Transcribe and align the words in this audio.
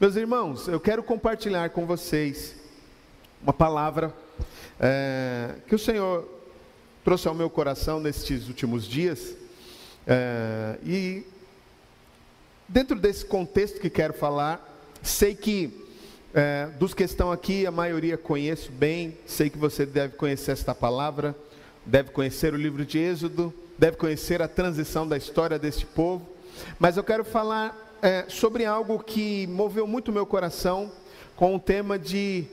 Meus 0.00 0.14
irmãos, 0.14 0.68
eu 0.68 0.78
quero 0.78 1.02
compartilhar 1.02 1.70
com 1.70 1.84
vocês 1.84 2.54
uma 3.42 3.52
palavra 3.52 4.14
é, 4.78 5.56
que 5.66 5.74
o 5.74 5.78
Senhor 5.78 6.24
trouxe 7.04 7.26
ao 7.26 7.34
meu 7.34 7.50
coração 7.50 7.98
nestes 7.98 8.46
últimos 8.46 8.86
dias. 8.86 9.34
É, 10.06 10.78
e 10.84 11.26
dentro 12.68 12.96
desse 12.96 13.24
contexto 13.24 13.80
que 13.80 13.90
quero 13.90 14.14
falar, 14.14 14.64
sei 15.02 15.34
que 15.34 15.84
é, 16.32 16.68
dos 16.78 16.94
que 16.94 17.02
estão 17.02 17.32
aqui, 17.32 17.66
a 17.66 17.72
maioria 17.72 18.16
conheço 18.16 18.70
bem, 18.70 19.18
sei 19.26 19.50
que 19.50 19.58
você 19.58 19.84
deve 19.84 20.14
conhecer 20.14 20.52
esta 20.52 20.76
palavra, 20.76 21.34
deve 21.84 22.10
conhecer 22.10 22.54
o 22.54 22.56
livro 22.56 22.86
de 22.86 23.00
Êxodo, 23.00 23.52
deve 23.76 23.96
conhecer 23.96 24.42
a 24.42 24.46
transição 24.46 25.08
da 25.08 25.16
história 25.16 25.58
deste 25.58 25.84
povo, 25.84 26.24
mas 26.78 26.96
eu 26.96 27.02
quero 27.02 27.24
falar 27.24 27.87
é, 28.02 28.24
sobre 28.28 28.64
algo 28.64 28.98
que 28.98 29.46
moveu 29.46 29.86
muito 29.86 30.12
meu 30.12 30.26
coração, 30.26 30.90
com 31.36 31.54
o 31.54 31.60
tema 31.60 31.98
de 31.98 32.44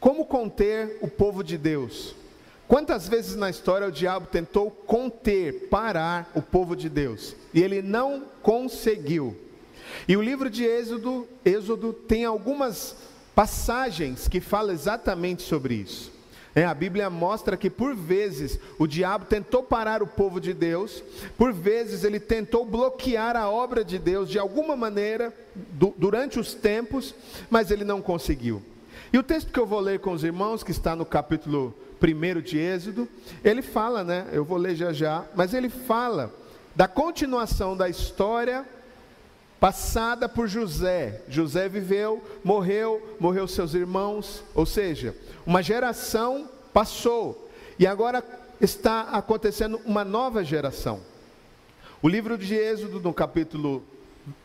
como 0.00 0.24
conter 0.24 0.98
o 1.00 1.08
povo 1.08 1.42
de 1.42 1.58
Deus. 1.58 2.14
Quantas 2.66 3.08
vezes 3.08 3.34
na 3.34 3.48
história 3.48 3.88
o 3.88 3.92
diabo 3.92 4.26
tentou 4.26 4.70
conter, 4.70 5.68
parar 5.68 6.30
o 6.34 6.42
povo 6.42 6.76
de 6.76 6.88
Deus 6.88 7.34
e 7.54 7.62
ele 7.62 7.80
não 7.80 8.24
conseguiu. 8.42 9.36
E 10.06 10.16
o 10.16 10.22
livro 10.22 10.50
de 10.50 10.64
Êxodo, 10.64 11.26
Êxodo 11.44 11.92
tem 11.92 12.24
algumas 12.24 12.94
passagens 13.34 14.28
que 14.28 14.40
falam 14.40 14.72
exatamente 14.72 15.42
sobre 15.42 15.74
isso. 15.74 16.17
É, 16.54 16.64
a 16.64 16.74
Bíblia 16.74 17.08
mostra 17.10 17.56
que 17.56 17.70
por 17.70 17.94
vezes 17.94 18.58
o 18.78 18.86
diabo 18.86 19.26
tentou 19.26 19.62
parar 19.62 20.02
o 20.02 20.06
povo 20.06 20.40
de 20.40 20.52
Deus, 20.52 21.02
por 21.36 21.52
vezes 21.52 22.04
ele 22.04 22.18
tentou 22.18 22.64
bloquear 22.64 23.36
a 23.36 23.48
obra 23.48 23.84
de 23.84 23.98
Deus 23.98 24.28
de 24.28 24.38
alguma 24.38 24.76
maneira 24.76 25.32
du 25.54 25.94
durante 25.96 26.38
os 26.38 26.54
tempos, 26.54 27.14
mas 27.50 27.70
ele 27.70 27.84
não 27.84 28.00
conseguiu. 28.00 28.62
E 29.12 29.18
o 29.18 29.22
texto 29.22 29.52
que 29.52 29.58
eu 29.58 29.66
vou 29.66 29.80
ler 29.80 30.00
com 30.00 30.12
os 30.12 30.24
irmãos, 30.24 30.62
que 30.62 30.70
está 30.70 30.94
no 30.94 31.04
capítulo 31.04 31.74
1 32.02 32.40
de 32.40 32.58
Êxodo, 32.58 33.08
ele 33.42 33.62
fala, 33.62 34.04
né? 34.04 34.26
Eu 34.32 34.44
vou 34.44 34.58
ler 34.58 34.74
já 34.74 34.92
já, 34.92 35.24
mas 35.34 35.54
ele 35.54 35.68
fala 35.68 36.34
da 36.74 36.86
continuação 36.86 37.76
da 37.76 37.88
história 37.88 38.64
passada 39.60 40.28
por 40.28 40.48
José. 40.48 41.22
José 41.28 41.68
viveu, 41.68 42.22
morreu, 42.44 43.16
morreu 43.18 43.46
seus 43.48 43.74
irmãos, 43.74 44.42
ou 44.54 44.64
seja, 44.64 45.14
uma 45.46 45.62
geração 45.62 46.48
passou 46.72 47.48
e 47.78 47.86
agora 47.86 48.22
está 48.60 49.02
acontecendo 49.02 49.80
uma 49.84 50.04
nova 50.04 50.44
geração. 50.44 51.00
O 52.00 52.08
livro 52.08 52.38
de 52.38 52.54
Êxodo, 52.54 53.00
no 53.00 53.12
capítulo 53.12 53.82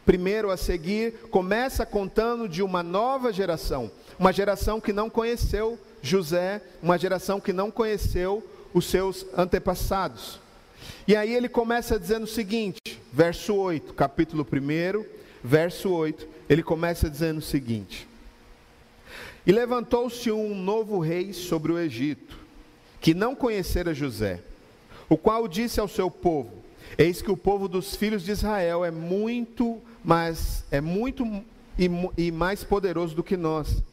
primeiro 0.05 0.50
a 0.50 0.58
seguir, 0.58 1.14
começa 1.30 1.86
contando 1.86 2.48
de 2.48 2.64
uma 2.64 2.81
nova 2.81 3.31
geração, 3.31 3.92
uma 4.17 4.31
geração 4.31 4.80
que 4.80 4.94
não 4.94 5.09
conheceu 5.09 5.77
José, 6.02 6.61
uma 6.81 6.98
geração 6.98 7.39
que 7.39 7.53
não 7.53 7.70
conheceu 7.70 8.44
os 8.73 8.86
seus 8.86 9.25
antepassados. 9.38 10.39
E 11.08 11.16
aí 11.16 11.33
ele 11.33 11.48
começa 11.48 12.00
dizendo 12.00 12.23
o 12.23 12.27
seguinte, 12.27 13.03
verso 13.14 13.53
8, 13.53 13.94
capítulo 13.94 14.45
1, 14.52 15.06
verso 15.44 15.92
8, 15.92 16.28
ele 16.50 16.64
começa 16.64 17.08
dizendo 17.08 17.38
o 17.38 17.44
seguinte: 17.44 18.08
E 19.45 19.52
levantou-se 19.52 20.31
um 20.31 20.55
novo 20.55 20.97
rei 20.97 21.31
sobre 21.31 21.72
o 21.72 21.78
Egito, 21.78 22.36
que 23.00 23.14
não 23.14 23.36
conhecera 23.36 23.94
José, 23.94 24.42
o 25.08 25.16
qual 25.16 25.47
disse 25.47 25.80
ao 25.80 25.88
seu 25.88 26.09
povo: 26.09 26.52
Eis 26.97 27.22
que 27.22 27.31
o 27.31 27.38
povo 27.38 27.67
dos 27.67 27.95
filhos 27.95 28.23
de 28.23 28.31
Israel 28.31 28.83
é 28.83 28.89
muito 28.89 29.80
mais 30.03 30.66
é 30.72 30.81
muito 30.81 31.23
e, 31.77 31.89
e 32.17 32.31
mais 32.31 32.64
poderoso 32.64 33.16
do 33.16 33.23
que 33.23 33.38
nós. 33.38 33.83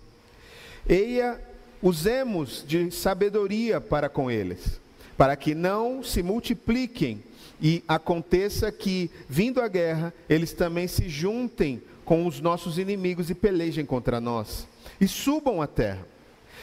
Eia, 0.88 1.38
usemos 1.82 2.64
de 2.66 2.90
sabedoria 2.90 3.82
para 3.82 4.08
com 4.08 4.30
eles 4.30 4.80
para 5.20 5.36
que 5.36 5.55
não 5.55 6.02
se 6.02 6.22
multipliquem 6.22 7.22
e 7.60 7.84
aconteça 7.86 8.72
que, 8.72 9.10
vindo 9.28 9.60
a 9.60 9.68
guerra, 9.68 10.14
eles 10.28 10.52
também 10.52 10.88
se 10.88 11.08
juntem 11.08 11.82
com 12.04 12.26
os 12.26 12.40
nossos 12.40 12.78
inimigos 12.78 13.30
e 13.30 13.34
pelejem 13.34 13.84
contra 13.84 14.20
nós, 14.20 14.66
e 15.00 15.06
subam 15.06 15.60
a 15.60 15.66
terra. 15.66 16.06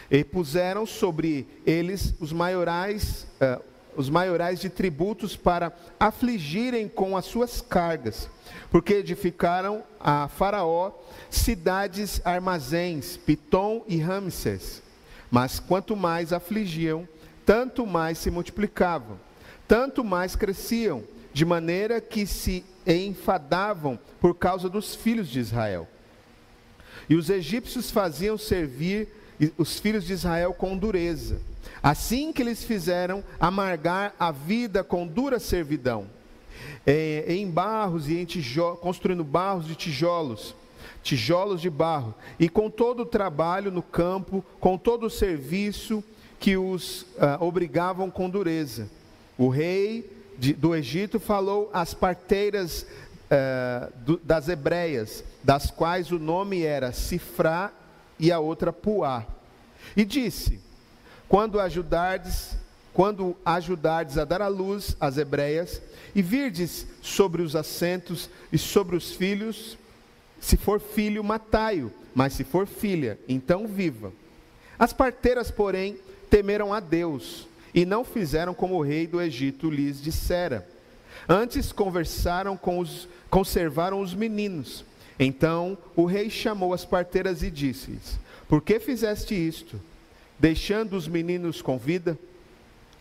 E 0.10 0.24
puseram 0.24 0.86
sobre 0.86 1.48
eles 1.66 2.14
os 2.20 2.32
maiorais, 2.32 3.28
uh, 3.42 3.62
os 3.96 4.10
maiorais 4.10 4.60
de 4.60 4.70
tributos 4.70 5.36
para 5.36 5.74
afligirem 6.00 6.88
com 6.88 7.16
as 7.16 7.26
suas 7.26 7.62
cargas, 7.62 8.30
porque 8.70 8.96
edificaram 8.96 9.84
a 10.00 10.28
Faraó 10.28 10.92
cidades 11.30 12.22
armazéns, 12.26 13.18
Pitom 13.18 13.84
e 13.88 13.98
Ramsés. 13.98 14.82
Mas 15.30 15.60
quanto 15.60 15.96
mais 15.96 16.32
afligiam, 16.32 17.08
tanto 17.46 17.86
mais 17.86 18.18
se 18.18 18.32
multiplicavam, 18.32 19.20
tanto 19.68 20.04
mais 20.04 20.36
cresciam, 20.36 21.04
de 21.34 21.46
maneira 21.46 22.02
que 22.02 22.26
se 22.26 22.64
enfadavam 22.86 24.00
por 24.20 24.34
causa 24.34 24.70
dos 24.70 24.96
filhos 24.96 25.28
de 25.28 25.40
Israel. 25.40 25.88
E 27.10 27.16
os 27.16 27.30
egípcios 27.30 27.92
faziam 27.92 28.38
servir 28.38 29.08
os 29.58 29.80
filhos 29.80 30.06
de 30.06 30.14
Israel 30.14 30.54
com 30.54 30.76
dureza, 30.76 31.40
assim 31.84 32.34
que 32.34 32.42
eles 32.42 32.64
fizeram 32.64 33.24
amargar 33.40 34.16
a 34.20 34.32
vida 34.32 34.84
com 34.84 35.06
dura 35.06 35.40
servidão, 35.40 36.08
é, 36.86 37.26
em 37.28 37.50
barros 37.50 38.10
e 38.10 38.18
em 38.18 38.26
tijolos, 38.26 38.80
construindo 38.80 39.24
barros 39.24 39.68
de 39.68 39.76
tijolos, 39.76 40.56
tijolos 41.04 41.62
de 41.62 41.70
barro, 41.70 42.16
e 42.40 42.50
com 42.50 42.70
todo 42.70 43.02
o 43.02 43.06
trabalho 43.06 43.72
no 43.72 43.84
campo, 43.84 44.44
com 44.60 44.78
todo 44.78 45.06
o 45.06 45.10
serviço, 45.10 46.04
que 46.40 46.58
os 46.58 47.02
uh, 47.02 47.38
obrigavam 47.42 48.10
com 48.10 48.30
dureza. 48.30 48.90
O 49.38 49.50
rei 49.50 50.10
de, 50.38 50.54
do 50.54 50.76
Egito 50.76 51.20
falou 51.20 51.70
às 51.74 51.94
parteiras 51.94 52.84
uh, 52.84 53.92
do, 54.04 54.18
das 54.18 54.50
hebreias, 54.50 55.24
das 55.44 55.70
quais 55.70 56.12
o 56.12 56.20
nome 56.20 56.64
era 56.64 56.92
Cifrá 56.92 57.72
e 58.20 58.32
a 58.32 58.40
outra 58.40 58.74
Puá. 58.74 59.26
E 59.96 60.04
disse: 60.04 60.60
Quando 61.28 61.60
ajudardes, 61.60 62.58
quando 62.94 63.36
ajudardes 63.46 64.18
a 64.18 64.26
dar 64.26 64.42
à 64.42 64.48
luz 64.48 64.96
as 65.00 65.18
hebreias, 65.18 65.82
e 66.16 66.22
virdes 66.22 66.88
sobre 67.02 67.42
os 67.42 67.56
assentos 67.56 68.30
e 68.52 68.58
sobre 68.58 68.96
os 68.96 69.12
filhos, 69.12 69.78
se 70.40 70.58
for 70.58 70.80
filho, 70.80 71.24
matai-o, 71.24 71.92
mas 72.14 72.34
se 72.34 72.44
for 72.44 72.66
filha, 72.66 73.20
então 73.28 73.68
viva. 73.68 74.12
As 74.80 74.94
parteiras, 74.94 75.52
porém, 75.52 75.98
temeram 76.30 76.74
a 76.74 76.80
Deus 76.80 77.48
e 77.74 77.86
não 77.86 78.04
fizeram 78.04 78.54
como 78.54 78.76
o 78.76 78.82
rei 78.82 79.08
do 79.08 79.22
Egito 79.22 79.70
lhes 79.70 80.02
dissera. 80.02 80.68
Antes 81.28 81.72
conversaram 81.72 82.56
com 82.56 82.80
os, 82.80 83.08
conservaram 83.30 84.02
os 84.02 84.14
meninos. 84.14 84.86
Então 85.20 85.78
o 85.96 86.06
rei 86.06 86.30
chamou 86.30 86.74
as 86.74 86.86
parteiras 86.86 87.42
e 87.42 87.50
disse-lhes: 87.50 88.20
Por 88.48 88.62
que 88.62 88.80
fizeste 88.80 89.34
isto? 89.34 89.80
Deixando 90.40 90.96
os 90.96 91.08
meninos 91.08 91.62
com 91.62 91.78
vida? 91.78 92.18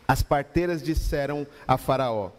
As 0.09 0.23
parteiras 0.23 0.83
disseram 0.83 1.47
a 1.69 1.77
Faraó: 1.77 2.31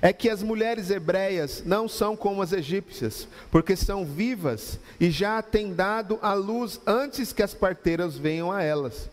É 0.00 0.12
que 0.12 0.30
as 0.30 0.42
mulheres 0.42 0.90
hebreias 0.90 1.62
não 1.64 1.88
são 1.88 2.16
como 2.16 2.40
as 2.40 2.52
egípcias, 2.52 3.28
porque 3.50 3.76
são 3.76 4.04
vivas 4.04 4.78
e 4.98 5.10
já 5.10 5.42
têm 5.42 5.74
dado 5.74 6.18
a 6.22 6.32
luz 6.32 6.80
antes 6.86 7.32
que 7.32 7.42
as 7.42 7.52
parteiras 7.52 8.16
venham 8.16 8.50
a 8.50 8.62
elas. 8.62 9.10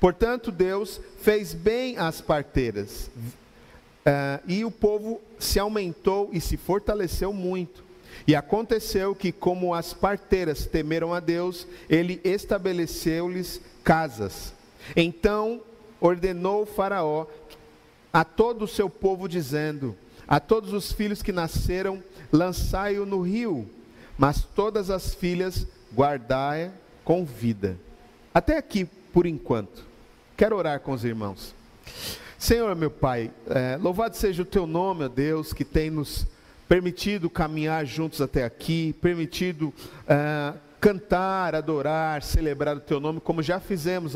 Portanto, 0.00 0.50
Deus 0.50 1.00
fez 1.20 1.54
bem 1.54 1.96
às 1.98 2.20
parteiras, 2.20 3.10
uh, 4.06 4.42
e 4.46 4.64
o 4.64 4.70
povo 4.70 5.20
se 5.38 5.58
aumentou 5.58 6.30
e 6.32 6.40
se 6.40 6.56
fortaleceu 6.56 7.32
muito. 7.32 7.82
E 8.26 8.34
aconteceu 8.34 9.14
que, 9.14 9.32
como 9.32 9.74
as 9.74 9.92
parteiras 9.92 10.66
temeram 10.66 11.12
a 11.12 11.20
Deus, 11.20 11.66
ele 11.88 12.20
estabeleceu-lhes 12.22 13.60
casas. 13.82 14.52
Então 14.94 15.60
ordenou 16.00 16.66
Faraó 16.66 17.26
a 18.12 18.24
todo 18.24 18.64
o 18.64 18.68
seu 18.68 18.90
povo, 18.90 19.28
dizendo: 19.28 19.96
A 20.26 20.38
todos 20.38 20.72
os 20.72 20.92
filhos 20.92 21.22
que 21.22 21.32
nasceram, 21.32 22.02
lançai-o 22.30 23.06
no 23.06 23.20
rio, 23.20 23.68
mas 24.16 24.44
todas 24.54 24.90
as 24.90 25.14
filhas 25.14 25.66
guardai 25.92 26.70
com 27.04 27.24
vida. 27.24 27.76
Até 28.32 28.56
aqui 28.56 28.88
por 29.12 29.26
enquanto. 29.26 29.84
Quero 30.36 30.56
orar 30.56 30.80
com 30.80 30.92
os 30.92 31.04
irmãos. 31.04 31.54
Senhor, 32.38 32.74
meu 32.74 32.90
Pai, 32.90 33.30
é, 33.48 33.78
louvado 33.80 34.16
seja 34.16 34.42
o 34.42 34.46
Teu 34.46 34.66
nome, 34.66 35.04
ó 35.04 35.08
Deus, 35.08 35.52
que 35.52 35.64
tem 35.64 35.90
nos 35.90 36.26
permitido 36.68 37.28
caminhar 37.30 37.84
juntos 37.84 38.20
até 38.20 38.44
aqui, 38.44 38.94
permitido 39.00 39.72
é, 40.08 40.54
cantar, 40.80 41.54
adorar, 41.54 42.22
celebrar 42.22 42.76
o 42.76 42.80
Teu 42.80 42.98
nome, 42.98 43.20
como 43.20 43.42
já 43.42 43.60
fizemos 43.60 44.14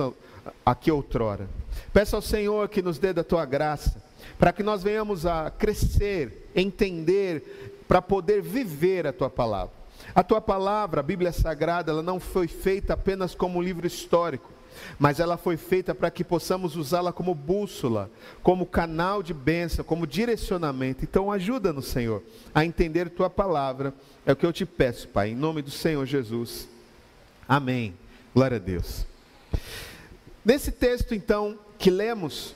aqui 0.65 0.91
outrora. 0.91 1.49
Peço 1.93 2.17
ao 2.17 2.23
Senhor 2.23 2.69
que 2.69 2.83
nos 2.83 2.99
dê 2.99 3.13
da 3.13 3.23
Tua 3.23 3.45
graça, 3.45 4.03
para 4.39 4.53
que 4.53 4.63
nós 4.63 4.83
venhamos 4.83 5.27
a 5.27 5.51
crescer, 5.51 6.51
entender, 6.57 7.85
para 7.87 8.03
poder 8.03 8.43
viver 8.43 9.07
a 9.07 9.13
Tua 9.13 9.31
palavra. 9.31 9.77
A 10.15 10.23
tua 10.23 10.41
palavra, 10.41 11.01
a 11.01 11.03
Bíblia 11.03 11.33
Sagrada, 11.33 11.93
ela 11.93 12.03
não 12.03 12.19
foi 12.19 12.49
feita 12.49 12.95
apenas 12.95 13.35
como 13.35 13.59
um 13.59 13.63
livro 13.63 13.87
histórico, 13.87 14.51
mas 14.99 15.21
ela 15.21 15.37
foi 15.37 15.57
feita 15.57 15.95
para 15.95 16.11
que 16.11 16.25
possamos 16.25 16.77
usá-la 16.77 17.13
como 17.13 17.35
bússola, 17.35 18.11
como 18.43 18.67
canal 18.67 19.23
de 19.23 19.35
bênção, 19.35 19.85
como 19.85 20.07
direcionamento. 20.07 21.05
Então 21.05 21.31
ajuda-nos, 21.31 21.87
Senhor, 21.87 22.23
a 22.55 22.65
entender 22.65 23.11
tua 23.11 23.31
palavra. 23.31 23.95
É 24.25 24.33
o 24.33 24.37
que 24.37 24.47
eu 24.47 24.53
te 24.53 24.67
peço, 24.67 25.09
Pai, 25.09 25.31
em 25.31 25.37
nome 25.37 25.63
do 25.63 25.71
Senhor 25.71 26.05
Jesus. 26.07 26.69
Amém. 27.49 27.95
Glória 28.35 28.57
a 28.57 28.61
Deus. 28.61 29.07
Nesse 30.45 30.71
texto, 30.71 31.15
então, 31.15 31.59
que 31.79 31.91
lemos, 31.91 32.51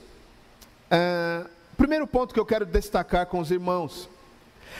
uh, 0.91 1.49
o 1.73 1.75
primeiro 1.75 2.07
ponto 2.07 2.33
que 2.33 2.39
eu 2.39 2.45
quero 2.45 2.65
destacar 2.65 3.25
com 3.25 3.39
os 3.39 3.51
irmãos 3.51 4.09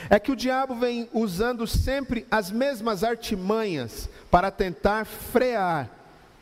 é 0.09 0.19
que 0.19 0.31
o 0.31 0.35
diabo 0.35 0.75
vem 0.75 1.09
usando 1.13 1.67
sempre 1.67 2.25
as 2.31 2.49
mesmas 2.49 3.03
artimanhas 3.03 4.09
para 4.29 4.51
tentar 4.51 5.05
frear, 5.05 5.89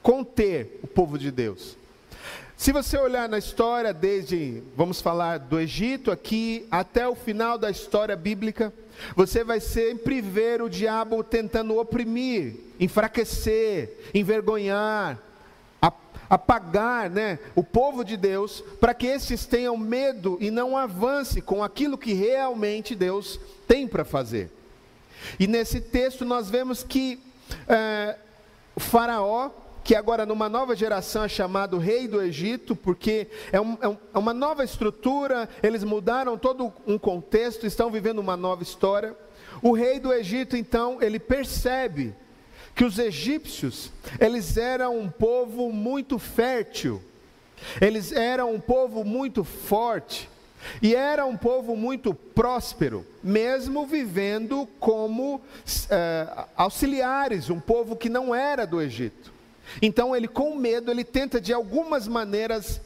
conter 0.01 0.80
o 0.84 0.88
povo 0.88 1.18
de 1.18 1.31
Deus. 1.31 1.78
Se 2.57 2.74
você 2.74 2.98
olhar 2.98 3.30
na 3.30 3.38
história, 3.38 3.94
desde, 3.94 4.62
vamos 4.75 5.00
falar 5.00 5.40
do 5.40 5.57
Egito 5.60 6.12
aqui, 6.12 6.68
até 6.69 7.07
o 7.07 7.16
final 7.16 7.57
da 7.57 7.72
história 7.72 8.18
bíblica, 8.18 8.74
você 9.16 9.46
vai 9.46 9.62
sempre 9.62 10.19
ver 10.19 10.62
o 10.62 10.69
diabo 10.69 11.24
tentando 11.24 11.78
oprimir, 11.78 12.56
enfraquecer, 12.78 13.98
envergonhar, 14.13 15.18
apagar 16.30 17.10
né, 17.10 17.40
o 17.56 17.63
povo 17.63 18.04
de 18.04 18.16
Deus, 18.16 18.63
para 18.80 18.94
que 18.94 19.07
estes 19.07 19.45
tenham 19.45 19.75
medo 19.75 20.38
e 20.40 20.52
não 20.52 20.78
avance 20.78 21.42
com 21.42 21.63
aquilo 21.63 21.98
que 21.98 22.13
realmente 22.13 22.94
Deus 22.94 23.40
tem 23.68 23.88
para 23.88 24.06
fazer. 24.06 24.52
E 25.40 25.48
nesse 25.48 25.81
texto 25.81 26.24
nós 26.24 26.50
vemos 26.50 26.84
que 26.84 27.19
é, 27.68 28.16
Faraó, 28.78 29.50
que 29.90 29.96
agora 29.96 30.24
numa 30.24 30.48
nova 30.48 30.76
geração 30.76 31.24
é 31.24 31.28
chamado 31.28 31.80
rei 31.80 32.08
do 32.08 32.22
Egito, 32.22 32.76
porque 32.76 33.28
é, 33.52 33.60
um, 33.60 33.74
é, 33.82 33.98
é 34.14 34.20
uma 34.20 34.36
nova 34.36 34.64
estrutura, 34.64 35.50
eles 35.64 35.84
mudaram 35.84 36.38
todo 36.38 36.72
um 36.86 36.96
contexto, 36.96 37.66
estão 37.66 37.90
vivendo 37.90 38.20
uma 38.20 38.38
nova 38.38 38.62
história. 38.62 39.18
O 39.64 39.72
rei 39.72 40.00
do 40.00 40.14
Egito, 40.14 40.56
então, 40.56 41.02
ele 41.02 41.18
percebe 41.18 42.14
que 42.76 42.86
os 42.86 43.00
egípcios, 43.00 43.92
eles 44.20 44.58
eram 44.58 44.96
um 44.96 45.10
povo 45.10 45.72
muito 45.72 46.20
fértil, 46.20 47.02
eles 47.82 48.12
eram 48.12 48.54
um 48.54 48.60
povo 48.60 49.04
muito 49.04 49.44
forte, 49.44 50.30
e 50.84 50.94
era 50.94 51.26
um 51.26 51.36
povo 51.36 51.76
muito 51.76 52.14
próspero, 52.14 53.04
mesmo 53.24 53.88
vivendo 53.88 54.70
como 54.80 55.42
é, 55.90 56.46
auxiliares, 56.56 57.50
um 57.50 57.60
povo 57.60 57.96
que 57.96 58.08
não 58.08 58.36
era 58.36 58.68
do 58.68 58.80
Egito. 58.80 59.39
Então 59.81 60.16
ele, 60.16 60.27
com 60.27 60.56
medo, 60.56 60.92
ele 60.92 61.04
tenta 61.04 61.39
de 61.39 61.54
algumas 61.54 62.07
maneiras 62.07 62.81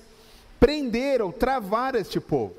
prender 0.60 1.22
ou 1.22 1.32
travar 1.32 1.96
este 1.96 2.20
povo. 2.20 2.56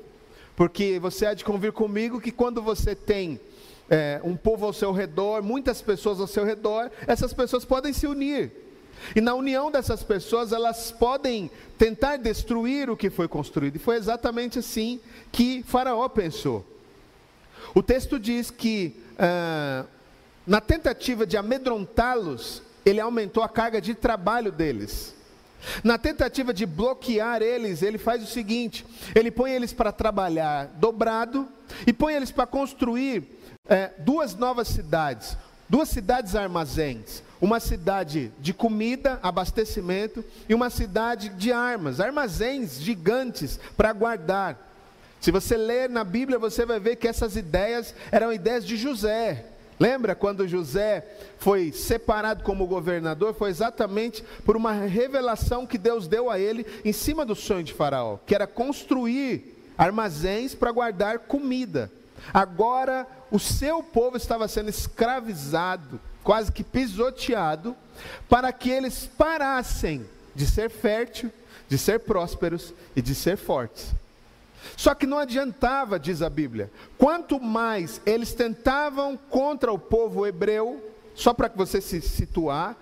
Porque 0.55 0.99
você 0.99 1.25
há 1.25 1.33
de 1.33 1.43
convir 1.43 1.71
comigo 1.71 2.21
que 2.21 2.31
quando 2.31 2.61
você 2.61 2.95
tem 2.95 3.39
é, 3.89 4.21
um 4.23 4.35
povo 4.35 4.65
ao 4.65 4.73
seu 4.73 4.91
redor, 4.91 5.43
muitas 5.43 5.81
pessoas 5.81 6.19
ao 6.19 6.27
seu 6.27 6.45
redor, 6.45 6.89
essas 7.07 7.33
pessoas 7.33 7.65
podem 7.65 7.91
se 7.91 8.07
unir. 8.07 8.51
E 9.15 9.21
na 9.21 9.33
união 9.35 9.69
dessas 9.69 10.01
pessoas, 10.03 10.51
elas 10.51 10.91
podem 10.91 11.51
tentar 11.77 12.17
destruir 12.17 12.89
o 12.89 12.97
que 12.97 13.09
foi 13.09 13.27
construído. 13.27 13.75
E 13.75 13.79
foi 13.79 13.97
exatamente 13.97 14.59
assim 14.59 14.99
que 15.31 15.63
Faraó 15.63 16.07
pensou. 16.07 16.65
O 17.73 17.83
texto 17.83 18.19
diz 18.19 18.49
que, 18.49 18.95
ah, 19.19 19.85
na 20.47 20.61
tentativa 20.61 21.25
de 21.25 21.35
amedrontá-los, 21.37 22.61
ele 22.85 23.01
aumentou 23.01 23.43
a 23.43 23.49
carga 23.49 23.81
de 23.81 23.95
trabalho 23.95 24.51
deles. 24.51 25.15
Na 25.83 25.97
tentativa 25.97 26.53
de 26.53 26.65
bloquear 26.65 27.41
eles, 27.41 27.81
ele 27.81 27.97
faz 27.97 28.23
o 28.23 28.27
seguinte: 28.27 28.85
ele 29.15 29.31
põe 29.31 29.51
eles 29.51 29.73
para 29.73 29.91
trabalhar 29.91 30.67
dobrado 30.75 31.47
e 31.87 31.91
põe 31.91 32.13
eles 32.13 32.31
para 32.31 32.45
construir 32.45 33.23
é, 33.67 33.91
duas 33.97 34.35
novas 34.35 34.67
cidades, 34.67 35.35
duas 35.67 35.89
cidades 35.89 36.35
armazéns, 36.35 37.23
uma 37.41 37.59
cidade 37.59 38.31
de 38.39 38.53
comida, 38.53 39.19
abastecimento, 39.23 40.23
e 40.47 40.53
uma 40.53 40.69
cidade 40.69 41.29
de 41.29 41.51
armas, 41.51 41.99
armazéns 41.99 42.79
gigantes 42.79 43.59
para 43.75 43.91
guardar. 43.91 44.61
Se 45.19 45.31
você 45.31 45.57
ler 45.57 45.89
na 45.89 46.03
Bíblia, 46.03 46.37
você 46.37 46.65
vai 46.67 46.79
ver 46.79 46.97
que 46.97 47.07
essas 47.07 47.35
ideias 47.35 47.95
eram 48.11 48.31
ideias 48.31 48.63
de 48.63 48.77
José. 48.77 49.45
Lembra 49.79 50.15
quando 50.15 50.47
José 50.47 51.05
foi 51.37 51.71
separado 51.71 52.43
como 52.43 52.67
governador? 52.67 53.33
Foi 53.33 53.49
exatamente 53.49 54.23
por 54.45 54.55
uma 54.55 54.71
revelação 54.71 55.65
que 55.65 55.77
Deus 55.77 56.07
deu 56.07 56.29
a 56.29 56.39
ele 56.39 56.65
em 56.85 56.93
cima 56.93 57.25
do 57.25 57.35
sonho 57.35 57.63
de 57.63 57.73
Faraó, 57.73 58.17
que 58.25 58.33
era 58.33 58.47
construir 58.47 59.55
armazéns 59.77 60.55
para 60.55 60.71
guardar 60.71 61.19
comida. 61.19 61.91
Agora 62.33 63.05
o 63.29 63.39
seu 63.39 63.83
povo 63.83 64.15
estava 64.15 64.47
sendo 64.47 64.69
escravizado, 64.69 65.99
quase 66.23 66.51
que 66.51 66.63
pisoteado, 66.63 67.75
para 68.29 68.51
que 68.53 68.69
eles 68.69 69.09
parassem 69.17 70.05
de 70.33 70.45
ser 70.45 70.69
fértil, 70.69 71.31
de 71.67 71.77
ser 71.77 71.99
prósperos 71.99 72.73
e 72.95 73.01
de 73.01 73.13
ser 73.13 73.37
fortes. 73.37 73.93
Só 74.75 74.93
que 74.93 75.05
não 75.05 75.17
adiantava, 75.17 75.99
diz 75.99 76.21
a 76.21 76.29
Bíblia. 76.29 76.71
Quanto 76.97 77.39
mais 77.39 78.01
eles 78.05 78.33
tentavam 78.33 79.17
contra 79.29 79.71
o 79.71 79.79
povo 79.79 80.25
hebreu, 80.25 80.81
só 81.13 81.33
para 81.33 81.49
que 81.49 81.57
você 81.57 81.79
se 81.79 82.01
situar, 82.01 82.75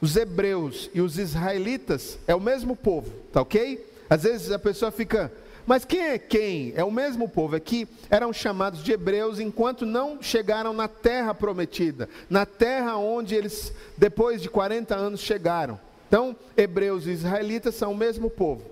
os 0.00 0.16
hebreus 0.16 0.90
e 0.94 1.00
os 1.00 1.18
israelitas 1.18 2.18
é 2.26 2.34
o 2.34 2.40
mesmo 2.40 2.74
povo, 2.74 3.10
tá 3.32 3.42
ok? 3.42 3.86
Às 4.08 4.22
vezes 4.22 4.50
a 4.50 4.58
pessoa 4.58 4.90
fica, 4.90 5.32
mas 5.66 5.84
quem 5.84 6.00
é 6.00 6.18
quem? 6.18 6.72
É 6.74 6.82
o 6.82 6.90
mesmo 6.90 7.28
povo. 7.28 7.54
Aqui 7.54 7.86
eram 8.10 8.32
chamados 8.32 8.82
de 8.82 8.92
hebreus 8.92 9.38
enquanto 9.38 9.86
não 9.86 10.20
chegaram 10.22 10.72
na 10.72 10.88
terra 10.88 11.34
prometida, 11.34 12.08
na 12.28 12.44
terra 12.44 12.96
onde 12.96 13.34
eles, 13.34 13.72
depois 13.96 14.42
de 14.42 14.48
40 14.48 14.96
anos, 14.96 15.20
chegaram. 15.20 15.78
Então, 16.08 16.34
hebreus 16.56 17.06
e 17.06 17.10
israelitas 17.10 17.76
são 17.76 17.92
o 17.92 17.96
mesmo 17.96 18.28
povo. 18.28 18.64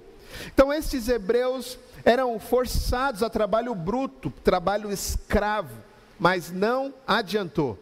Então, 0.47 0.73
esses 0.73 1.09
hebreus 1.09 1.79
eram 2.05 2.39
forçados 2.39 3.23
a 3.23 3.31
trabalho 3.31 3.75
bruto, 3.75 4.31
trabalho 4.43 4.91
escravo, 4.91 5.75
mas 6.19 6.51
não 6.51 6.93
adiantou. 7.07 7.79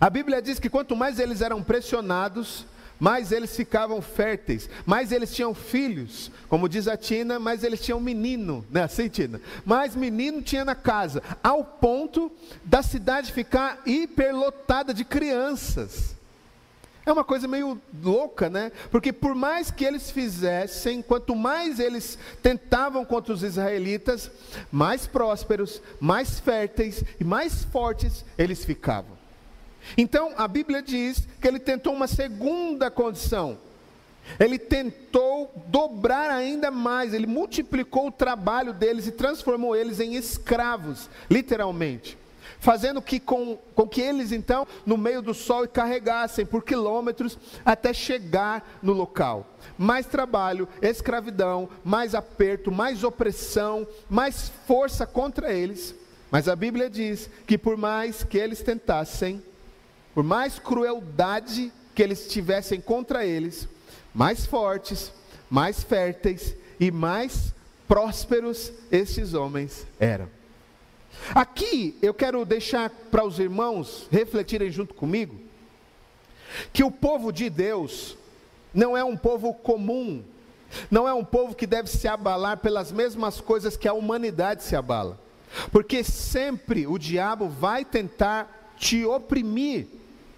A 0.00 0.10
Bíblia 0.10 0.42
diz 0.42 0.58
que 0.58 0.68
quanto 0.68 0.94
mais 0.94 1.18
eles 1.18 1.40
eram 1.40 1.62
pressionados, 1.62 2.66
mais 2.98 3.30
eles 3.32 3.54
ficavam 3.54 4.00
férteis, 4.00 4.68
mais 4.84 5.12
eles 5.12 5.34
tinham 5.34 5.54
filhos, 5.54 6.30
como 6.48 6.68
diz 6.68 6.88
a 6.88 6.96
Tina, 6.96 7.38
mais 7.38 7.62
eles 7.62 7.80
tinham 7.80 8.00
menino, 8.00 8.64
né? 8.70 8.84
Assim, 8.84 9.08
Tina? 9.08 9.40
Mais 9.64 9.94
menino 9.94 10.42
tinha 10.42 10.64
na 10.64 10.74
casa, 10.74 11.22
ao 11.42 11.62
ponto 11.62 12.32
da 12.64 12.82
cidade 12.82 13.32
ficar 13.32 13.80
hiperlotada 13.86 14.94
de 14.94 15.04
crianças. 15.04 16.15
É 17.06 17.12
uma 17.12 17.22
coisa 17.22 17.46
meio 17.46 17.80
louca, 18.02 18.50
né? 18.50 18.72
Porque 18.90 19.12
por 19.12 19.32
mais 19.32 19.70
que 19.70 19.84
eles 19.84 20.10
fizessem, 20.10 21.00
quanto 21.00 21.36
mais 21.36 21.78
eles 21.78 22.18
tentavam 22.42 23.04
contra 23.04 23.32
os 23.32 23.44
israelitas, 23.44 24.28
mais 24.72 25.06
prósperos, 25.06 25.80
mais 26.00 26.40
férteis 26.40 27.04
e 27.20 27.22
mais 27.22 27.62
fortes 27.62 28.24
eles 28.36 28.64
ficavam. 28.64 29.16
Então 29.96 30.32
a 30.36 30.48
Bíblia 30.48 30.82
diz 30.82 31.28
que 31.40 31.46
ele 31.46 31.60
tentou 31.60 31.94
uma 31.94 32.08
segunda 32.08 32.90
condição. 32.90 33.56
Ele 34.40 34.58
tentou 34.58 35.52
dobrar 35.68 36.32
ainda 36.32 36.72
mais, 36.72 37.14
ele 37.14 37.28
multiplicou 37.28 38.08
o 38.08 38.12
trabalho 38.12 38.72
deles 38.72 39.06
e 39.06 39.12
transformou 39.12 39.76
eles 39.76 40.00
em 40.00 40.16
escravos, 40.16 41.08
literalmente. 41.30 42.18
Fazendo 42.66 43.00
que 43.00 43.20
com, 43.20 43.56
com 43.76 43.86
que 43.86 44.00
eles 44.00 44.32
então, 44.32 44.66
no 44.84 44.96
meio 44.96 45.22
do 45.22 45.32
sol, 45.32 45.68
carregassem 45.68 46.44
por 46.44 46.64
quilômetros 46.64 47.38
até 47.64 47.92
chegar 47.92 48.76
no 48.82 48.92
local. 48.92 49.46
Mais 49.78 50.04
trabalho, 50.04 50.68
escravidão, 50.82 51.68
mais 51.84 52.12
aperto, 52.12 52.72
mais 52.72 53.04
opressão, 53.04 53.86
mais 54.10 54.50
força 54.66 55.06
contra 55.06 55.52
eles. 55.52 55.94
Mas 56.28 56.48
a 56.48 56.56
Bíblia 56.56 56.90
diz 56.90 57.30
que 57.46 57.56
por 57.56 57.76
mais 57.76 58.24
que 58.24 58.36
eles 58.36 58.60
tentassem, 58.64 59.40
por 60.12 60.24
mais 60.24 60.58
crueldade 60.58 61.72
que 61.94 62.02
eles 62.02 62.26
tivessem 62.26 62.80
contra 62.80 63.24
eles, 63.24 63.68
mais 64.12 64.44
fortes, 64.44 65.12
mais 65.48 65.84
férteis 65.84 66.56
e 66.80 66.90
mais 66.90 67.54
prósperos 67.86 68.72
esses 68.90 69.34
homens 69.34 69.86
eram. 70.00 70.35
Aqui 71.34 71.96
eu 72.00 72.14
quero 72.14 72.44
deixar 72.44 72.90
para 73.10 73.24
os 73.24 73.38
irmãos 73.38 74.06
refletirem 74.10 74.70
junto 74.70 74.94
comigo 74.94 75.46
que 76.72 76.84
o 76.84 76.90
povo 76.90 77.32
de 77.32 77.50
Deus 77.50 78.16
não 78.72 78.96
é 78.96 79.04
um 79.04 79.16
povo 79.16 79.52
comum, 79.54 80.22
não 80.90 81.08
é 81.08 81.14
um 81.14 81.24
povo 81.24 81.54
que 81.54 81.66
deve 81.66 81.88
se 81.88 82.06
abalar 82.06 82.58
pelas 82.58 82.92
mesmas 82.92 83.40
coisas 83.40 83.76
que 83.76 83.88
a 83.88 83.92
humanidade 83.92 84.62
se 84.62 84.76
abala, 84.76 85.18
porque 85.72 86.04
sempre 86.04 86.86
o 86.86 86.98
diabo 86.98 87.48
vai 87.48 87.84
tentar 87.84 88.74
te 88.76 89.04
oprimir 89.04 89.86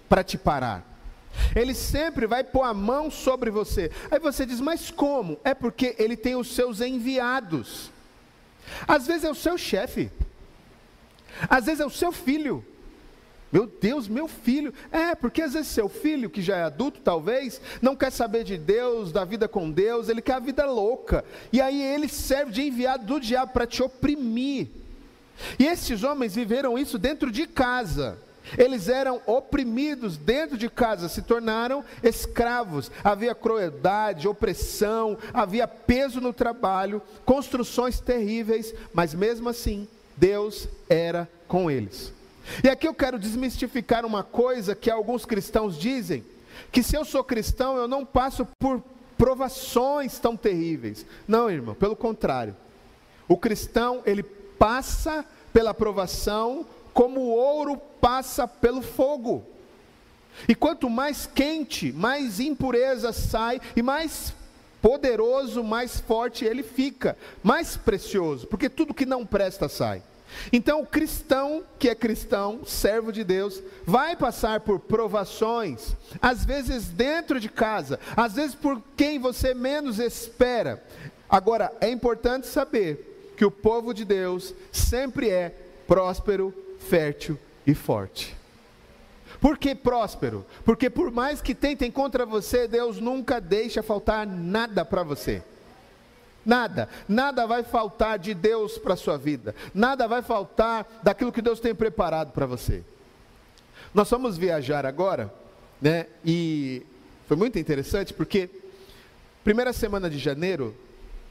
para 0.07 0.23
te 0.23 0.37
parar. 0.37 0.85
Ele 1.55 1.73
sempre 1.73 2.25
vai 2.25 2.43
pôr 2.43 2.63
a 2.63 2.73
mão 2.73 3.11
sobre 3.11 3.51
você. 3.51 3.91
Aí 4.09 4.19
você 4.19 4.45
diz, 4.45 4.59
mas 4.59 4.89
como? 4.89 5.39
É 5.43 5.53
porque 5.53 5.95
ele 5.99 6.17
tem 6.17 6.35
os 6.35 6.53
seus 6.55 6.81
enviados. 6.81 7.91
Às 8.87 9.07
vezes 9.07 9.23
é 9.23 9.29
o 9.29 9.35
seu 9.35 9.57
chefe, 9.57 10.11
às 11.49 11.65
vezes 11.65 11.79
é 11.79 11.85
o 11.85 11.89
seu 11.89 12.11
filho. 12.11 12.65
Meu 13.51 13.65
Deus, 13.65 14.07
meu 14.07 14.27
filho. 14.27 14.73
É, 14.91 15.15
porque 15.15 15.41
às 15.41 15.53
vezes 15.53 15.69
seu 15.69 15.89
filho, 15.89 16.29
que 16.29 16.41
já 16.41 16.57
é 16.57 16.63
adulto 16.63 17.01
talvez, 17.03 17.59
não 17.81 17.95
quer 17.95 18.11
saber 18.11 18.43
de 18.43 18.57
Deus, 18.57 19.11
da 19.11 19.25
vida 19.25 19.47
com 19.47 19.71
Deus, 19.71 20.09
ele 20.09 20.21
quer 20.21 20.33
a 20.33 20.39
vida 20.39 20.65
louca. 20.65 21.25
E 21.51 21.59
aí 21.59 21.81
ele 21.81 22.07
serve 22.07 22.51
de 22.51 22.61
enviado 22.61 23.05
do 23.05 23.19
diabo 23.19 23.53
para 23.53 23.67
te 23.67 23.81
oprimir. 23.81 24.67
E 25.57 25.65
esses 25.65 26.03
homens 26.03 26.35
viveram 26.35 26.77
isso 26.77 26.97
dentro 26.97 27.31
de 27.31 27.47
casa. 27.47 28.17
Eles 28.57 28.89
eram 28.89 29.21
oprimidos 29.25 30.17
dentro 30.17 30.57
de 30.57 30.69
casa, 30.69 31.07
se 31.07 31.21
tornaram 31.21 31.83
escravos. 32.01 32.91
Havia 33.03 33.35
crueldade, 33.35 34.27
opressão, 34.27 35.17
havia 35.33 35.67
peso 35.67 36.19
no 36.19 36.33
trabalho, 36.33 37.01
construções 37.25 37.99
terríveis, 37.99 38.73
mas 38.93 39.13
mesmo 39.13 39.49
assim, 39.49 39.87
Deus 40.19 40.67
era 40.89 41.29
com 41.47 41.71
eles. 41.71 42.13
E 42.63 42.69
aqui 42.69 42.87
eu 42.87 42.93
quero 42.93 43.17
desmistificar 43.17 44.05
uma 44.05 44.23
coisa 44.23 44.75
que 44.75 44.91
alguns 44.91 45.25
cristãos 45.25 45.77
dizem: 45.77 46.23
que 46.71 46.83
se 46.83 46.95
eu 46.95 47.05
sou 47.05 47.23
cristão, 47.23 47.77
eu 47.77 47.87
não 47.87 48.05
passo 48.05 48.45
por 48.59 48.83
provações 49.17 50.19
tão 50.19 50.35
terríveis. 50.35 51.05
Não, 51.27 51.49
irmão, 51.49 51.75
pelo 51.75 51.95
contrário. 51.95 52.55
O 53.27 53.37
cristão, 53.37 54.01
ele 54.05 54.23
passa 54.23 55.23
pela 55.53 55.73
provação 55.73 56.65
como 56.93 57.21
o 57.21 57.29
ouro 57.29 57.77
passa 58.01 58.47
pelo 58.47 58.81
fogo. 58.81 59.45
E 60.47 60.55
quanto 60.55 60.89
mais 60.89 61.25
quente, 61.27 61.91
mais 61.91 62.39
impureza 62.39 63.13
sai 63.13 63.61
e 63.75 63.81
mais 63.81 64.33
poderoso, 64.81 65.63
mais 65.63 65.99
forte 65.99 66.45
ele 66.45 66.63
fica, 66.63 67.17
mais 67.43 67.75
precioso, 67.75 68.47
porque 68.47 68.69
tudo 68.69 68.93
que 68.93 69.05
não 69.05 69.25
presta 69.25 69.67
sai. 69.67 70.01
Então, 70.51 70.81
o 70.81 70.85
cristão 70.85 71.63
que 71.77 71.89
é 71.89 71.95
cristão, 71.95 72.61
servo 72.65 73.11
de 73.11 73.23
Deus, 73.23 73.61
vai 73.85 74.15
passar 74.15 74.61
por 74.61 74.79
provações, 74.79 75.95
às 76.21 76.45
vezes 76.45 76.89
dentro 76.89 77.39
de 77.39 77.49
casa, 77.49 77.99
às 78.15 78.33
vezes 78.33 78.55
por 78.55 78.81
quem 78.95 79.19
você 79.19 79.53
menos 79.53 79.99
espera. 79.99 80.83
Agora, 81.29 81.71
é 81.79 81.89
importante 81.89 82.47
saber 82.47 83.33
que 83.37 83.45
o 83.45 83.51
povo 83.51 83.93
de 83.93 84.03
Deus 84.03 84.53
sempre 84.71 85.29
é 85.29 85.55
próspero, 85.87 86.53
fértil 86.79 87.37
e 87.65 87.73
forte. 87.73 88.35
Por 89.39 89.57
que 89.57 89.73
próspero? 89.73 90.45
Porque 90.65 90.89
por 90.89 91.11
mais 91.11 91.41
que 91.41 91.55
tentem 91.55 91.91
contra 91.91 92.25
você, 92.25 92.67
Deus 92.67 92.99
nunca 92.99 93.39
deixa 93.39 93.81
faltar 93.81 94.27
nada 94.27 94.83
para 94.83 95.03
você. 95.03 95.41
Nada, 96.49 96.89
nada 97.07 97.45
vai 97.45 97.61
faltar 97.61 98.17
de 98.17 98.33
Deus 98.33 98.79
para 98.79 98.95
a 98.95 98.97
sua 98.97 99.19
vida, 99.19 99.53
nada 99.71 100.07
vai 100.07 100.23
faltar 100.23 100.83
daquilo 101.03 101.31
que 101.31 101.43
Deus 101.43 101.59
tem 101.59 101.75
preparado 101.75 102.31
para 102.31 102.47
você. 102.47 102.83
Nós 103.93 104.09
vamos 104.09 104.35
viajar 104.35 104.83
agora, 104.83 105.31
né? 105.79 106.07
E 106.25 106.81
foi 107.27 107.37
muito 107.37 107.59
interessante 107.59 108.15
porque 108.15 108.49
primeira 109.43 109.71
semana 109.71 110.09
de 110.09 110.17
janeiro, 110.17 110.75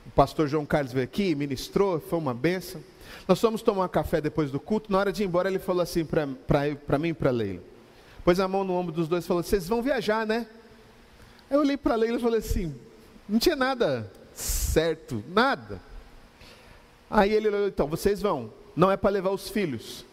o 0.06 0.10
pastor 0.10 0.46
João 0.46 0.64
Carlos 0.64 0.92
veio 0.92 1.02
aqui, 1.02 1.34
ministrou, 1.34 1.98
foi 1.98 2.16
uma 2.16 2.32
benção. 2.32 2.80
Nós 3.26 3.40
fomos 3.40 3.60
tomar 3.60 3.86
um 3.86 3.88
café 3.88 4.20
depois 4.20 4.52
do 4.52 4.60
culto. 4.60 4.92
Na 4.92 4.98
hora 4.98 5.10
de 5.10 5.24
ir 5.24 5.26
embora, 5.26 5.48
ele 5.48 5.58
falou 5.58 5.82
assim 5.82 6.04
para 6.04 6.26
mim 6.96 7.08
e 7.08 7.14
para 7.14 7.32
Leila. 7.32 7.64
Pôs 8.24 8.38
a 8.38 8.46
mão 8.46 8.62
no 8.62 8.72
ombro 8.74 8.92
dos 8.92 9.08
dois 9.08 9.24
e 9.24 9.26
falou: 9.26 9.42
Vocês 9.42 9.66
vão 9.66 9.82
viajar, 9.82 10.24
né? 10.24 10.46
Eu 11.50 11.58
olhei 11.58 11.76
para 11.76 11.96
Leila 11.96 12.18
e 12.18 12.22
falei 12.22 12.38
assim: 12.38 12.72
Não 13.28 13.40
tinha 13.40 13.56
nada 13.56 14.08
certo, 14.40 15.22
nada. 15.28 15.80
Aí 17.10 17.32
ele 17.32 17.48
olhou: 17.48 17.68
Então, 17.68 17.86
vocês 17.86 18.20
vão. 18.20 18.52
Não 18.76 18.90
é 18.90 18.96
para 18.96 19.10
levar 19.10 19.30
os 19.30 19.48
filhos. 19.48 20.04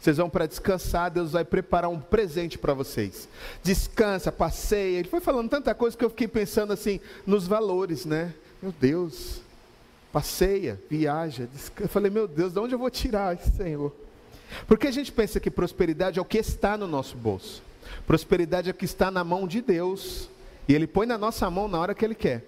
Vocês 0.00 0.16
vão 0.16 0.30
para 0.30 0.46
descansar, 0.46 1.10
Deus 1.10 1.32
vai 1.32 1.44
preparar 1.44 1.90
um 1.90 1.98
presente 1.98 2.56
para 2.56 2.72
vocês. 2.72 3.28
Descansa, 3.62 4.30
passeia. 4.30 4.98
Ele 4.98 5.08
foi 5.08 5.20
falando 5.20 5.50
tanta 5.50 5.74
coisa 5.74 5.96
que 5.96 6.04
eu 6.04 6.10
fiquei 6.10 6.28
pensando 6.28 6.72
assim 6.72 7.00
nos 7.26 7.48
valores, 7.48 8.04
né? 8.04 8.32
Meu 8.62 8.72
Deus, 8.72 9.40
passeia, 10.12 10.80
viaja. 10.88 11.48
Descansa. 11.52 11.84
Eu 11.84 11.88
falei, 11.88 12.10
meu 12.10 12.28
Deus, 12.28 12.52
de 12.52 12.60
onde 12.60 12.74
eu 12.74 12.78
vou 12.78 12.90
tirar 12.90 13.36
isso, 13.36 13.50
Senhor? 13.56 13.92
Porque 14.68 14.86
a 14.86 14.90
gente 14.92 15.10
pensa 15.10 15.40
que 15.40 15.50
prosperidade 15.50 16.18
é 16.18 16.22
o 16.22 16.24
que 16.24 16.38
está 16.38 16.76
no 16.76 16.86
nosso 16.86 17.16
bolso. 17.16 17.62
Prosperidade 18.06 18.68
é 18.68 18.72
o 18.72 18.74
que 18.74 18.84
está 18.84 19.10
na 19.10 19.24
mão 19.24 19.48
de 19.48 19.60
Deus. 19.60 20.28
E 20.68 20.74
Ele 20.74 20.86
põe 20.86 21.06
na 21.06 21.18
nossa 21.18 21.50
mão 21.50 21.66
na 21.66 21.78
hora 21.78 21.94
que 21.94 22.04
Ele 22.04 22.14
quer. 22.14 22.44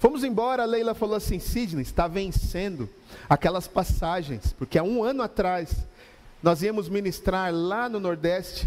Fomos 0.00 0.24
embora, 0.24 0.62
a 0.62 0.66
Leila 0.66 0.94
falou 0.94 1.14
assim: 1.14 1.38
Sidney, 1.38 1.82
está 1.82 2.08
vencendo 2.08 2.88
aquelas 3.28 3.68
passagens, 3.68 4.54
porque 4.54 4.78
há 4.78 4.82
um 4.82 5.04
ano 5.04 5.22
atrás 5.22 5.76
nós 6.42 6.62
íamos 6.62 6.88
ministrar 6.88 7.52
lá 7.52 7.86
no 7.86 8.00
Nordeste, 8.00 8.66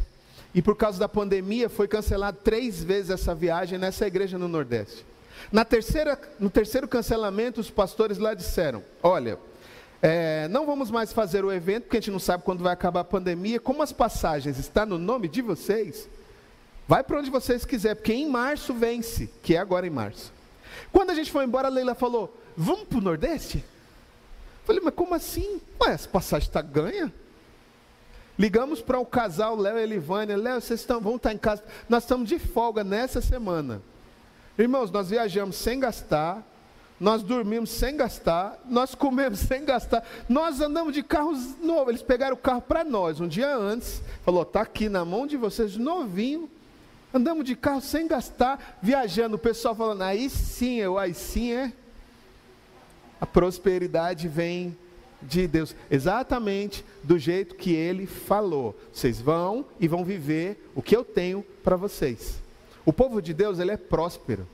e 0.53 0.61
por 0.61 0.77
causa 0.77 0.99
da 0.99 1.09
pandemia 1.09 1.67
foi 1.69 1.87
cancelado 1.87 2.37
três 2.43 2.83
vezes 2.83 3.09
essa 3.09 3.33
viagem 3.33 3.79
nessa 3.79 4.05
igreja 4.05 4.37
no 4.37 4.47
Nordeste. 4.47 5.03
Na 5.51 5.65
terceira, 5.65 6.21
no 6.39 6.51
terceiro 6.51 6.87
cancelamento, 6.87 7.59
os 7.59 7.71
pastores 7.71 8.19
lá 8.19 8.35
disseram: 8.35 8.83
Olha, 9.01 9.39
é, 10.03 10.47
não 10.49 10.67
vamos 10.67 10.91
mais 10.91 11.11
fazer 11.11 11.43
o 11.43 11.51
evento, 11.51 11.85
porque 11.85 11.97
a 11.97 11.99
gente 11.99 12.11
não 12.11 12.19
sabe 12.19 12.43
quando 12.43 12.63
vai 12.63 12.73
acabar 12.73 12.99
a 12.99 13.03
pandemia. 13.03 13.59
Como 13.59 13.81
as 13.81 13.91
passagens 13.91 14.59
estão 14.59 14.85
no 14.85 14.99
nome 14.99 15.27
de 15.27 15.41
vocês, 15.41 16.07
vai 16.87 17.03
para 17.03 17.17
onde 17.17 17.31
vocês 17.31 17.65
quiserem, 17.65 17.95
porque 17.95 18.13
em 18.13 18.29
março 18.29 18.71
vence, 18.71 19.31
que 19.41 19.55
é 19.55 19.57
agora 19.57 19.87
em 19.87 19.89
março. 19.89 20.31
Quando 20.91 21.11
a 21.11 21.13
gente 21.15 21.31
foi 21.31 21.45
embora, 21.45 21.67
a 21.67 21.71
Leila 21.71 21.95
falou: 21.95 22.35
Vamos 22.55 22.87
para 22.87 22.97
o 22.97 23.01
Nordeste? 23.01 23.63
Falei, 24.65 24.81
mas 24.83 24.93
como 24.93 25.13
assim? 25.13 25.61
Ué, 25.81 25.93
essa 25.93 26.07
passagem 26.07 26.47
está 26.47 26.61
ganha? 26.61 27.13
Ligamos 28.37 28.81
para 28.81 28.99
o 28.99 29.05
casal 29.05 29.55
Léo 29.55 29.77
e 29.77 29.83
Elivânia. 29.83 30.37
Léo, 30.37 30.61
vocês 30.61 30.79
estão, 30.79 30.99
vão 30.99 31.17
estar 31.17 31.33
em 31.33 31.37
casa. 31.37 31.63
Nós 31.87 32.03
estamos 32.03 32.27
de 32.27 32.39
folga 32.39 32.83
nessa 32.83 33.21
semana. 33.21 33.81
Irmãos, 34.57 34.89
nós 34.91 35.09
viajamos 35.09 35.55
sem 35.55 35.79
gastar, 35.79 36.43
nós 36.99 37.23
dormimos 37.23 37.71
sem 37.71 37.97
gastar, 37.97 38.59
nós 38.65 38.95
comemos 38.95 39.39
sem 39.41 39.65
gastar, 39.65 40.03
nós 40.29 40.61
andamos 40.61 40.93
de 40.93 41.03
carros 41.03 41.59
novos. 41.59 41.89
Eles 41.89 42.03
pegaram 42.03 42.35
o 42.35 42.39
carro 42.39 42.61
para 42.61 42.83
nós 42.83 43.19
um 43.19 43.27
dia 43.27 43.55
antes, 43.55 44.01
falou: 44.23 44.43
está 44.43 44.61
aqui 44.61 44.89
na 44.89 45.03
mão 45.03 45.27
de 45.27 45.37
vocês, 45.37 45.75
novinho. 45.75 46.49
Andamos 47.13 47.45
de 47.45 47.55
carro 47.55 47.81
sem 47.81 48.07
gastar, 48.07 48.77
viajando. 48.81 49.35
O 49.35 49.39
pessoal 49.39 49.75
falando: 49.75 50.01
aí 50.01 50.29
sim, 50.29 50.79
eu, 50.79 50.97
aí 50.97 51.13
sim 51.13 51.53
é. 51.53 51.71
A 53.21 53.25
prosperidade 53.25 54.27
vem 54.27 54.75
de 55.21 55.47
Deus, 55.47 55.75
exatamente 55.89 56.83
do 57.03 57.17
jeito 57.17 57.55
que 57.55 57.71
ele 57.73 58.05
falou. 58.05 58.75
Vocês 58.91 59.21
vão 59.21 59.65
e 59.79 59.87
vão 59.87 60.03
viver 60.03 60.69
o 60.75 60.81
que 60.81 60.95
eu 60.95 61.03
tenho 61.03 61.43
para 61.63 61.75
vocês. 61.75 62.41
O 62.85 62.91
povo 62.91 63.21
de 63.21 63.33
Deus, 63.33 63.59
ele 63.59 63.71
é 63.71 63.77
próspero. 63.77 64.47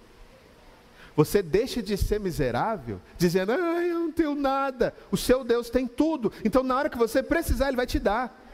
Você 1.16 1.42
deixa 1.42 1.82
de 1.82 1.98
ser 1.98 2.20
miserável, 2.20 3.02
dizendo, 3.18 3.52
ah, 3.52 3.86
eu 3.86 4.00
não 4.00 4.12
tenho 4.12 4.36
nada. 4.36 4.94
O 5.12 5.18
seu 5.18 5.44
Deus 5.44 5.70
tem 5.70 5.88
tudo. 5.88 6.32
Então, 6.46 6.64
na 6.64 6.78
hora 6.78 6.90
que 6.90 6.98
você 6.98 7.22
precisar, 7.22 7.68
Ele 7.68 7.78
vai 7.78 7.88
te 7.88 8.00
dar. 8.00 8.49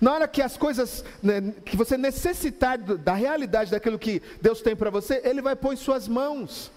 Na 0.00 0.12
hora 0.12 0.28
que 0.28 0.42
as 0.42 0.56
coisas, 0.56 1.04
né, 1.22 1.54
que 1.64 1.76
você 1.76 1.96
necessitar 1.96 2.78
da 2.78 3.14
realidade 3.14 3.70
daquilo 3.70 3.98
que 3.98 4.22
Deus 4.40 4.60
tem 4.60 4.76
para 4.76 4.90
você, 4.90 5.20
Ele 5.24 5.42
vai 5.42 5.56
pôr 5.56 5.72
em 5.72 5.76
suas 5.76 6.08
mãos. 6.08 6.70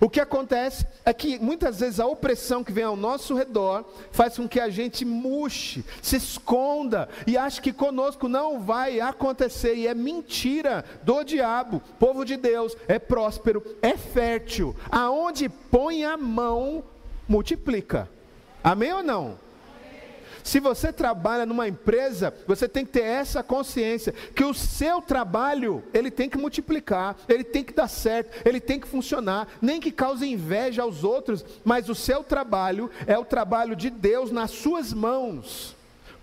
O 0.00 0.08
que 0.08 0.20
acontece 0.20 0.86
é 1.04 1.12
que 1.12 1.38
muitas 1.38 1.80
vezes 1.80 2.00
a 2.00 2.06
opressão 2.06 2.64
que 2.64 2.72
vem 2.72 2.84
ao 2.84 2.96
nosso 2.96 3.34
redor 3.34 3.84
faz 4.12 4.36
com 4.36 4.48
que 4.48 4.60
a 4.60 4.68
gente 4.68 5.04
murche, 5.04 5.84
se 6.02 6.16
esconda 6.16 7.08
e 7.26 7.36
ache 7.36 7.60
que 7.60 7.72
conosco 7.72 8.28
não 8.28 8.60
vai 8.60 9.00
acontecer. 9.00 9.74
E 9.74 9.86
é 9.86 9.94
mentira 9.94 10.84
do 11.02 11.22
diabo. 11.22 11.82
Povo 11.98 12.24
de 12.24 12.36
Deus 12.36 12.76
é 12.88 12.98
próspero, 12.98 13.62
é 13.82 13.96
fértil. 13.96 14.74
Aonde 14.90 15.48
põe 15.48 16.04
a 16.04 16.16
mão, 16.16 16.82
multiplica. 17.28 18.08
Amém 18.62 18.92
ou 18.92 19.02
não? 19.02 19.43
Se 20.44 20.60
você 20.60 20.92
trabalha 20.92 21.46
numa 21.46 21.66
empresa, 21.66 22.32
você 22.46 22.68
tem 22.68 22.84
que 22.84 22.92
ter 22.92 23.02
essa 23.02 23.42
consciência 23.42 24.12
que 24.12 24.44
o 24.44 24.52
seu 24.52 25.00
trabalho, 25.00 25.82
ele 25.94 26.10
tem 26.10 26.28
que 26.28 26.36
multiplicar, 26.36 27.16
ele 27.26 27.42
tem 27.42 27.64
que 27.64 27.72
dar 27.72 27.88
certo, 27.88 28.46
ele 28.46 28.60
tem 28.60 28.78
que 28.78 28.86
funcionar, 28.86 29.48
nem 29.62 29.80
que 29.80 29.90
cause 29.90 30.26
inveja 30.26 30.82
aos 30.82 31.02
outros, 31.02 31.42
mas 31.64 31.88
o 31.88 31.94
seu 31.94 32.22
trabalho 32.22 32.90
é 33.06 33.16
o 33.16 33.24
trabalho 33.24 33.74
de 33.74 33.88
Deus 33.88 34.30
nas 34.30 34.50
suas 34.50 34.92
mãos. 34.92 35.74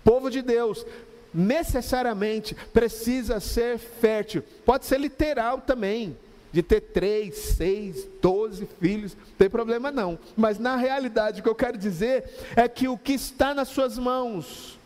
Povo 0.04 0.30
de 0.30 0.40
Deus, 0.40 0.86
necessariamente 1.34 2.54
precisa 2.72 3.40
ser 3.40 3.76
fértil. 3.76 4.44
Pode 4.64 4.86
ser 4.86 5.00
literal 5.00 5.58
também 5.58 6.16
de 6.52 6.62
ter 6.62 6.80
três, 6.80 7.36
seis, 7.36 8.06
doze 8.20 8.68
filhos, 8.80 9.16
não 9.16 9.36
tem 9.38 9.48
problema 9.48 9.90
não. 9.90 10.18
Mas 10.36 10.58
na 10.58 10.76
realidade, 10.76 11.40
o 11.40 11.42
que 11.42 11.48
eu 11.48 11.54
quero 11.54 11.78
dizer 11.78 12.24
é 12.54 12.68
que 12.68 12.86
o 12.88 12.98
que 12.98 13.14
está 13.14 13.54
nas 13.54 13.68
suas 13.68 13.98
mãos 13.98 14.78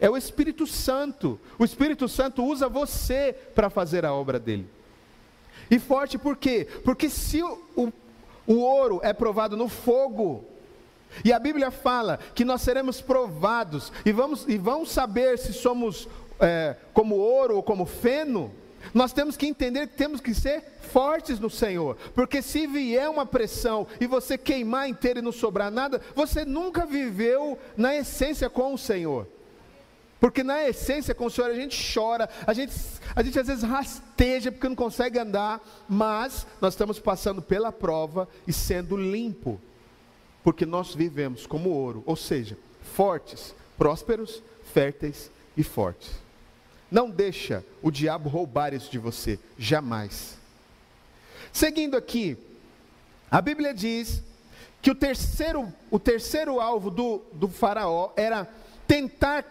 é 0.00 0.08
o 0.08 0.16
Espírito 0.16 0.66
Santo. 0.66 1.38
O 1.58 1.64
Espírito 1.64 2.08
Santo 2.08 2.44
usa 2.44 2.68
você 2.68 3.34
para 3.54 3.70
fazer 3.70 4.04
a 4.04 4.12
obra 4.12 4.38
dele. 4.38 4.66
E 5.70 5.78
forte 5.78 6.18
por 6.18 6.36
quê? 6.36 6.66
Porque 6.84 7.08
se 7.08 7.42
o, 7.42 7.58
o, 7.76 7.92
o 8.46 8.54
ouro 8.60 9.00
é 9.02 9.12
provado 9.12 9.56
no 9.56 9.68
fogo, 9.68 10.44
e 11.24 11.32
a 11.32 11.38
Bíblia 11.38 11.70
fala 11.70 12.18
que 12.34 12.44
nós 12.44 12.62
seremos 12.62 13.00
provados 13.00 13.92
e 14.04 14.12
vamos, 14.12 14.46
e 14.48 14.56
vamos 14.56 14.90
saber 14.90 15.38
se 15.38 15.52
somos 15.52 16.08
é, 16.40 16.74
como 16.92 17.16
ouro 17.16 17.56
ou 17.56 17.62
como 17.62 17.84
feno. 17.84 18.52
Nós 18.92 19.12
temos 19.12 19.36
que 19.36 19.46
entender 19.46 19.86
que 19.86 19.96
temos 19.96 20.20
que 20.20 20.34
ser 20.34 20.62
fortes 20.92 21.38
no 21.38 21.48
Senhor, 21.48 21.96
porque 22.14 22.42
se 22.42 22.66
vier 22.66 23.08
uma 23.08 23.24
pressão 23.24 23.86
e 24.00 24.06
você 24.06 24.36
queimar 24.36 24.88
inteiro 24.88 25.20
e 25.20 25.22
não 25.22 25.32
sobrar 25.32 25.70
nada, 25.70 26.00
você 26.14 26.44
nunca 26.44 26.84
viveu 26.84 27.58
na 27.76 27.94
essência 27.94 28.50
com 28.50 28.74
o 28.74 28.78
Senhor. 28.78 29.26
Porque 30.22 30.44
na 30.44 30.68
essência 30.68 31.14
com 31.16 31.26
o 31.26 31.30
Senhor 31.30 31.50
a 31.50 31.54
gente 31.54 31.92
chora, 31.92 32.28
a 32.46 32.52
gente, 32.52 32.72
a 33.16 33.22
gente 33.24 33.40
às 33.40 33.46
vezes 33.48 33.64
rasteja 33.64 34.52
porque 34.52 34.68
não 34.68 34.76
consegue 34.76 35.18
andar, 35.18 35.60
mas 35.88 36.46
nós 36.60 36.74
estamos 36.74 37.00
passando 37.00 37.42
pela 37.42 37.72
prova 37.72 38.28
e 38.46 38.52
sendo 38.52 38.96
limpo, 38.96 39.60
porque 40.44 40.64
nós 40.64 40.94
vivemos 40.94 41.44
como 41.44 41.70
ouro, 41.70 42.04
ou 42.06 42.14
seja, 42.14 42.56
fortes, 42.94 43.52
prósperos, 43.76 44.40
férteis 44.72 45.28
e 45.56 45.64
fortes. 45.64 46.10
Não 46.92 47.08
deixa 47.08 47.64
o 47.80 47.90
diabo 47.90 48.28
roubar 48.28 48.74
isso 48.74 48.90
de 48.90 48.98
você, 48.98 49.38
jamais. 49.56 50.36
Seguindo 51.50 51.96
aqui, 51.96 52.36
a 53.30 53.40
Bíblia 53.40 53.72
diz 53.72 54.22
que 54.82 54.90
o 54.90 54.94
terceiro, 54.94 55.72
o 55.90 55.98
terceiro 55.98 56.60
alvo 56.60 56.90
do, 56.90 57.22
do 57.32 57.48
faraó 57.48 58.10
era 58.14 58.46
tentar 58.86 59.42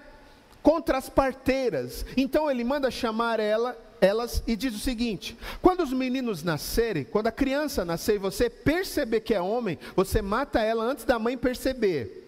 contra 0.61 0.99
as 0.99 1.09
parteiras. 1.09 2.05
Então 2.15 2.49
ele 2.49 2.63
manda 2.63 2.91
chamar 2.91 3.39
ela, 3.39 3.75
elas 3.99 4.43
e 4.45 4.55
diz 4.55 4.75
o 4.75 4.79
seguinte: 4.79 5.35
quando 5.63 5.81
os 5.81 5.91
meninos 5.91 6.43
nascerem, 6.43 7.05
quando 7.05 7.25
a 7.25 7.31
criança 7.31 7.83
nascer 7.83 8.17
e 8.17 8.19
você 8.19 8.51
perceber 8.51 9.21
que 9.21 9.33
é 9.33 9.41
homem, 9.41 9.79
você 9.95 10.21
mata 10.21 10.59
ela 10.59 10.83
antes 10.83 11.05
da 11.05 11.17
mãe 11.17 11.35
perceber. 11.35 12.20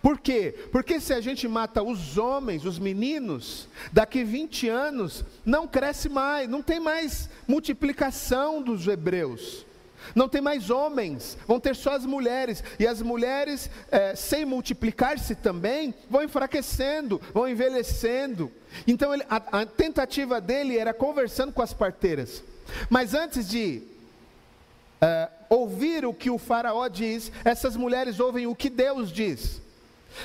Por 0.00 0.18
quê? 0.18 0.54
Porque 0.70 1.00
se 1.00 1.12
a 1.12 1.20
gente 1.20 1.48
mata 1.48 1.82
os 1.82 2.16
homens, 2.16 2.64
os 2.64 2.78
meninos, 2.78 3.68
daqui 3.92 4.22
20 4.22 4.68
anos 4.68 5.24
não 5.44 5.66
cresce 5.66 6.08
mais, 6.08 6.48
não 6.48 6.62
tem 6.62 6.78
mais 6.78 7.28
multiplicação 7.46 8.62
dos 8.62 8.86
hebreus. 8.86 9.66
Não 10.14 10.28
tem 10.28 10.40
mais 10.40 10.70
homens, 10.70 11.36
vão 11.46 11.58
ter 11.58 11.74
só 11.74 11.94
as 11.94 12.06
mulheres. 12.06 12.62
E 12.78 12.86
as 12.86 13.02
mulheres, 13.02 13.68
é, 13.90 14.14
sem 14.14 14.44
multiplicar-se 14.44 15.34
também, 15.34 15.92
vão 16.08 16.22
enfraquecendo, 16.22 17.20
vão 17.34 17.48
envelhecendo. 17.48 18.50
Então 18.86 19.12
ele, 19.12 19.24
a, 19.28 19.60
a 19.60 19.66
tentativa 19.66 20.40
dele 20.40 20.78
era 20.78 20.94
conversando 20.94 21.52
com 21.52 21.62
as 21.62 21.74
parteiras. 21.74 22.42
Mas 22.88 23.14
antes 23.14 23.48
de 23.48 23.82
é, 25.00 25.28
ouvir 25.48 26.06
o 26.06 26.14
que 26.14 26.30
o 26.30 26.38
faraó 26.38 26.86
diz, 26.88 27.32
essas 27.44 27.76
mulheres 27.76 28.20
ouvem 28.20 28.46
o 28.46 28.54
que 28.54 28.70
Deus 28.70 29.10
diz. 29.12 29.60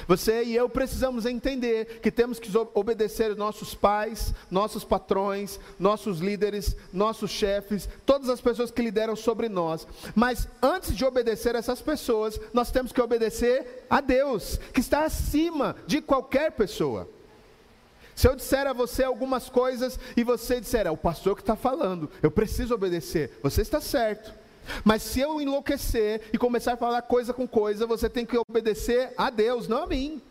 Você 0.07 0.43
e 0.43 0.55
eu 0.55 0.69
precisamos 0.69 1.25
entender 1.25 1.99
que 2.01 2.11
temos 2.11 2.39
que 2.39 2.51
obedecer 2.73 3.35
nossos 3.35 3.73
pais, 3.73 4.33
nossos 4.49 4.83
patrões, 4.83 5.59
nossos 5.79 6.19
líderes, 6.19 6.75
nossos 6.91 7.31
chefes, 7.31 7.87
todas 8.05 8.29
as 8.29 8.41
pessoas 8.41 8.71
que 8.71 8.81
lideram 8.81 9.15
sobre 9.15 9.49
nós. 9.49 9.87
Mas 10.15 10.47
antes 10.61 10.95
de 10.95 11.05
obedecer 11.05 11.55
essas 11.55 11.81
pessoas, 11.81 12.39
nós 12.53 12.71
temos 12.71 12.91
que 12.91 13.01
obedecer 13.01 13.85
a 13.89 14.01
Deus, 14.01 14.59
que 14.73 14.79
está 14.79 15.05
acima 15.05 15.75
de 15.87 16.01
qualquer 16.01 16.51
pessoa. 16.51 17.09
Se 18.15 18.27
eu 18.27 18.35
disser 18.35 18.67
a 18.67 18.73
você 18.73 19.03
algumas 19.03 19.49
coisas 19.49 19.99
e 20.15 20.23
você 20.23 20.59
disser, 20.59 20.85
é 20.85 20.91
o 20.91 20.97
pastor 20.97 21.35
que 21.35 21.41
está 21.41 21.55
falando, 21.55 22.09
eu 22.21 22.29
preciso 22.29 22.73
obedecer, 22.73 23.39
você 23.41 23.61
está 23.61 23.81
certo. 23.81 24.42
Mas 24.83 25.01
se 25.03 25.19
eu 25.19 25.41
enlouquecer 25.41 26.21
e 26.31 26.37
começar 26.37 26.73
a 26.73 26.77
falar 26.77 27.01
coisa 27.03 27.33
com 27.33 27.47
coisa, 27.47 27.85
você 27.85 28.09
tem 28.09 28.25
que 28.25 28.37
obedecer 28.37 29.13
a 29.17 29.29
Deus, 29.29 29.67
não 29.67 29.83
a 29.83 29.87
mim. 29.87 30.21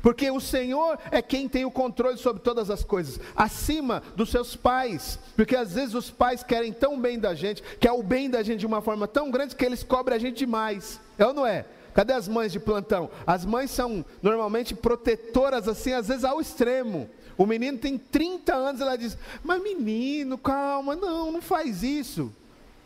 Porque 0.00 0.30
o 0.30 0.40
Senhor 0.40 0.98
é 1.10 1.20
quem 1.20 1.48
tem 1.48 1.64
o 1.64 1.70
controle 1.70 2.16
sobre 2.16 2.42
todas 2.42 2.70
as 2.70 2.82
coisas, 2.84 3.20
acima 3.36 4.02
dos 4.16 4.30
seus 4.30 4.56
pais. 4.56 5.18
Porque 5.36 5.56
às 5.56 5.74
vezes 5.74 5.94
os 5.94 6.10
pais 6.10 6.42
querem 6.42 6.72
tão 6.72 6.98
bem 6.98 7.18
da 7.18 7.34
gente, 7.34 7.62
quer 7.78 7.92
o 7.92 8.02
bem 8.02 8.30
da 8.30 8.42
gente 8.42 8.60
de 8.60 8.66
uma 8.66 8.80
forma 8.80 9.06
tão 9.06 9.30
grande 9.30 9.56
que 9.56 9.64
eles 9.64 9.82
cobrem 9.82 10.16
a 10.16 10.20
gente 10.20 10.38
demais. 10.38 11.00
É 11.18 11.26
ou 11.26 11.34
não 11.34 11.46
é? 11.46 11.66
Cadê 11.94 12.14
as 12.14 12.26
mães 12.26 12.52
de 12.52 12.58
plantão? 12.58 13.10
As 13.26 13.44
mães 13.44 13.70
são 13.70 14.04
normalmente 14.22 14.74
protetoras, 14.74 15.68
assim, 15.68 15.92
às 15.92 16.08
vezes 16.08 16.24
ao 16.24 16.40
extremo. 16.40 17.08
O 17.36 17.44
menino 17.44 17.78
tem 17.78 17.98
30 17.98 18.54
anos, 18.54 18.80
ela 18.80 18.96
diz: 18.96 19.16
Mas 19.42 19.62
menino, 19.62 20.38
calma, 20.38 20.96
não, 20.96 21.30
não 21.30 21.42
faz 21.42 21.82
isso. 21.82 22.32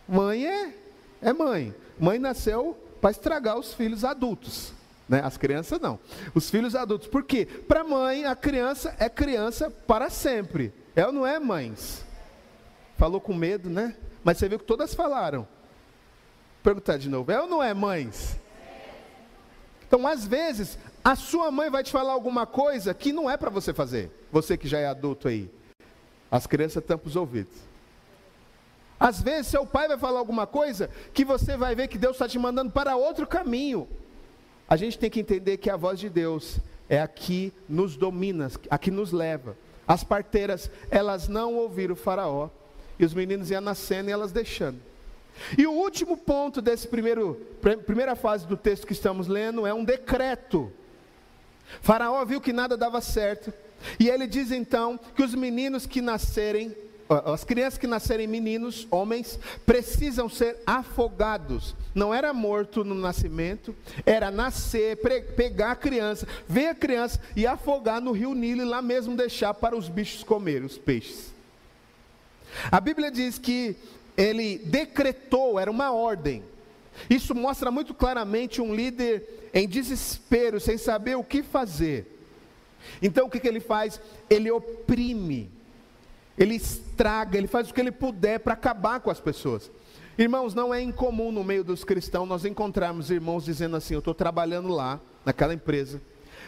Mãe 0.08 0.46
é 0.46 0.74
é 1.20 1.32
mãe. 1.32 1.74
Mãe 1.98 2.18
nasceu 2.18 2.76
para 3.00 3.10
estragar 3.10 3.58
os 3.58 3.72
filhos 3.74 4.04
adultos. 4.04 4.72
Né? 5.08 5.20
As 5.22 5.36
crianças 5.36 5.80
não. 5.80 5.98
Os 6.34 6.50
filhos 6.50 6.74
adultos. 6.74 7.08
Por 7.08 7.22
quê? 7.22 7.46
Para 7.46 7.84
mãe, 7.84 8.24
a 8.24 8.34
criança 8.34 8.94
é 8.98 9.08
criança 9.08 9.70
para 9.70 10.10
sempre. 10.10 10.72
É 10.94 11.06
ou 11.06 11.12
não 11.12 11.26
é, 11.26 11.38
mães? 11.38 12.04
Falou 12.96 13.20
com 13.20 13.34
medo, 13.34 13.68
né? 13.68 13.94
Mas 14.24 14.38
você 14.38 14.48
viu 14.48 14.58
que 14.58 14.64
todas 14.64 14.94
falaram. 14.94 15.46
Perguntar 16.62 16.96
de 16.96 17.08
novo. 17.08 17.30
É 17.30 17.40
ou 17.40 17.46
não 17.46 17.62
é, 17.62 17.72
mães? 17.72 18.36
Então, 19.86 20.04
às 20.06 20.26
vezes, 20.26 20.78
a 21.04 21.14
sua 21.14 21.50
mãe 21.50 21.70
vai 21.70 21.84
te 21.84 21.92
falar 21.92 22.12
alguma 22.12 22.44
coisa 22.44 22.92
que 22.92 23.12
não 23.12 23.30
é 23.30 23.36
para 23.36 23.50
você 23.50 23.72
fazer. 23.72 24.10
Você 24.32 24.56
que 24.56 24.66
já 24.66 24.78
é 24.78 24.86
adulto 24.86 25.28
aí. 25.28 25.48
As 26.28 26.46
crianças 26.46 26.82
tampam 26.84 27.08
os 27.08 27.14
ouvidos. 27.14 27.54
Às 28.98 29.20
vezes, 29.20 29.48
seu 29.48 29.66
pai 29.66 29.88
vai 29.88 29.98
falar 29.98 30.18
alguma 30.18 30.46
coisa 30.46 30.90
que 31.12 31.24
você 31.24 31.56
vai 31.56 31.74
ver 31.74 31.88
que 31.88 31.98
Deus 31.98 32.16
está 32.16 32.26
te 32.26 32.38
mandando 32.38 32.72
para 32.72 32.96
outro 32.96 33.26
caminho. 33.26 33.86
A 34.68 34.76
gente 34.76 34.98
tem 34.98 35.10
que 35.10 35.20
entender 35.20 35.58
que 35.58 35.70
a 35.70 35.76
voz 35.76 35.98
de 36.00 36.08
Deus 36.08 36.58
é 36.88 37.00
a 37.00 37.06
que 37.06 37.52
nos 37.68 37.96
domina, 37.96 38.50
a 38.70 38.78
que 38.78 38.90
nos 38.90 39.12
leva. 39.12 39.56
As 39.86 40.02
parteiras, 40.02 40.70
elas 40.90 41.28
não 41.28 41.54
ouviram 41.54 41.92
o 41.92 41.96
Faraó, 41.96 42.48
e 42.98 43.04
os 43.04 43.14
meninos 43.14 43.50
iam 43.50 43.60
nascendo 43.60 44.08
e 44.08 44.12
elas 44.12 44.32
deixando. 44.32 44.80
E 45.56 45.66
o 45.66 45.72
último 45.72 46.16
ponto 46.16 46.62
desse 46.62 46.88
primeiro, 46.88 47.34
primeira 47.84 48.16
fase 48.16 48.46
do 48.46 48.56
texto 48.56 48.86
que 48.86 48.92
estamos 48.94 49.28
lendo 49.28 49.66
é 49.66 49.74
um 49.74 49.84
decreto. 49.84 50.72
Faraó 51.82 52.24
viu 52.24 52.40
que 52.40 52.52
nada 52.52 52.76
dava 52.76 53.00
certo, 53.00 53.52
e 54.00 54.08
ele 54.08 54.26
diz 54.26 54.50
então 54.50 54.98
que 55.14 55.22
os 55.22 55.34
meninos 55.34 55.86
que 55.86 56.00
nascerem 56.00 56.74
as 57.08 57.44
crianças 57.44 57.78
que 57.78 57.86
nascerem 57.86 58.26
meninos, 58.26 58.86
homens, 58.90 59.38
precisam 59.64 60.28
ser 60.28 60.56
afogados. 60.66 61.74
Não 61.94 62.12
era 62.12 62.32
morto 62.32 62.84
no 62.84 62.94
nascimento, 62.94 63.74
era 64.04 64.30
nascer, 64.30 64.98
pegar 65.36 65.72
a 65.72 65.76
criança, 65.76 66.26
ver 66.48 66.68
a 66.68 66.74
criança 66.74 67.20
e 67.34 67.46
afogar 67.46 68.00
no 68.00 68.12
rio 68.12 68.34
Nilo 68.34 68.62
e 68.62 68.64
lá 68.64 68.82
mesmo 68.82 69.16
deixar 69.16 69.54
para 69.54 69.76
os 69.76 69.88
bichos 69.88 70.24
comer, 70.24 70.64
os 70.64 70.76
peixes. 70.76 71.32
A 72.70 72.80
Bíblia 72.80 73.10
diz 73.10 73.38
que 73.38 73.76
ele 74.16 74.58
decretou, 74.58 75.60
era 75.60 75.70
uma 75.70 75.92
ordem. 75.92 76.42
Isso 77.08 77.34
mostra 77.34 77.70
muito 77.70 77.94
claramente 77.94 78.60
um 78.60 78.74
líder 78.74 79.50
em 79.52 79.68
desespero, 79.68 80.58
sem 80.58 80.76
saber 80.76 81.16
o 81.16 81.24
que 81.24 81.42
fazer. 81.42 82.12
Então 83.00 83.26
o 83.26 83.30
que, 83.30 83.38
que 83.38 83.48
ele 83.48 83.60
faz? 83.60 84.00
Ele 84.28 84.50
oprime 84.50 85.55
ele 86.38 86.54
estraga, 86.54 87.38
ele 87.38 87.46
faz 87.46 87.70
o 87.70 87.74
que 87.74 87.80
ele 87.80 87.92
puder 87.92 88.40
para 88.40 88.54
acabar 88.54 89.00
com 89.00 89.10
as 89.10 89.20
pessoas. 89.20 89.70
Irmãos, 90.18 90.54
não 90.54 90.72
é 90.72 90.80
incomum 90.80 91.30
no 91.30 91.44
meio 91.44 91.62
dos 91.62 91.84
cristãos 91.84 92.28
nós 92.28 92.44
encontrarmos 92.44 93.10
irmãos 93.10 93.44
dizendo 93.44 93.76
assim: 93.76 93.94
Eu 93.94 93.98
estou 93.98 94.14
trabalhando 94.14 94.68
lá, 94.68 95.00
naquela 95.26 95.52
empresa, 95.52 96.00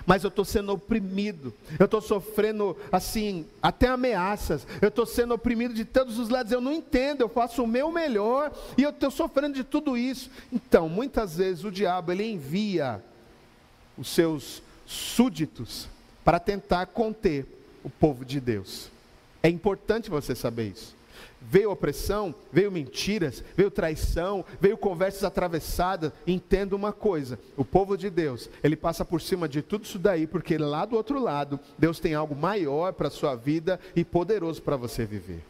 mas 0.07 0.25
eu 0.25 0.29
estou 0.29 0.45
sendo 0.45 0.73
oprimido, 0.73 1.53
eu 1.79 1.85
estou 1.85 2.01
sofrendo 2.01 2.77
assim, 2.91 3.45
até 3.61 3.89
ameaças, 3.89 4.67
eu 4.81 4.89
estou 4.89 5.05
sendo 5.05 5.35
oprimido 5.35 5.75
de 5.75 5.85
todos 5.85 6.19
os 6.19 6.29
lados, 6.29 6.53
eu 6.53 6.61
não 6.61 6.73
entendo, 6.73 7.21
eu 7.21 7.29
faço 7.29 7.63
o 7.63 7.67
meu 7.67 7.91
melhor 7.91 8.53
e 8.79 8.83
eu 8.85 8.91
estou 8.91 9.11
sofrendo 9.11 9.55
de 9.55 9.65
tudo 9.65 9.99
isso. 9.99 10.31
Então, 10.53 10.89
muitas 10.89 11.37
vezes 11.37 11.65
o 11.65 11.71
diabo 11.71 12.13
ele 12.13 12.25
envia 12.25 13.03
os 13.99 14.09
seus 14.09 14.63
súditos 14.87 15.89
para 16.25 16.39
tentar 16.39 16.87
conter 16.87 17.47
o 17.83 17.91
povo 17.91 18.25
de 18.25 18.41
Deus. 18.41 18.91
É 19.49 19.51
importante 19.51 20.11
você 20.11 20.35
saber 20.35 20.73
isso. 20.75 20.95
Veio 21.41 21.71
opressão, 21.71 22.35
veio 22.53 22.71
mentiras, 22.71 23.43
veio 23.57 23.71
traição, 23.71 24.45
veio 24.61 24.77
conversas 24.77 25.25
atravessadas. 25.25 26.13
Entenda 26.27 26.77
uma 26.77 26.93
coisa: 26.93 27.39
o 27.57 27.65
povo 27.65 27.97
de 27.97 28.11
Deus, 28.11 28.51
ele 28.63 28.77
passa 28.77 29.07
por 29.07 29.23
cima 29.23 29.49
de 29.49 29.63
tudo 29.63 29.85
isso 29.87 29.99
daí, 29.99 30.27
porque 30.27 30.59
lá 30.59 30.85
do 30.85 30.97
outro 30.97 31.19
lado, 31.19 31.59
Deus 31.79 31.99
tem 31.99 32.13
algo 32.13 32.37
maior 32.37 32.93
para 32.93 33.09
a 33.09 33.11
sua 33.11 33.35
vida 33.35 33.81
e 33.97 34.05
poderoso 34.05 34.61
para 34.61 34.77
você 34.77 35.07
viver. 35.07 35.43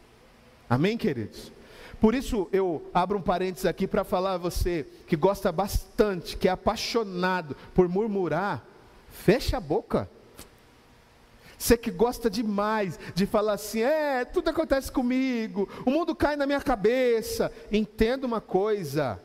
Amém, 0.69 0.97
queridos? 0.97 1.51
Por 1.99 2.15
isso 2.15 2.47
eu 2.53 2.89
abro 2.93 3.17
um 3.17 3.21
parênteses 3.21 3.65
aqui 3.65 3.85
para 3.85 4.05
falar 4.05 4.35
a 4.35 4.37
você 4.37 4.87
que 5.07 5.17
gosta 5.17 5.51
bastante, 5.51 6.37
que 6.37 6.47
é 6.47 6.51
apaixonado 6.51 7.53
por 7.75 7.89
murmurar, 7.89 8.65
fecha 9.09 9.57
a 9.57 9.59
boca. 9.59 10.09
Você 11.59 11.75
que 11.75 11.91
gosta 11.91 12.29
demais 12.29 12.97
de 13.13 13.25
falar 13.25 13.53
assim, 13.53 13.81
é, 13.81 14.23
tudo 14.23 14.49
acontece 14.49 14.89
comigo, 14.89 15.67
o 15.85 15.91
mundo 15.91 16.15
cai 16.15 16.37
na 16.37 16.45
minha 16.45 16.61
cabeça. 16.61 17.51
Entenda 17.69 18.25
uma 18.25 18.39
coisa: 18.39 19.19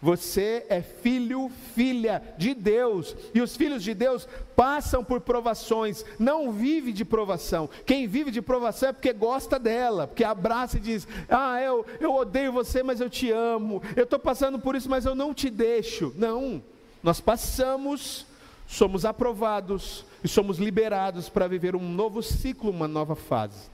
você 0.00 0.66
é 0.68 0.82
filho, 0.82 1.50
filha 1.74 2.22
de 2.36 2.52
Deus, 2.52 3.16
e 3.34 3.40
os 3.40 3.56
filhos 3.56 3.82
de 3.82 3.94
Deus 3.94 4.28
passam 4.54 5.02
por 5.02 5.22
provações, 5.22 6.04
não 6.18 6.52
vive 6.52 6.92
de 6.92 7.02
provação. 7.02 7.68
Quem 7.86 8.06
vive 8.06 8.30
de 8.30 8.42
provação 8.42 8.90
é 8.90 8.92
porque 8.92 9.14
gosta 9.14 9.58
dela, 9.58 10.06
porque 10.06 10.22
abraça 10.22 10.76
e 10.76 10.80
diz: 10.80 11.08
Ah, 11.30 11.62
eu, 11.62 11.86
eu 11.98 12.14
odeio 12.14 12.52
você, 12.52 12.82
mas 12.82 13.00
eu 13.00 13.08
te 13.08 13.30
amo, 13.30 13.82
eu 13.96 14.04
estou 14.04 14.18
passando 14.18 14.58
por 14.58 14.76
isso, 14.76 14.90
mas 14.90 15.06
eu 15.06 15.14
não 15.14 15.32
te 15.32 15.48
deixo. 15.48 16.12
Não, 16.14 16.62
nós 17.02 17.22
passamos, 17.22 18.26
somos 18.66 19.06
aprovados, 19.06 20.04
e 20.22 20.28
somos 20.28 20.58
liberados 20.58 21.28
para 21.28 21.48
viver 21.48 21.74
um 21.74 21.88
novo 21.92 22.22
ciclo, 22.22 22.70
uma 22.70 22.88
nova 22.88 23.14
fase. 23.14 23.68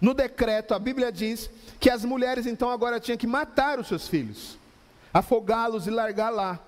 No 0.00 0.14
decreto, 0.14 0.72
a 0.72 0.78
Bíblia 0.78 1.12
diz 1.12 1.50
que 1.78 1.90
as 1.90 2.04
mulheres 2.04 2.46
então 2.46 2.70
agora 2.70 2.98
tinham 2.98 3.18
que 3.18 3.26
matar 3.26 3.78
os 3.78 3.86
seus 3.86 4.08
filhos, 4.08 4.58
afogá-los 5.12 5.86
e 5.86 5.90
largar 5.90 6.30
lá. 6.30 6.58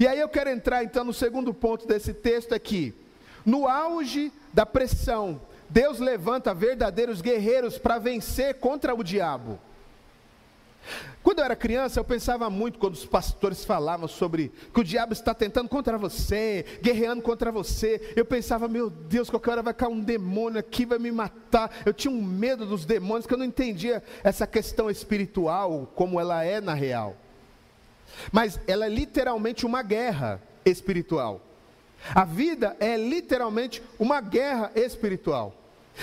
E 0.00 0.06
aí 0.06 0.18
eu 0.18 0.28
quero 0.28 0.50
entrar 0.50 0.82
então 0.82 1.04
no 1.04 1.12
segundo 1.12 1.54
ponto 1.54 1.86
desse 1.86 2.12
texto 2.12 2.54
aqui. 2.54 2.94
No 3.44 3.68
auge 3.68 4.32
da 4.52 4.66
pressão, 4.66 5.40
Deus 5.68 5.98
levanta 5.98 6.54
verdadeiros 6.54 7.20
guerreiros 7.20 7.78
para 7.78 7.98
vencer 7.98 8.54
contra 8.54 8.94
o 8.94 9.04
diabo. 9.04 9.60
Quando 11.22 11.40
eu 11.40 11.44
era 11.44 11.56
criança, 11.56 11.98
eu 11.98 12.04
pensava 12.04 12.48
muito 12.48 12.78
quando 12.78 12.94
os 12.94 13.04
pastores 13.04 13.64
falavam 13.64 14.06
sobre 14.06 14.52
que 14.72 14.80
o 14.80 14.84
diabo 14.84 15.12
está 15.12 15.34
tentando 15.34 15.68
contra 15.68 15.98
você, 15.98 16.64
guerreando 16.80 17.22
contra 17.22 17.50
você. 17.50 18.12
Eu 18.14 18.24
pensava, 18.24 18.68
meu 18.68 18.88
Deus, 18.88 19.28
qualquer 19.28 19.50
hora 19.52 19.62
vai 19.62 19.74
cair 19.74 19.90
um 19.90 20.00
demônio 20.00 20.58
aqui, 20.58 20.86
vai 20.86 20.98
me 20.98 21.10
matar. 21.10 21.70
Eu 21.84 21.92
tinha 21.92 22.12
um 22.12 22.22
medo 22.22 22.64
dos 22.64 22.84
demônios, 22.84 23.26
que 23.26 23.34
eu 23.34 23.38
não 23.38 23.44
entendia 23.44 24.02
essa 24.22 24.46
questão 24.46 24.88
espiritual 24.88 25.90
como 25.94 26.20
ela 26.20 26.44
é 26.44 26.60
na 26.60 26.74
real. 26.74 27.16
Mas 28.30 28.60
ela 28.66 28.86
é 28.86 28.88
literalmente 28.88 29.66
uma 29.66 29.82
guerra 29.82 30.40
espiritual. 30.64 31.40
A 32.14 32.24
vida 32.24 32.76
é 32.78 32.96
literalmente 32.96 33.82
uma 33.98 34.20
guerra 34.20 34.70
espiritual. 34.74 35.54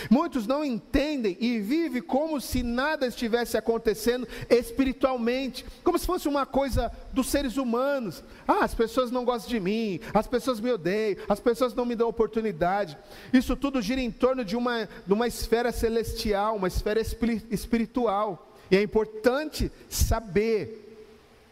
Muitos 0.10 0.48
não 0.48 0.64
entendem 0.64 1.38
e 1.40 1.60
vivem 1.60 2.02
como 2.02 2.40
se 2.40 2.64
nada 2.64 3.08
estivesse 3.08 3.58
acontecendo 3.58 4.28
espiritualmente, 4.50 5.66
como 5.84 5.98
se 5.98 6.06
fosse 6.06 6.28
uma 6.28 6.46
coisa 6.46 6.92
dos 7.12 7.28
seres 7.28 7.58
humanos. 7.58 8.24
Ah, 8.48 8.64
as 8.64 8.74
pessoas 8.74 9.12
não 9.12 9.26
gostam 9.26 9.50
de 9.50 9.60
mim, 9.60 10.00
as 10.14 10.28
pessoas 10.28 10.60
me 10.60 10.72
odeiam, 10.72 11.18
as 11.28 11.40
pessoas 11.40 11.74
não 11.74 11.86
me 11.86 11.96
dão 11.96 12.08
oportunidade. 12.08 12.98
Isso 13.32 13.56
tudo 13.56 13.82
gira 13.82 14.02
em 14.02 14.12
torno 14.12 14.44
de 14.44 14.56
uma, 14.56 14.88
de 15.06 15.14
uma 15.14 15.28
esfera 15.28 15.72
celestial, 15.72 16.56
uma 16.56 16.68
esfera 16.68 17.02
espiritual. 17.02 18.52
E 18.70 18.78
é 18.78 18.82
importante 18.82 19.72
saber 19.90 20.80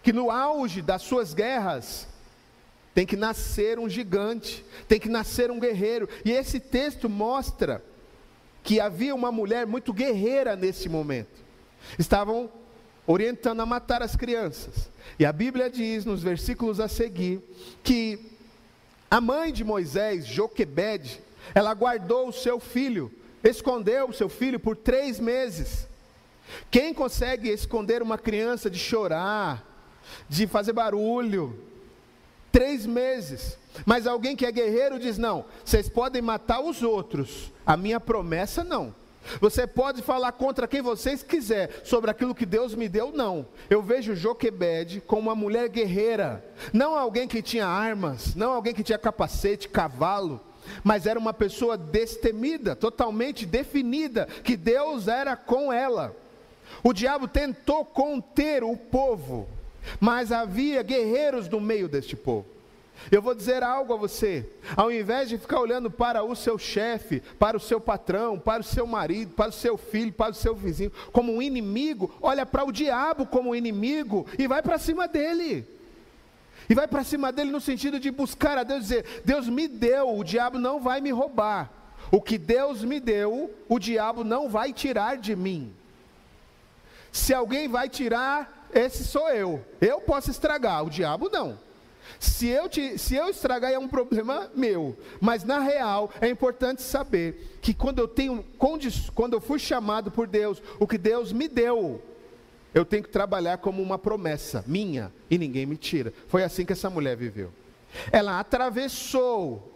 que 0.01 0.11
no 0.11 0.31
auge 0.31 0.81
das 0.81 1.03
suas 1.03 1.33
guerras, 1.33 2.07
tem 2.93 3.05
que 3.05 3.15
nascer 3.15 3.79
um 3.79 3.87
gigante, 3.87 4.65
tem 4.87 4.99
que 4.99 5.07
nascer 5.07 5.49
um 5.49 5.59
guerreiro. 5.59 6.09
E 6.25 6.31
esse 6.31 6.59
texto 6.59 7.09
mostra 7.09 7.83
que 8.63 8.79
havia 8.79 9.15
uma 9.15 9.31
mulher 9.31 9.65
muito 9.65 9.93
guerreira 9.93 10.55
nesse 10.55 10.87
momento. 10.87 11.41
Estavam 11.97 12.49
orientando 13.05 13.61
a 13.61 13.65
matar 13.65 14.01
as 14.01 14.15
crianças. 14.15 14.89
E 15.17 15.25
a 15.25 15.33
Bíblia 15.33 15.69
diz 15.69 16.05
nos 16.05 16.21
versículos 16.21 16.79
a 16.79 16.87
seguir 16.87 17.41
que 17.83 18.31
a 19.09 19.19
mãe 19.19 19.51
de 19.51 19.63
Moisés, 19.63 20.25
Joquebede, 20.25 21.21
ela 21.53 21.73
guardou 21.73 22.29
o 22.29 22.33
seu 22.33 22.59
filho, 22.59 23.11
escondeu 23.43 24.09
o 24.09 24.13
seu 24.13 24.29
filho 24.29 24.59
por 24.59 24.75
três 24.75 25.19
meses. 25.19 25.87
Quem 26.69 26.93
consegue 26.93 27.49
esconder 27.49 28.01
uma 28.01 28.17
criança 28.17 28.69
de 28.69 28.77
chorar, 28.77 29.65
de 30.29 30.47
fazer 30.47 30.73
barulho? 30.73 31.57
Três 32.51 32.85
meses. 32.85 33.57
Mas 33.85 34.05
alguém 34.07 34.35
que 34.35 34.45
é 34.45 34.51
guerreiro 34.51 34.99
diz: 34.99 35.17
não, 35.17 35.45
vocês 35.63 35.89
podem 35.89 36.21
matar 36.21 36.61
os 36.61 36.81
outros, 36.83 37.51
a 37.65 37.75
minha 37.77 37.99
promessa 37.99 38.63
não. 38.63 38.93
Você 39.39 39.67
pode 39.67 40.01
falar 40.01 40.31
contra 40.31 40.67
quem 40.67 40.81
vocês 40.81 41.21
quiser 41.21 41.81
sobre 41.83 42.09
aquilo 42.09 42.33
que 42.33 42.45
Deus 42.45 42.73
me 42.73 42.89
deu, 42.89 43.11
não. 43.11 43.45
Eu 43.69 43.81
vejo 43.81 44.15
Joquebed 44.15 45.01
como 45.01 45.29
uma 45.29 45.35
mulher 45.35 45.69
guerreira, 45.69 46.43
não 46.73 46.95
alguém 46.95 47.27
que 47.27 47.41
tinha 47.41 47.67
armas, 47.67 48.35
não 48.35 48.51
alguém 48.51 48.73
que 48.73 48.83
tinha 48.83 48.97
capacete, 48.97 49.69
cavalo, 49.69 50.41
mas 50.83 51.05
era 51.05 51.19
uma 51.19 51.33
pessoa 51.33 51.77
destemida, 51.77 52.75
totalmente 52.75 53.45
definida, 53.45 54.27
que 54.43 54.57
Deus 54.57 55.07
era 55.07 55.35
com 55.35 55.71
ela. 55.71 56.15
O 56.83 56.93
diabo 56.93 57.27
tentou 57.27 57.85
conter 57.85 58.63
o 58.63 58.75
povo, 58.75 59.47
mas 59.99 60.31
havia 60.31 60.81
guerreiros 60.81 61.47
no 61.47 61.59
meio 61.59 61.87
deste 61.87 62.15
povo. 62.15 62.45
Eu 63.09 63.21
vou 63.21 63.33
dizer 63.33 63.63
algo 63.63 63.93
a 63.93 63.97
você: 63.97 64.45
ao 64.75 64.91
invés 64.91 65.29
de 65.29 65.37
ficar 65.37 65.59
olhando 65.59 65.89
para 65.89 66.23
o 66.23 66.35
seu 66.35 66.57
chefe, 66.57 67.21
para 67.39 67.57
o 67.57 67.59
seu 67.59 67.79
patrão, 67.79 68.37
para 68.37 68.61
o 68.61 68.65
seu 68.65 68.85
marido, 68.85 69.33
para 69.33 69.49
o 69.49 69.53
seu 69.53 69.77
filho, 69.77 70.11
para 70.11 70.31
o 70.31 70.35
seu 70.35 70.53
vizinho, 70.53 70.91
como 71.11 71.33
um 71.33 71.41
inimigo, 71.41 72.13
olha 72.21 72.45
para 72.45 72.65
o 72.65 72.71
diabo 72.71 73.25
como 73.25 73.51
um 73.51 73.55
inimigo 73.55 74.27
e 74.37 74.47
vai 74.47 74.61
para 74.61 74.77
cima 74.77 75.07
dele. 75.07 75.65
E 76.69 76.75
vai 76.75 76.87
para 76.87 77.03
cima 77.03 77.31
dele 77.31 77.51
no 77.51 77.59
sentido 77.59 77.99
de 77.99 78.11
buscar 78.11 78.57
a 78.57 78.63
Deus, 78.63 78.81
dizer: 78.81 79.21
Deus 79.25 79.47
me 79.47 79.67
deu, 79.67 80.15
o 80.15 80.23
diabo 80.23 80.59
não 80.59 80.79
vai 80.79 81.01
me 81.01 81.11
roubar. 81.11 81.71
O 82.11 82.21
que 82.21 82.37
Deus 82.37 82.83
me 82.83 82.99
deu, 82.99 83.53
o 83.69 83.79
diabo 83.79 84.23
não 84.23 84.49
vai 84.49 84.73
tirar 84.73 85.17
de 85.17 85.35
mim. 85.35 85.73
Se 87.11 87.33
alguém 87.33 87.67
vai 87.67 87.89
tirar, 87.89 88.69
esse 88.73 89.03
sou 89.03 89.29
eu. 89.29 89.63
Eu 89.79 90.01
posso 90.01 90.31
estragar, 90.31 90.83
o 90.85 90.89
diabo 90.89 91.29
não. 91.29 91.57
Se 92.19 92.47
eu, 92.47 92.69
te, 92.69 92.97
se 92.97 93.15
eu 93.15 93.29
estragar 93.29 93.71
é 93.71 93.79
um 93.79 93.87
problema 93.87 94.49
meu, 94.55 94.97
mas 95.19 95.43
na 95.43 95.59
real 95.59 96.11
é 96.19 96.27
importante 96.27 96.81
saber 96.81 97.57
que 97.61 97.73
quando 97.73 97.99
eu 97.99 98.07
tenho 98.07 98.43
quando 98.57 99.33
eu 99.33 99.41
fui 99.41 99.59
chamado 99.59 100.11
por 100.11 100.27
Deus, 100.27 100.61
o 100.79 100.87
que 100.87 100.97
Deus 100.97 101.31
me 101.31 101.47
deu, 101.47 102.01
eu 102.73 102.85
tenho 102.85 103.03
que 103.03 103.09
trabalhar 103.09 103.57
como 103.57 103.81
uma 103.81 103.97
promessa 103.97 104.63
minha 104.65 105.11
e 105.29 105.37
ninguém 105.37 105.65
me 105.65 105.75
tira. 105.75 106.13
Foi 106.27 106.43
assim 106.43 106.65
que 106.65 106.73
essa 106.73 106.89
mulher 106.89 107.17
viveu. 107.17 107.51
Ela 108.11 108.39
atravessou. 108.39 109.69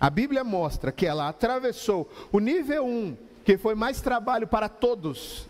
A 0.00 0.08
Bíblia 0.08 0.44
mostra 0.44 0.92
que 0.92 1.04
ela 1.04 1.28
atravessou 1.28 2.08
o 2.32 2.38
nível 2.38 2.86
1, 2.86 3.16
que 3.44 3.58
foi 3.58 3.74
mais 3.74 4.00
trabalho 4.00 4.46
para 4.46 4.68
todos, 4.68 5.48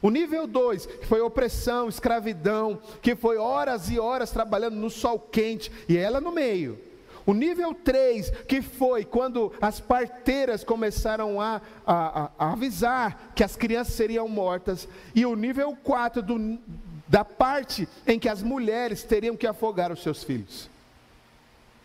o 0.00 0.10
nível 0.10 0.46
2, 0.46 0.86
que 0.86 1.06
foi 1.06 1.20
opressão, 1.20 1.88
escravidão, 1.88 2.80
que 3.02 3.16
foi 3.16 3.36
horas 3.36 3.90
e 3.90 3.98
horas 3.98 4.30
trabalhando 4.30 4.76
no 4.76 4.90
sol 4.90 5.18
quente, 5.18 5.72
e 5.88 5.96
ela 5.96 6.20
no 6.20 6.30
meio. 6.30 6.78
O 7.26 7.34
nível 7.34 7.74
3, 7.74 8.30
que 8.46 8.62
foi 8.62 9.04
quando 9.04 9.52
as 9.60 9.80
parteiras 9.80 10.64
começaram 10.64 11.38
a, 11.40 11.60
a, 11.86 12.30
a, 12.38 12.52
avisar 12.52 13.32
que 13.34 13.44
as 13.44 13.54
crianças 13.54 13.92
seriam 13.92 14.26
mortas. 14.26 14.88
E 15.14 15.26
o 15.26 15.36
nível 15.36 15.76
4, 15.84 16.22
do, 16.22 16.58
da 17.06 17.26
parte 17.26 17.86
em 18.06 18.18
que 18.18 18.30
as 18.30 18.42
mulheres 18.42 19.02
teriam 19.02 19.36
que 19.36 19.46
afogar 19.46 19.92
os 19.92 20.02
seus 20.02 20.24
filhos. 20.24 20.70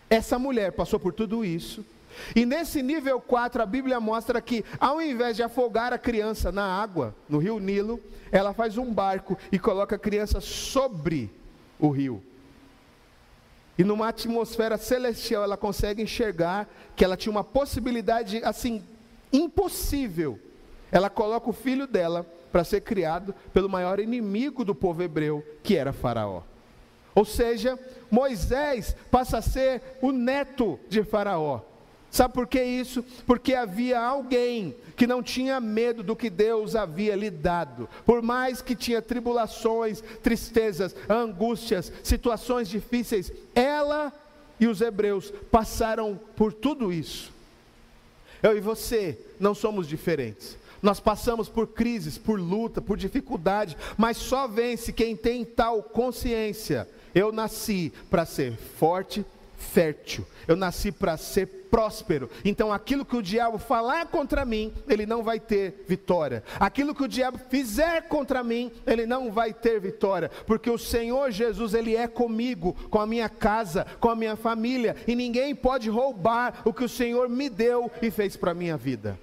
Essa 0.09 0.39
mulher 0.39 0.71
passou 0.71 0.97
por 0.97 1.11
tudo 1.11 1.43
isso, 1.43 1.83
e 2.35 2.45
nesse 2.45 2.81
nível 2.81 3.19
4, 3.19 3.61
a 3.61 3.65
Bíblia 3.65 3.99
mostra 3.99 4.41
que, 4.41 4.63
ao 4.79 5.01
invés 5.01 5.35
de 5.35 5.43
afogar 5.43 5.93
a 5.93 5.97
criança 5.97 6.51
na 6.51 6.65
água, 6.65 7.15
no 7.27 7.37
rio 7.37 7.59
Nilo, 7.59 7.99
ela 8.31 8.53
faz 8.53 8.77
um 8.77 8.91
barco 8.91 9.37
e 9.51 9.59
coloca 9.59 9.95
a 9.95 9.99
criança 9.99 10.41
sobre 10.41 11.31
o 11.79 11.89
rio. 11.89 12.23
E 13.77 13.83
numa 13.83 14.07
atmosfera 14.09 14.77
celestial, 14.77 15.43
ela 15.43 15.57
consegue 15.57 16.01
enxergar 16.01 16.69
que 16.95 17.03
ela 17.03 17.17
tinha 17.17 17.31
uma 17.31 17.43
possibilidade 17.43 18.41
assim, 18.43 18.83
impossível. 19.31 20.39
Ela 20.91 21.09
coloca 21.09 21.49
o 21.49 21.53
filho 21.53 21.87
dela 21.87 22.25
para 22.51 22.63
ser 22.63 22.81
criado 22.81 23.33
pelo 23.51 23.67
maior 23.67 23.99
inimigo 23.99 24.63
do 24.63 24.75
povo 24.75 25.01
hebreu, 25.01 25.43
que 25.63 25.75
era 25.75 25.91
Faraó. 25.91 26.43
Ou 27.15 27.25
seja, 27.25 27.79
Moisés 28.09 28.95
passa 29.09 29.39
a 29.39 29.41
ser 29.41 29.81
o 30.01 30.11
neto 30.11 30.79
de 30.87 31.03
Faraó. 31.03 31.61
Sabe 32.13 32.31
por 32.31 32.45
que 32.45 32.63
isso? 32.63 33.03
Porque 33.25 33.55
havia 33.55 33.99
alguém 33.99 34.75
que 34.95 35.07
não 35.07 35.23
tinha 35.23 35.59
medo 35.59 36.03
do 36.03 36.15
que 36.15 36.29
Deus 36.29 36.75
havia 36.75 37.15
lhe 37.15 37.31
dado. 37.31 37.89
Por 38.05 38.21
mais 38.21 38.61
que 38.61 38.75
tinha 38.75 39.01
tribulações, 39.01 40.03
tristezas, 40.21 40.95
angústias, 41.09 41.91
situações 42.03 42.69
difíceis, 42.69 43.33
ela 43.55 44.13
e 44.59 44.67
os 44.67 44.79
hebreus 44.79 45.33
passaram 45.49 46.19
por 46.35 46.53
tudo 46.53 46.93
isso. 46.93 47.33
Eu 48.43 48.55
e 48.55 48.61
você 48.61 49.17
não 49.39 49.55
somos 49.55 49.87
diferentes. 49.87 50.55
Nós 50.83 50.99
passamos 50.99 51.49
por 51.49 51.65
crises, 51.65 52.15
por 52.15 52.39
luta, 52.39 52.79
por 52.79 52.95
dificuldade, 52.95 53.75
mas 53.97 54.17
só 54.17 54.47
vence 54.47 54.93
quem 54.93 55.15
tem 55.15 55.43
tal 55.43 55.81
consciência. 55.81 56.87
Eu 57.15 57.31
nasci 57.31 57.91
para 58.07 58.23
ser 58.23 58.55
forte, 58.55 59.25
fértil, 59.63 60.25
eu 60.47 60.55
nasci 60.55 60.91
para 60.91 61.17
ser 61.17 61.47
próspero. 61.71 62.29
Então, 62.45 62.71
aquilo 62.71 63.03
que 63.03 63.17
o 63.17 63.21
diabo 63.21 63.57
falar 63.57 64.05
contra 64.05 64.45
mim, 64.45 64.71
ele 64.87 65.07
não 65.07 65.23
vai 65.23 65.39
ter 65.39 65.83
vitória. 65.87 66.43
Aquilo 66.59 66.93
que 66.93 67.03
o 67.03 67.07
diabo 67.07 67.39
fizer 67.49 68.03
contra 68.03 68.43
mim, 68.43 68.71
ele 68.85 69.07
não 69.07 69.31
vai 69.31 69.53
ter 69.53 69.79
vitória, 69.79 70.29
porque 70.45 70.69
o 70.69 70.77
Senhor 70.77 71.31
Jesus, 71.31 71.73
ele 71.73 71.95
é 71.95 72.07
comigo, 72.07 72.73
com 72.91 72.99
a 72.99 73.07
minha 73.07 73.27
casa, 73.27 73.87
com 73.99 74.09
a 74.09 74.15
minha 74.15 74.35
família, 74.35 74.95
e 75.07 75.15
ninguém 75.15 75.55
pode 75.55 75.89
roubar 75.89 76.61
o 76.63 76.71
que 76.71 76.83
o 76.83 76.89
Senhor 76.89 77.27
me 77.27 77.49
deu 77.49 77.89
e 78.01 78.11
fez 78.11 78.37
para 78.37 78.51
a 78.51 78.55
minha 78.55 78.77
vida. 78.77 79.17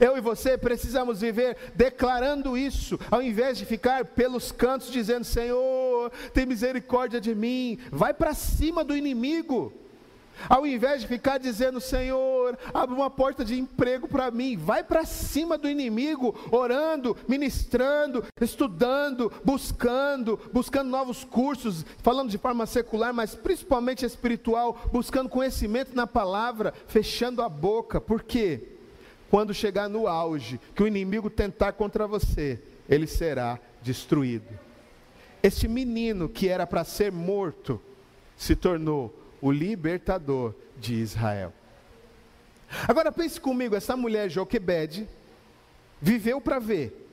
Eu 0.00 0.16
e 0.16 0.20
você 0.20 0.58
precisamos 0.58 1.20
viver 1.20 1.56
declarando 1.74 2.56
isso, 2.56 2.98
ao 3.10 3.22
invés 3.22 3.58
de 3.58 3.64
ficar 3.64 4.04
pelos 4.04 4.52
cantos 4.52 4.90
dizendo: 4.90 5.24
Senhor, 5.24 6.10
tem 6.32 6.46
misericórdia 6.46 7.20
de 7.20 7.34
mim. 7.34 7.78
Vai 7.90 8.12
para 8.12 8.34
cima 8.34 8.84
do 8.84 8.96
inimigo. 8.96 9.72
Ao 10.48 10.66
invés 10.66 11.00
de 11.00 11.08
ficar 11.08 11.38
dizendo, 11.38 11.80
Senhor, 11.80 12.58
abre 12.72 12.94
uma 12.94 13.10
porta 13.10 13.44
de 13.44 13.58
emprego 13.58 14.06
para 14.06 14.30
mim, 14.30 14.56
vai 14.56 14.84
para 14.84 15.04
cima 15.04 15.56
do 15.56 15.68
inimigo, 15.68 16.34
orando, 16.50 17.16
ministrando, 17.26 18.24
estudando, 18.40 19.32
buscando, 19.44 20.38
buscando 20.52 20.90
novos 20.90 21.24
cursos, 21.24 21.84
falando 22.02 22.30
de 22.30 22.38
forma 22.38 22.66
secular, 22.66 23.12
mas 23.12 23.34
principalmente 23.34 24.04
espiritual, 24.04 24.78
buscando 24.92 25.28
conhecimento 25.28 25.94
na 25.94 26.06
palavra, 26.06 26.72
fechando 26.86 27.42
a 27.42 27.48
boca. 27.48 28.00
Por 28.00 28.22
quê? 28.22 28.75
Quando 29.30 29.54
chegar 29.54 29.88
no 29.88 30.06
auge, 30.06 30.60
que 30.74 30.82
o 30.82 30.86
inimigo 30.86 31.28
tentar 31.28 31.72
contra 31.72 32.06
você, 32.06 32.60
ele 32.88 33.06
será 33.06 33.58
destruído. 33.82 34.58
Este 35.42 35.68
menino 35.68 36.28
que 36.28 36.48
era 36.48 36.66
para 36.66 36.84
ser 36.84 37.12
morto, 37.12 37.80
se 38.36 38.54
tornou 38.54 39.14
o 39.40 39.50
libertador 39.50 40.54
de 40.78 40.94
Israel. 40.94 41.52
Agora 42.86 43.12
pense 43.12 43.40
comigo, 43.40 43.76
essa 43.76 43.96
mulher 43.96 44.28
Joquebede 44.28 45.08
viveu 46.00 46.40
para 46.40 46.58
ver 46.58 47.04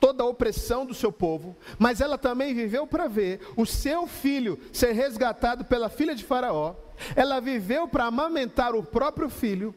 toda 0.00 0.24
a 0.24 0.26
opressão 0.26 0.84
do 0.84 0.92
seu 0.92 1.12
povo, 1.12 1.56
mas 1.78 2.00
ela 2.00 2.18
também 2.18 2.52
viveu 2.52 2.88
para 2.88 3.06
ver 3.06 3.40
o 3.56 3.64
seu 3.64 4.06
filho 4.08 4.58
ser 4.72 4.92
resgatado 4.92 5.64
pela 5.64 5.88
filha 5.88 6.12
de 6.12 6.24
Faraó. 6.24 6.74
Ela 7.14 7.40
viveu 7.40 7.86
para 7.86 8.06
amamentar 8.06 8.74
o 8.74 8.82
próprio 8.82 9.28
filho, 9.30 9.72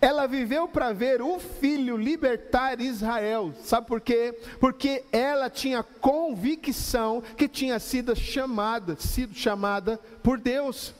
ela 0.00 0.26
viveu 0.26 0.66
para 0.66 0.92
ver 0.92 1.20
o 1.20 1.38
filho 1.38 1.96
libertar 1.96 2.80
Israel. 2.80 3.52
Sabe 3.62 3.86
por 3.86 4.00
quê? 4.00 4.38
Porque 4.58 5.04
ela 5.12 5.50
tinha 5.50 5.82
convicção 5.82 7.22
que 7.36 7.48
tinha 7.48 7.78
sido 7.78 8.14
chamada, 8.16 8.96
sido 8.98 9.34
chamada 9.34 10.00
por 10.22 10.38
Deus. 10.38 10.94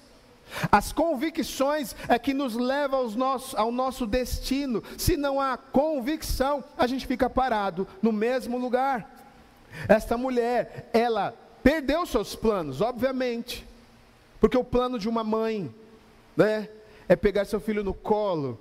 As 0.71 0.93
convicções 0.93 1.97
é 2.09 2.19
que 2.19 2.35
nos 2.35 2.55
levam 2.55 3.01
aos 3.01 3.55
ao 3.55 3.73
nosso 3.73 4.07
destino. 4.07 4.83
Se 4.97 5.17
não 5.17 5.41
há 5.41 5.57
convicção, 5.57 6.63
a 6.77 6.87
gente 6.87 7.07
fica 7.07 7.29
parado 7.31 7.89
no 8.03 8.13
mesmo 8.13 8.59
lugar. 8.59 9.11
Esta 9.89 10.17
mulher, 10.17 10.91
ela 10.93 11.35
perdeu 11.63 12.07
seus 12.07 12.37
planos, 12.37 12.81
obviamente, 12.81 13.67
porque 14.39 14.57
o 14.57 14.63
plano 14.63 14.99
de 14.99 15.09
uma 15.09 15.25
mãe, 15.25 15.75
né, 16.37 16.69
é 17.09 17.17
pegar 17.17 17.45
seu 17.47 17.59
filho 17.59 17.83
no 17.83 17.95
colo, 17.95 18.59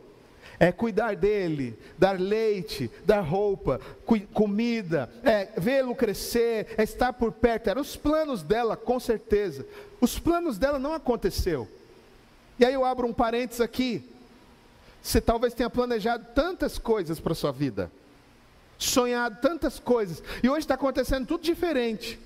é 0.60 0.72
cuidar 0.72 1.16
dele, 1.16 1.78
dar 1.98 2.20
leite, 2.20 2.90
dar 3.06 3.22
roupa, 3.22 3.80
comida, 4.34 5.10
é 5.24 5.50
vê-lo 5.58 5.96
crescer, 5.96 6.68
é 6.78 6.84
estar 6.84 7.14
por 7.14 7.32
perto. 7.32 7.70
Eram 7.70 7.82
os 7.82 7.96
planos 7.96 8.44
dela, 8.44 8.76
com 8.78 9.00
certeza. 9.00 9.66
Os 10.00 10.20
planos 10.20 10.58
dela 10.58 10.80
não 10.80 10.94
aconteceu. 10.94 11.68
E 12.60 12.66
aí 12.66 12.74
eu 12.74 12.86
abro 12.86 13.08
um 13.08 13.14
parênteses 13.14 13.62
aqui. 13.62 14.10
Você 15.02 15.20
talvez 15.20 15.54
tenha 15.54 15.70
planejado 15.70 16.28
tantas 16.34 16.78
coisas 16.78 17.20
para 17.20 17.36
sua 17.36 17.52
vida, 17.52 17.92
sonhado 18.78 19.38
tantas 19.42 19.78
coisas, 19.78 20.24
e 20.42 20.50
hoje 20.50 20.60
está 20.60 20.76
acontecendo 20.76 21.28
tudo 21.28 21.44
diferente. 21.44 22.18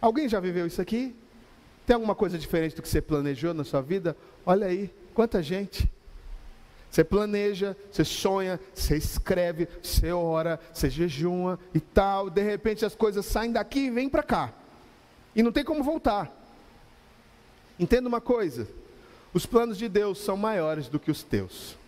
Alguém 0.00 0.28
já 0.28 0.40
viveu 0.40 0.66
isso 0.66 0.80
aqui? 0.80 1.14
Tem 1.86 1.94
alguma 1.94 2.14
coisa 2.14 2.38
diferente 2.38 2.74
do 2.74 2.82
que 2.82 2.88
você 2.88 3.02
planejou 3.02 3.52
na 3.52 3.62
sua 3.62 3.82
vida? 3.82 4.16
Olha 4.46 4.68
aí, 4.68 4.90
quanta 5.14 5.42
gente. 5.42 5.90
Você 6.92 7.02
planeja, 7.02 7.74
você 7.90 8.04
sonha, 8.04 8.60
você 8.74 8.98
escreve, 8.98 9.66
você 9.82 10.12
ora, 10.12 10.60
você 10.74 10.90
jejuma 10.90 11.58
e 11.72 11.80
tal. 11.80 12.28
De 12.28 12.42
repente 12.42 12.84
as 12.84 12.94
coisas 12.94 13.24
saem 13.24 13.50
daqui 13.50 13.86
e 13.86 13.90
vêm 13.90 14.10
para 14.10 14.22
cá. 14.22 14.52
E 15.34 15.42
não 15.42 15.50
tem 15.50 15.64
como 15.64 15.82
voltar. 15.82 16.30
Entenda 17.80 18.06
uma 18.06 18.20
coisa: 18.20 18.68
os 19.32 19.46
planos 19.46 19.78
de 19.78 19.88
Deus 19.88 20.18
são 20.18 20.36
maiores 20.36 20.86
do 20.86 21.00
que 21.00 21.10
os 21.10 21.22
teus. 21.22 21.78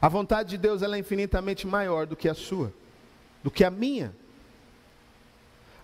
A 0.00 0.08
vontade 0.08 0.50
de 0.50 0.58
Deus 0.58 0.82
ela 0.82 0.96
é 0.96 0.98
infinitamente 0.98 1.64
maior 1.64 2.04
do 2.04 2.16
que 2.16 2.28
a 2.28 2.34
sua, 2.34 2.74
do 3.44 3.50
que 3.50 3.62
a 3.62 3.70
minha. 3.70 4.12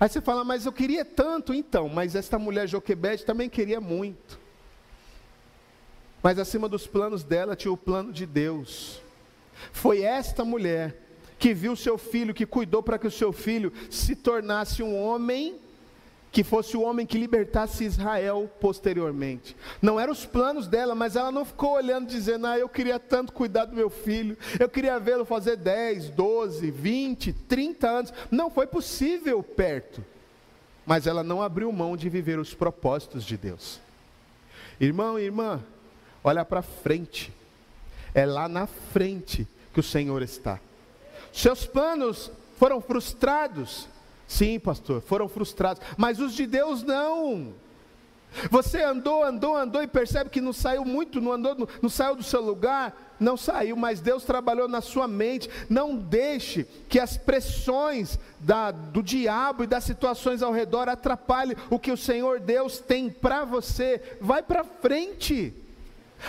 Aí 0.00 0.09
você 0.09 0.20
fala, 0.20 0.42
mas 0.42 0.66
eu 0.66 0.72
queria 0.72 1.04
tanto 1.04 1.54
então, 1.54 1.88
mas 1.88 2.16
esta 2.16 2.40
mulher 2.40 2.66
Joquebede 2.66 3.24
também 3.24 3.48
queria 3.48 3.80
muito. 3.80 4.42
Mas 6.25 6.39
acima 6.39 6.71
dos 6.71 6.87
planos 6.87 7.23
dela 7.23 7.55
tinha 7.55 7.71
o 7.71 7.77
plano 7.77 8.11
de 8.11 8.25
Deus. 8.25 9.03
Foi 9.73 10.01
esta 10.01 10.43
mulher 10.43 10.97
que 11.39 11.53
viu 11.53 11.77
seu 11.77 11.99
filho, 11.99 12.33
que 12.33 12.47
cuidou 12.47 12.83
para 12.83 12.99
que 12.99 13.07
o 13.07 13.11
seu 13.11 13.31
filho 13.31 13.71
se 13.91 14.17
tornasse 14.17 14.83
um 14.83 14.99
homem 14.99 15.57
que 16.33 16.43
fosse 16.43 16.79
o 16.79 16.81
homem 16.81 17.05
que 17.05 17.19
libertasse 17.19 17.85
Israel 17.85 18.51
posteriormente. 18.59 19.55
Não 19.83 20.01
eram 20.01 20.15
os 20.15 20.25
planos 20.25 20.67
dela, 20.67 20.95
mas 20.95 21.15
ela 21.15 21.31
não 21.31 21.45
ficou 21.45 21.73
olhando 21.75 22.09
dizendo: 22.09 22.47
"Ah, 22.47 22.59
eu 22.59 22.71
queria 22.71 22.99
tanto 22.99 23.31
cuidar 23.31 23.67
do 23.67 23.77
meu 23.77 23.91
filho. 23.91 24.35
Eu 24.59 24.71
queria 24.71 24.99
vê-lo 24.99 25.27
fazer 25.27 25.59
10, 25.59 26.09
12, 26.09 26.71
20, 26.71 27.35
30 27.35 27.87
anos". 27.87 28.15
Não 28.31 28.49
foi 28.49 28.67
possível 28.67 29.43
perto. 29.43 30.03
Mas 30.87 31.07
ela 31.07 31.23
não 31.23 31.43
abriu 31.43 31.71
mão 31.71 31.99
de 31.99 32.09
viver 32.09 32.39
os 32.39 32.55
propósitos 32.55 33.25
de 33.25 33.37
Deus. 33.37 33.79
Irmão 34.81 35.19
e 35.19 35.23
irmã, 35.23 35.63
Olha 36.25 36.43
para 36.43 36.63
frente. 36.63 37.31
É 38.15 38.25
lá 38.25 38.49
na 38.49 38.67
frente 38.67 39.47
que 39.75 39.81
o 39.81 39.83
Senhor 39.83 40.23
está. 40.23 40.59
Seus 41.31 41.67
planos 41.67 42.31
foram 42.59 42.81
frustrados. 42.81 43.87
Sim, 44.27 44.59
pastor, 44.59 45.03
foram 45.03 45.29
frustrados. 45.29 45.83
Mas 45.99 46.19
os 46.19 46.33
de 46.33 46.47
Deus 46.47 46.83
não. 46.83 47.53
Você 48.51 48.83
andou, 48.83 49.23
andou, 49.23 49.55
andou 49.55 49.83
e 49.83 49.87
percebe 49.87 50.31
que 50.31 50.41
não 50.41 50.53
saiu 50.53 50.85
muito, 50.85 51.21
não 51.21 51.33
andou, 51.33 51.55
não, 51.55 51.69
não 51.83 51.89
saiu 51.89 52.17
do 52.17 52.23
seu 52.23 52.41
lugar, 52.41 53.15
não 53.21 53.37
saiu, 53.37 53.77
mas 53.77 54.01
Deus 54.01 54.25
trabalhou 54.25 54.67
na 54.67 54.81
sua 54.81 55.07
mente. 55.07 55.49
Não 55.69 55.95
deixe 55.95 56.65
que 56.89 56.99
as 56.99 57.17
pressões 57.17 58.19
da, 58.41 58.71
do 58.71 59.03
diabo 59.03 59.63
e 59.63 59.69
das 59.69 59.85
situações 59.85 60.43
ao 60.43 60.53
redor 60.53 60.89
atrapalhem 60.89 61.57
o 61.71 61.79
que 61.79 61.93
o 61.93 61.97
Senhor 61.97 62.41
Deus 62.41 62.79
tem 62.79 63.11
para 63.11 63.45
você. 63.45 64.01
Vai 64.21 64.43
para 64.43 64.65
frente. 64.65 65.55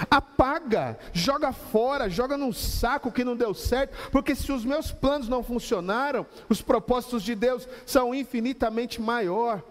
Apaga, 0.10 0.98
joga 1.14 1.52
fora, 1.52 2.10
joga 2.10 2.38
num 2.38 2.52
saco 2.52 3.12
que 3.12 3.24
não 3.24 3.36
deu 3.36 3.54
certo, 3.54 4.10
porque 4.12 4.36
se 4.36 4.52
os 4.52 4.66
meus 4.66 4.92
planos 4.92 5.30
não 5.30 5.44
funcionaram, 5.44 6.26
os 6.50 6.62
propósitos 6.62 7.24
de 7.24 7.36
Deus 7.36 7.68
são 7.86 8.14
infinitamente 8.14 9.02
maior. 9.02 9.64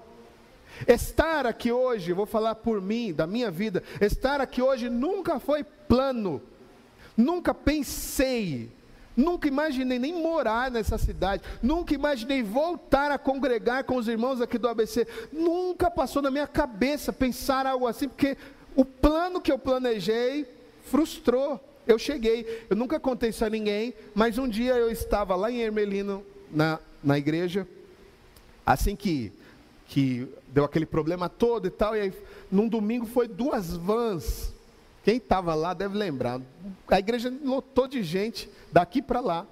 Estar 0.89 1.47
aqui 1.47 1.71
hoje, 1.71 2.13
vou 2.13 2.27
falar 2.27 2.57
por 2.57 2.81
mim, 2.81 3.13
da 3.13 3.27
minha 3.27 3.51
vida, 3.51 3.83
estar 4.01 4.41
aqui 4.41 4.61
hoje 4.61 4.89
nunca 4.91 5.39
foi 5.39 5.63
plano, 5.63 6.43
nunca 7.17 7.55
pensei, 7.55 8.73
nunca 9.17 9.47
imaginei 9.47 9.99
nem 10.01 10.21
morar 10.21 10.71
nessa 10.71 10.99
cidade, 10.99 11.45
nunca 11.63 11.95
imaginei 11.95 12.43
voltar 12.43 13.13
a 13.13 13.19
congregar 13.19 13.85
com 13.85 13.97
os 13.97 14.09
irmãos 14.09 14.41
aqui 14.41 14.59
do 14.59 14.69
ABC, 14.69 15.07
nunca 15.33 15.89
passou 15.91 16.21
na 16.21 16.31
minha 16.31 16.47
cabeça 16.47 17.13
pensar 17.13 17.67
algo 17.67 17.87
assim, 17.87 18.09
porque 18.09 18.37
o 18.75 18.85
plano 18.85 19.41
que 19.41 19.53
eu 19.53 19.59
planejei 19.59 20.47
frustrou. 20.85 21.61
Eu 21.87 21.99
cheguei, 21.99 22.65
eu 22.71 22.77
nunca 22.77 22.99
contei 22.99 23.29
isso 23.29 23.45
a 23.45 23.51
ninguém, 23.51 23.93
mas 24.15 24.39
um 24.39 24.49
dia 24.49 24.75
eu 24.75 24.91
estava 24.91 25.37
lá 25.37 25.51
em 25.51 25.61
Ermelino, 25.61 26.25
na, 26.51 26.79
na 27.03 27.19
igreja, 27.19 27.69
assim 28.65 28.97
que, 28.97 29.31
que 29.87 30.27
deu 30.49 30.65
aquele 30.65 30.87
problema 30.87 31.29
todo 31.29 31.67
e 31.67 31.71
tal, 31.71 31.95
e 31.95 32.01
aí 32.01 32.13
num 32.51 32.69
domingo 32.69 33.05
foi 33.05 33.29
duas 33.29 33.77
vans. 33.77 34.55
Quem 35.03 35.19
estava 35.19 35.55
lá 35.55 35.75
deve 35.75 35.99
lembrar. 35.99 36.41
A 36.89 36.99
igreja 36.99 37.31
lotou 37.45 37.87
de 37.87 38.03
gente 38.03 38.49
daqui 38.73 39.03
para 39.03 39.21
lá. 39.21 39.47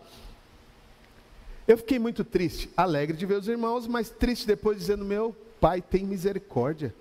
Eu 1.68 1.76
fiquei 1.76 1.98
muito 1.98 2.24
triste, 2.24 2.70
alegre 2.74 3.14
de 3.14 3.26
ver 3.26 3.34
os 3.34 3.46
irmãos, 3.46 3.86
mas 3.86 4.08
triste 4.08 4.46
depois 4.46 4.78
dizendo: 4.78 5.04
Meu 5.04 5.36
pai 5.60 5.82
tem 5.82 6.04
misericórdia. 6.04 6.94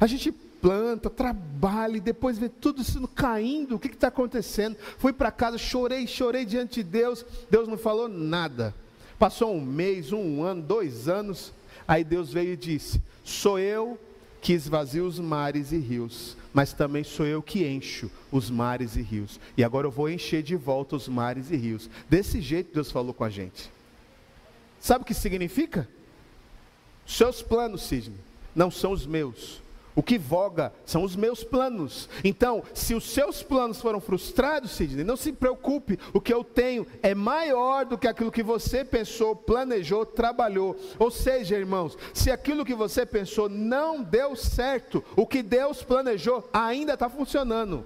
A 0.00 0.06
gente 0.06 0.34
planta, 0.60 1.08
trabalha 1.08 1.96
e 1.96 2.00
depois 2.00 2.38
vê 2.38 2.48
tudo 2.48 2.82
isso 2.82 3.06
caindo. 3.08 3.76
O 3.76 3.78
que 3.78 3.88
está 3.88 4.08
acontecendo? 4.08 4.76
Fui 4.98 5.12
para 5.12 5.30
casa, 5.30 5.58
chorei, 5.58 6.06
chorei 6.06 6.44
diante 6.44 6.82
de 6.82 6.90
Deus. 6.90 7.24
Deus 7.50 7.66
não 7.66 7.78
falou 7.78 8.08
nada. 8.08 8.74
Passou 9.18 9.54
um 9.54 9.60
mês, 9.60 10.12
um 10.12 10.42
ano, 10.42 10.62
dois 10.62 11.08
anos. 11.08 11.52
Aí 11.86 12.04
Deus 12.04 12.32
veio 12.32 12.52
e 12.52 12.56
disse: 12.56 13.02
Sou 13.24 13.58
eu 13.58 13.98
que 14.40 14.52
esvazio 14.52 15.06
os 15.06 15.18
mares 15.18 15.72
e 15.72 15.78
rios, 15.78 16.36
mas 16.52 16.72
também 16.72 17.04
sou 17.04 17.26
eu 17.26 17.42
que 17.42 17.66
encho 17.66 18.10
os 18.32 18.50
mares 18.50 18.96
e 18.96 19.02
rios. 19.02 19.38
E 19.56 19.62
agora 19.62 19.86
eu 19.86 19.90
vou 19.90 20.08
encher 20.08 20.42
de 20.42 20.56
volta 20.56 20.96
os 20.96 21.08
mares 21.08 21.50
e 21.50 21.56
rios. 21.56 21.90
Desse 22.08 22.40
jeito 22.40 22.72
Deus 22.72 22.90
falou 22.90 23.12
com 23.12 23.24
a 23.24 23.30
gente. 23.30 23.70
Sabe 24.80 25.02
o 25.02 25.06
que 25.06 25.12
significa? 25.12 25.86
Seus 27.06 27.42
planos, 27.42 27.82
Sidney, 27.82 28.18
não 28.54 28.70
são 28.70 28.92
os 28.92 29.04
meus. 29.04 29.60
O 29.94 30.02
que 30.02 30.16
voga 30.16 30.72
são 30.86 31.02
os 31.02 31.16
meus 31.16 31.42
planos. 31.42 32.08
Então, 32.22 32.62
se 32.72 32.94
os 32.94 33.10
seus 33.10 33.42
planos 33.42 33.80
foram 33.80 34.00
frustrados, 34.00 34.70
Sidney, 34.70 35.04
não 35.04 35.16
se 35.16 35.32
preocupe. 35.32 35.98
O 36.12 36.20
que 36.20 36.32
eu 36.32 36.44
tenho 36.44 36.86
é 37.02 37.14
maior 37.14 37.84
do 37.84 37.98
que 37.98 38.06
aquilo 38.06 38.30
que 38.30 38.42
você 38.42 38.84
pensou, 38.84 39.34
planejou, 39.34 40.06
trabalhou. 40.06 40.76
Ou 40.98 41.10
seja, 41.10 41.56
irmãos, 41.56 41.98
se 42.14 42.30
aquilo 42.30 42.64
que 42.64 42.74
você 42.74 43.04
pensou 43.04 43.48
não 43.48 44.02
deu 44.02 44.36
certo, 44.36 45.04
o 45.16 45.26
que 45.26 45.42
Deus 45.42 45.82
planejou 45.82 46.48
ainda 46.52 46.94
está 46.94 47.08
funcionando. 47.08 47.84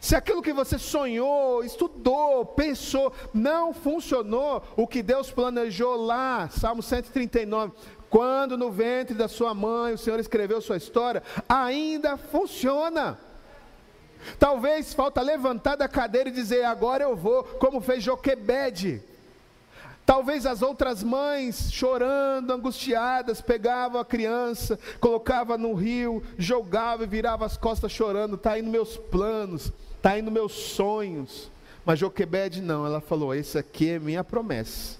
Se 0.00 0.14
aquilo 0.14 0.42
que 0.42 0.52
você 0.52 0.78
sonhou, 0.78 1.64
estudou, 1.64 2.44
pensou, 2.44 3.12
não 3.32 3.72
funcionou, 3.72 4.62
o 4.76 4.86
que 4.86 5.02
Deus 5.02 5.30
planejou 5.30 5.96
lá, 5.96 6.48
Salmo 6.48 6.82
139, 6.82 7.72
quando 8.10 8.56
no 8.56 8.70
ventre 8.70 9.14
da 9.14 9.28
sua 9.28 9.54
mãe 9.54 9.94
o 9.94 9.98
Senhor 9.98 10.18
escreveu 10.18 10.60
sua 10.60 10.76
história, 10.76 11.22
ainda 11.48 12.16
funciona. 12.16 13.18
Talvez 14.38 14.92
falta 14.92 15.20
levantar 15.20 15.76
da 15.76 15.88
cadeira 15.88 16.28
e 16.28 16.32
dizer, 16.32 16.64
agora 16.64 17.04
eu 17.04 17.14
vou, 17.14 17.44
como 17.44 17.80
fez 17.80 18.02
Joquebede. 18.02 19.02
Talvez 20.04 20.46
as 20.46 20.62
outras 20.62 21.02
mães, 21.02 21.72
chorando, 21.72 22.52
angustiadas, 22.52 23.40
pegavam 23.40 24.00
a 24.00 24.04
criança, 24.04 24.78
colocava 25.00 25.58
no 25.58 25.74
rio, 25.74 26.22
jogava 26.38 27.02
e 27.02 27.08
virava 27.08 27.44
as 27.44 27.56
costas 27.56 27.90
chorando, 27.90 28.36
está 28.36 28.52
aí 28.52 28.62
nos 28.62 28.70
meus 28.70 28.96
planos, 28.96 29.72
está 29.96 30.10
aí 30.10 30.22
nos 30.22 30.32
meus 30.32 30.52
sonhos. 30.52 31.50
Mas 31.84 31.98
Joquebede 31.98 32.62
não, 32.62 32.86
ela 32.86 33.00
falou, 33.00 33.34
esse 33.34 33.58
aqui 33.58 33.90
é 33.90 33.98
minha 33.98 34.22
promessa. 34.22 34.96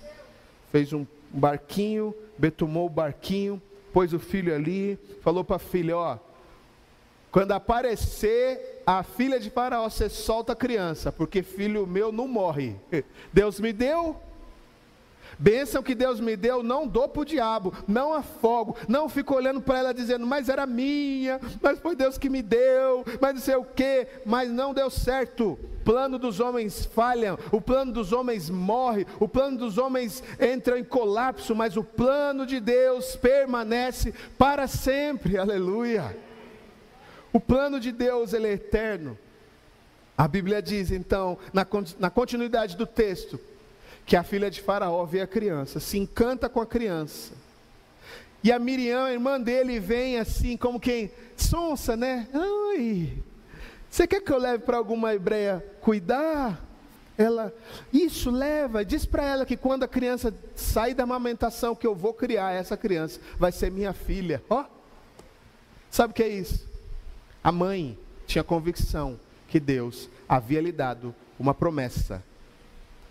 Fez 0.73 0.93
um 0.93 1.07
barquinho, 1.31 2.15
betumou 2.39 2.87
o 2.87 2.91
barquinho, 2.91 3.61
pôs 3.93 4.13
o 4.13 4.19
filho 4.19 4.55
ali, 4.55 4.99
falou 5.23 5.45
para 5.45 5.57
a 5.57 5.61
filha: 5.61 5.97
Ó, 5.97 6.19
quando 7.31 7.53
aparecer 7.53 8.83
a 8.87 9.03
filha 9.03 9.39
de 9.39 9.51
Faraó, 9.51 9.89
você 9.89 10.09
solta 10.09 10.53
a 10.53 10.57
criança, 10.57 11.13
porque 11.13 11.43
filho 11.43 11.87
meu 11.87 12.11
não 12.11 12.27
morre. 12.27 12.77
Deus 13.33 13.61
me 13.61 13.73
deu, 13.73 14.17
Bênção 15.39 15.83
que 15.83 15.95
Deus 15.95 16.19
me 16.19 16.35
deu, 16.35 16.63
não 16.63 16.87
dou 16.87 17.09
para 17.09 17.21
o 17.21 17.25
diabo, 17.25 17.75
não 17.87 18.15
afogo, 18.15 18.75
não 18.89 19.09
fico 19.09 19.35
olhando 19.35 19.61
para 19.61 19.79
ela 19.79 19.95
dizendo, 19.95 20.27
mas 20.27 20.49
era 20.49 20.67
minha, 20.67 21.39
mas 21.61 21.79
foi 21.79 21.95
Deus 21.95 22.17
que 22.17 22.31
me 22.31 22.41
deu, 22.41 23.05
mas 23.21 23.35
não 23.35 23.41
sei 23.41 23.57
o 23.57 23.65
que, 23.65 24.07
mas 24.25 24.51
não 24.51 24.73
deu 24.73 24.89
certo. 24.89 25.59
Plano 25.85 26.19
dos 26.19 26.41
homens 26.41 26.87
falha, 26.87 27.39
o 27.53 27.61
plano 27.61 27.93
dos 27.93 28.13
homens 28.13 28.49
morre, 28.49 29.07
o 29.21 29.29
plano 29.29 29.59
dos 29.59 29.77
homens 29.77 30.23
entra 30.41 30.79
em 30.79 30.85
colapso, 30.85 31.55
mas 31.55 31.77
o 31.77 31.85
plano 31.85 32.47
de 32.47 32.59
Deus 32.59 33.15
permanece 33.15 34.15
para 34.39 34.67
sempre, 34.67 35.37
aleluia. 35.37 36.17
O 37.31 37.39
plano 37.39 37.79
de 37.79 37.93
Deus 37.93 38.33
ele 38.33 38.49
é 38.49 38.53
eterno. 38.53 39.19
A 40.17 40.27
Bíblia 40.27 40.63
diz 40.63 40.91
então, 40.91 41.37
na, 41.53 41.67
na 41.99 42.09
continuidade 42.09 42.75
do 42.75 42.87
texto, 42.87 43.39
que 44.07 44.15
a 44.15 44.23
filha 44.23 44.49
de 44.49 44.63
Faraó 44.63 45.05
vê 45.05 45.21
a 45.21 45.27
criança, 45.27 45.81
se 45.81 45.99
encanta 45.99 46.49
com 46.49 46.61
a 46.61 46.67
criança. 46.67 47.35
E 48.43 48.53
a 48.53 48.59
Miriam, 48.59 49.05
a 49.05 49.13
irmã 49.13 49.41
dele, 49.41 49.81
vem 49.81 50.21
assim, 50.21 50.57
como 50.57 50.79
quem, 50.79 51.11
sonsa, 51.37 51.97
né? 51.97 52.29
Ai, 52.33 53.13
você 53.91 54.07
quer 54.07 54.21
que 54.21 54.33
eu 54.33 54.39
leve 54.39 54.63
para 54.63 54.77
alguma 54.77 55.13
hebreia 55.13 55.65
cuidar? 55.81 56.65
Ela, 57.19 57.53
isso 57.93 58.31
leva, 58.31 58.85
diz 58.85 59.05
para 59.05 59.25
ela 59.25 59.47
que 59.47 59.57
quando 59.57 59.83
a 59.83 59.89
criança 59.89 60.33
sair 60.55 60.95
da 60.95 61.03
amamentação, 61.03 61.75
que 61.75 61.87
eu 61.87 61.95
vou 61.95 62.15
criar 62.15 62.53
essa 62.53 62.77
criança, 62.77 63.19
vai 63.39 63.51
ser 63.51 63.73
minha 63.73 63.93
filha. 63.93 64.41
Ó, 64.49 64.61
oh, 64.61 64.65
sabe 65.91 66.13
o 66.13 66.15
que 66.15 66.23
é 66.23 66.29
isso? 66.29 66.69
A 67.43 67.51
mãe 67.51 67.99
tinha 68.27 68.45
convicção 68.45 69.19
que 69.49 69.59
Deus 69.59 70.09
havia 70.29 70.61
lhe 70.61 70.71
dado 70.71 71.15
uma 71.39 71.55
promessa 71.55 72.23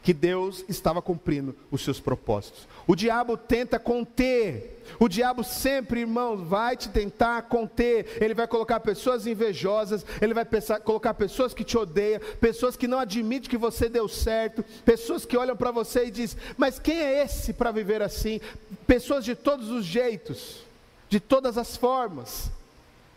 que 0.05 0.13
Deus 0.13 0.63
estava 0.69 1.01
cumprindo 1.01 1.55
os 1.71 1.83
seus 1.83 1.99
propósitos. 1.99 2.67
O 2.85 2.95
diabo 2.95 3.35
tenta 3.35 3.79
conter, 3.79 4.83
o 4.99 5.09
diabo 5.09 5.43
sempre, 5.43 6.01
irmãos, 6.01 6.47
vai 6.47 6.77
te 6.77 6.89
tentar 6.89 7.41
conter. 7.41 8.21
Ele 8.21 8.35
vai 8.35 8.47
colocar 8.47 8.79
pessoas 8.81 9.25
invejosas, 9.25 10.05
ele 10.21 10.35
vai 10.35 10.45
pensar, 10.45 10.79
colocar 10.81 11.15
pessoas 11.15 11.55
que 11.55 11.63
te 11.63 11.75
odeiam, 11.75 12.21
pessoas 12.39 12.75
que 12.75 12.87
não 12.87 12.99
admitem 12.99 13.49
que 13.49 13.57
você 13.57 13.89
deu 13.89 14.07
certo, 14.07 14.63
pessoas 14.85 15.25
que 15.25 15.35
olham 15.35 15.57
para 15.57 15.71
você 15.71 16.05
e 16.05 16.11
dizem: 16.11 16.37
Mas 16.55 16.77
quem 16.77 16.99
é 16.99 17.23
esse 17.23 17.51
para 17.51 17.71
viver 17.71 18.03
assim? 18.03 18.39
Pessoas 18.85 19.25
de 19.25 19.33
todos 19.33 19.71
os 19.71 19.83
jeitos, 19.83 20.63
de 21.09 21.19
todas 21.19 21.57
as 21.57 21.75
formas. 21.75 22.51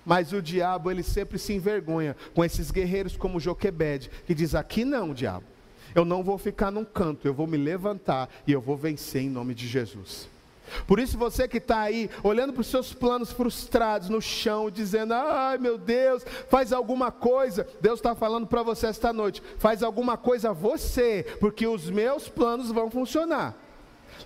Mas 0.07 0.33
o 0.33 0.40
diabo, 0.40 0.90
ele 0.90 1.03
sempre 1.03 1.38
se 1.38 1.53
envergonha 1.53 2.16
com 2.35 2.42
esses 2.42 2.70
guerreiros 2.70 3.14
como 3.14 3.38
Joquebed, 3.38 4.11
que 4.27 4.35
diz: 4.35 4.55
Aqui 4.55 4.87
não, 4.87 5.12
diabo. 5.12 5.58
Eu 5.94 6.05
não 6.05 6.22
vou 6.22 6.38
ficar 6.38 6.70
num 6.70 6.85
canto, 6.85 7.27
eu 7.27 7.35
vou 7.35 7.46
me 7.46 7.57
levantar 7.57 8.29
e 8.46 8.53
eu 8.53 8.61
vou 8.61 8.77
vencer 8.77 9.22
em 9.22 9.31
nome 9.31 9.55
de 9.55 9.66
Jesus. 9.66 10.29
Por 10.87 10.98
isso, 10.98 11.16
você 11.16 11.48
que 11.48 11.59
está 11.59 11.81
aí, 11.81 12.11
olhando 12.22 12.53
para 12.53 12.61
os 12.61 12.66
seus 12.66 12.92
planos 12.92 13.33
frustrados 13.33 14.09
no 14.09 14.20
chão, 14.20 14.70
dizendo: 14.70 15.14
ai 15.14 15.59
meu 15.59 15.79
Deus, 15.79 16.24
faz 16.48 16.72
alguma 16.72 17.11
coisa. 17.11 17.66
Deus 17.81 17.98
está 17.98 18.14
falando 18.14 18.46
para 18.46 18.62
você 18.62 18.87
esta 18.87 19.12
noite: 19.12 19.42
faz 19.59 19.83
alguma 19.83 20.16
coisa 20.16 20.53
você, 20.53 21.24
porque 21.40 21.66
os 21.66 21.90
meus 21.90 22.29
planos 22.29 22.70
vão 22.70 22.90
funcionar. 22.90 23.57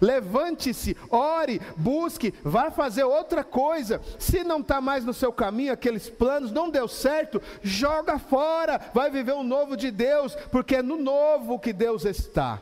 Levante-se, 0.01 0.97
ore, 1.11 1.61
busque, 1.77 2.33
vá 2.43 2.71
fazer 2.71 3.05
outra 3.05 3.45
coisa. 3.45 4.01
Se 4.19 4.43
não 4.45 4.61
está 4.61 4.81
mais 4.81 5.05
no 5.05 5.15
seu 5.15 5.33
caminho, 5.33 5.73
aqueles 5.73 6.09
planos 6.09 6.53
não 6.53 6.71
deu 6.71 6.89
certo, 6.89 7.41
joga 7.63 8.19
fora, 8.19 8.81
vai 8.95 9.11
viver 9.11 9.33
o 9.33 9.43
novo 9.43 9.77
de 9.77 9.91
Deus, 9.91 10.35
porque 10.51 10.77
é 10.77 10.83
no 10.83 10.97
novo 10.97 11.59
que 11.59 11.73
Deus 11.73 12.05
está. 12.05 12.61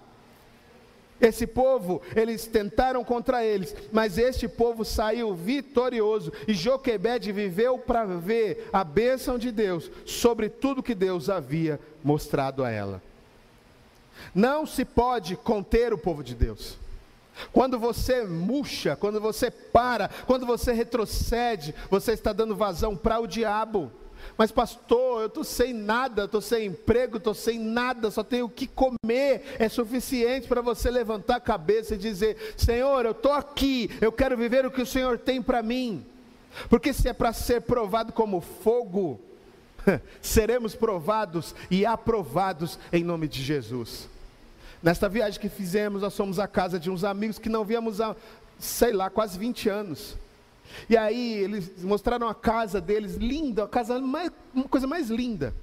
Esse 1.20 1.46
povo, 1.46 2.00
eles 2.16 2.46
tentaram 2.46 3.04
contra 3.04 3.44
eles, 3.44 3.76
mas 3.92 4.16
este 4.16 4.48
povo 4.48 4.86
saiu 4.86 5.34
vitorioso. 5.34 6.32
E 6.48 6.54
Joquebed 6.54 7.30
viveu 7.30 7.76
para 7.76 8.06
ver 8.06 8.68
a 8.72 8.82
bênção 8.82 9.36
de 9.36 9.52
Deus 9.52 9.90
sobre 10.06 10.48
tudo 10.48 10.82
que 10.82 10.94
Deus 10.94 11.28
havia 11.28 11.78
mostrado 12.02 12.64
a 12.64 12.70
ela. 12.70 13.02
Não 14.34 14.64
se 14.64 14.84
pode 14.84 15.36
conter 15.36 15.92
o 15.92 15.98
povo 15.98 16.24
de 16.24 16.34
Deus. 16.34 16.78
Quando 17.52 17.78
você 17.78 18.24
murcha, 18.24 18.96
quando 18.96 19.20
você 19.20 19.50
para, 19.50 20.08
quando 20.26 20.46
você 20.46 20.72
retrocede, 20.72 21.74
você 21.90 22.12
está 22.12 22.32
dando 22.32 22.56
vazão 22.56 22.96
para 22.96 23.18
o 23.18 23.26
diabo. 23.26 23.90
Mas 24.36 24.50
pastor, 24.50 25.22
eu 25.22 25.26
estou 25.26 25.44
sem 25.44 25.72
nada, 25.72 26.24
estou 26.24 26.40
sem 26.40 26.66
emprego, 26.66 27.16
estou 27.16 27.34
sem 27.34 27.58
nada, 27.58 28.10
só 28.10 28.22
tenho 28.22 28.46
o 28.46 28.50
que 28.50 28.66
comer. 28.66 29.56
É 29.58 29.68
suficiente 29.68 30.48
para 30.48 30.60
você 30.60 30.90
levantar 30.90 31.36
a 31.36 31.40
cabeça 31.40 31.94
e 31.94 31.98
dizer: 31.98 32.54
Senhor, 32.56 33.04
eu 33.04 33.12
estou 33.12 33.32
aqui, 33.32 33.90
eu 34.00 34.12
quero 34.12 34.36
viver 34.36 34.64
o 34.64 34.70
que 34.70 34.82
o 34.82 34.86
Senhor 34.86 35.18
tem 35.18 35.42
para 35.42 35.62
mim. 35.62 36.04
Porque 36.68 36.92
se 36.92 37.08
é 37.08 37.12
para 37.12 37.32
ser 37.32 37.62
provado 37.62 38.12
como 38.12 38.40
fogo, 38.40 39.20
seremos 40.20 40.74
provados 40.74 41.54
e 41.70 41.86
aprovados 41.86 42.78
em 42.92 43.04
nome 43.04 43.28
de 43.28 43.42
Jesus. 43.42 44.08
Nesta 44.82 45.08
viagem 45.08 45.38
que 45.38 45.48
fizemos, 45.48 46.02
nós 46.02 46.16
fomos 46.16 46.38
à 46.38 46.48
casa 46.48 46.78
de 46.78 46.90
uns 46.90 47.04
amigos 47.04 47.38
que 47.38 47.48
não 47.48 47.64
víamos 47.64 48.00
há, 48.00 48.16
sei 48.58 48.92
lá, 48.92 49.10
quase 49.10 49.38
20 49.38 49.68
anos. 49.68 50.16
E 50.88 50.96
aí 50.96 51.34
eles 51.34 51.82
mostraram 51.82 52.28
a 52.28 52.34
casa 52.34 52.80
deles, 52.80 53.16
linda, 53.16 53.64
a 53.64 53.68
casa 53.68 54.00
mais, 54.00 54.30
uma 54.54 54.68
coisa 54.68 54.86
mais 54.86 55.10
linda. 55.10 55.54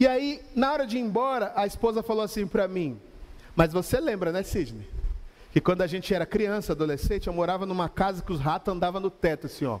E 0.00 0.06
aí, 0.06 0.42
na 0.54 0.72
hora 0.72 0.86
de 0.86 0.96
ir 0.96 1.00
embora, 1.00 1.52
a 1.54 1.66
esposa 1.66 2.02
falou 2.02 2.22
assim 2.22 2.46
para 2.46 2.66
mim: 2.66 3.00
Mas 3.54 3.72
você 3.72 4.00
lembra, 4.00 4.32
né, 4.32 4.42
Sidney? 4.42 4.88
Que 5.52 5.60
quando 5.60 5.82
a 5.82 5.86
gente 5.86 6.12
era 6.12 6.26
criança, 6.26 6.72
adolescente, 6.72 7.28
eu 7.28 7.32
morava 7.32 7.64
numa 7.64 7.88
casa 7.88 8.22
que 8.22 8.32
os 8.32 8.40
ratos 8.40 8.74
andavam 8.74 9.00
no 9.00 9.10
teto, 9.10 9.46
assim, 9.46 9.64
ó. 9.64 9.78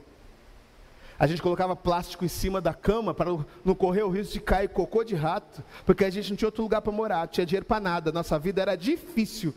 A 1.18 1.26
gente 1.26 1.40
colocava 1.40 1.74
plástico 1.74 2.24
em 2.24 2.28
cima 2.28 2.60
da 2.60 2.74
cama 2.74 3.14
para 3.14 3.30
não 3.64 3.74
correr 3.74 4.02
o 4.02 4.10
risco 4.10 4.34
de 4.34 4.40
cair 4.40 4.68
cocô 4.68 5.02
de 5.02 5.14
rato, 5.14 5.62
porque 5.84 6.04
a 6.04 6.10
gente 6.10 6.30
não 6.30 6.36
tinha 6.36 6.48
outro 6.48 6.62
lugar 6.62 6.82
para 6.82 6.92
morar, 6.92 7.20
não 7.20 7.26
tinha 7.28 7.46
dinheiro 7.46 7.64
para 7.64 7.80
nada, 7.80 8.12
nossa 8.12 8.38
vida 8.38 8.60
era 8.60 8.76
difícil. 8.76 9.54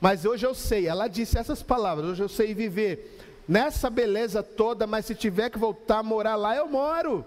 Mas 0.00 0.24
hoje 0.24 0.46
eu 0.46 0.54
sei, 0.54 0.86
ela 0.86 1.06
disse 1.08 1.38
essas 1.38 1.62
palavras, 1.62 2.06
hoje 2.06 2.22
eu 2.22 2.28
sei 2.28 2.54
viver 2.54 3.20
nessa 3.46 3.90
beleza 3.90 4.42
toda, 4.42 4.86
mas 4.86 5.06
se 5.06 5.14
tiver 5.14 5.50
que 5.50 5.58
voltar 5.58 5.98
a 5.98 6.02
morar 6.02 6.36
lá, 6.36 6.56
eu 6.56 6.66
moro. 6.66 7.24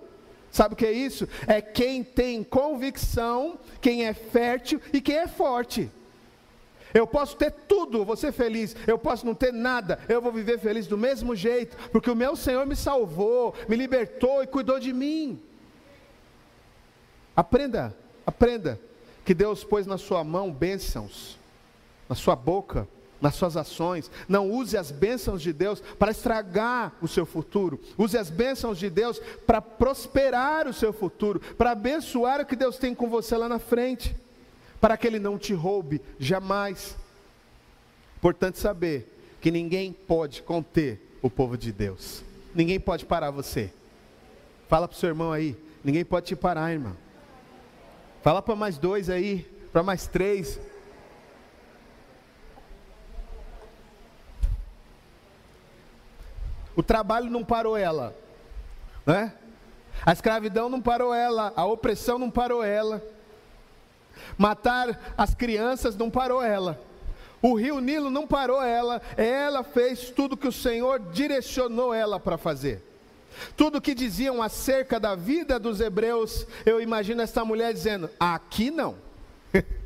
Sabe 0.50 0.74
o 0.74 0.78
que 0.78 0.86
é 0.86 0.92
isso? 0.92 1.28
É 1.48 1.62
quem 1.62 2.04
tem 2.04 2.44
convicção, 2.44 3.60
quem 3.82 4.06
é 4.06 4.14
fértil 4.14 4.82
e 4.92 5.02
quem 5.02 5.18
é 5.18 5.28
forte. 5.28 5.92
Eu 6.96 7.06
posso 7.06 7.36
ter 7.36 7.52
tudo, 7.52 8.06
vou 8.06 8.16
ser 8.16 8.32
feliz. 8.32 8.74
Eu 8.88 8.98
posso 8.98 9.26
não 9.26 9.36
ter 9.36 9.52
nada, 9.52 10.00
eu 10.08 10.22
vou 10.22 10.32
viver 10.32 10.58
feliz 10.58 10.88
do 10.88 10.98
mesmo 10.98 11.36
jeito, 11.36 11.76
porque 11.92 12.10
o 12.10 12.16
meu 12.16 12.38
Senhor 12.38 12.66
me 12.66 12.74
salvou, 12.74 13.54
me 13.68 13.76
libertou 13.76 14.42
e 14.42 14.48
cuidou 14.48 14.80
de 14.80 14.94
mim. 14.94 15.38
Aprenda, 17.36 17.94
aprenda 18.26 18.80
que 19.26 19.34
Deus 19.34 19.62
pôs 19.62 19.86
na 19.86 19.98
sua 19.98 20.24
mão 20.24 20.50
bênçãos, 20.50 21.38
na 22.08 22.16
sua 22.16 22.34
boca, 22.34 22.88
nas 23.20 23.36
suas 23.36 23.58
ações. 23.58 24.10
Não 24.26 24.50
use 24.50 24.78
as 24.78 24.90
bênçãos 24.90 25.42
de 25.42 25.52
Deus 25.52 25.82
para 26.00 26.12
estragar 26.12 26.94
o 27.02 27.10
seu 27.10 27.26
futuro. 27.26 27.78
Use 27.98 28.18
as 28.18 28.30
bênçãos 28.30 28.80
de 28.80 28.90
Deus 28.90 29.20
para 29.46 29.62
prosperar 29.62 30.66
o 30.66 30.74
seu 30.74 30.94
futuro, 30.94 31.42
para 31.58 31.72
abençoar 31.72 32.40
o 32.40 32.46
que 32.46 32.56
Deus 32.56 32.78
tem 32.78 32.96
com 32.96 33.10
você 33.10 33.36
lá 33.36 33.50
na 33.50 33.60
frente, 33.60 34.16
para 34.86 34.98
que 34.98 35.08
Ele 35.08 35.18
não 35.18 35.36
te 35.36 35.52
roube 35.52 36.00
jamais. 36.20 36.96
Importante 38.18 38.60
saber 38.60 39.18
que 39.42 39.50
ninguém 39.50 39.92
pode 39.92 40.44
conter 40.44 41.18
o 41.24 41.30
povo 41.30 41.58
de 41.58 41.72
Deus. 41.72 42.24
Ninguém 42.54 42.80
pode 42.80 43.04
parar 43.04 43.32
você. 43.32 43.74
Fala 44.68 44.88
para 44.88 44.96
o 44.96 45.00
seu 45.00 45.10
irmão 45.10 45.32
aí. 45.32 45.58
Ninguém 45.84 46.06
pode 46.06 46.28
te 46.28 46.36
parar, 46.36 46.72
irmão. 46.72 46.96
Fala 48.22 48.44
para 48.44 48.56
mais 48.56 48.78
dois 48.78 49.10
aí, 49.10 49.52
para 49.74 49.82
mais 49.82 50.06
três. 50.06 50.60
O 56.76 56.84
trabalho 56.84 57.32
não 57.32 57.44
parou 57.44 57.76
ela, 57.76 58.16
né? 59.04 59.34
A 60.06 60.14
escravidão 60.14 60.70
não 60.70 60.80
parou 60.80 61.12
ela, 61.12 61.52
a 61.56 61.66
opressão 61.66 62.20
não 62.20 62.30
parou 62.30 62.64
ela. 62.64 63.15
Matar 64.38 65.14
as 65.18 65.34
crianças 65.34 65.96
não 65.96 66.10
parou 66.10 66.42
ela. 66.42 66.80
O 67.42 67.54
rio 67.54 67.80
Nilo 67.80 68.10
não 68.10 68.26
parou 68.26 68.62
ela, 68.62 69.02
ela 69.16 69.64
fez 69.64 70.10
tudo 70.10 70.38
que 70.38 70.48
o 70.48 70.52
Senhor 70.52 71.00
direcionou 71.12 71.94
ela 71.94 72.20
para 72.20 72.38
fazer. 72.38 72.82
Tudo 73.56 73.82
que 73.82 73.94
diziam 73.94 74.42
acerca 74.42 75.00
da 75.00 75.16
vida 75.16 75.60
dos 75.60 75.80
hebreus, 75.80 76.48
eu 76.66 76.82
imagino 76.82 77.22
essa 77.22 77.46
mulher 77.46 77.74
dizendo: 77.74 78.10
aqui 78.20 78.72
não. 78.72 78.96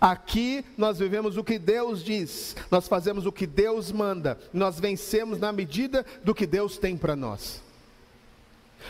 Aqui 0.00 0.64
nós 0.78 0.98
vivemos 0.98 1.36
o 1.36 1.44
que 1.44 1.58
Deus 1.58 2.02
diz, 2.02 2.56
nós 2.70 2.88
fazemos 2.88 3.26
o 3.26 3.32
que 3.32 3.46
Deus 3.46 3.92
manda, 3.92 4.38
nós 4.50 4.80
vencemos 4.80 5.38
na 5.38 5.52
medida 5.52 6.06
do 6.24 6.34
que 6.34 6.46
Deus 6.46 6.78
tem 6.78 6.96
para 6.96 7.14
nós. 7.14 7.62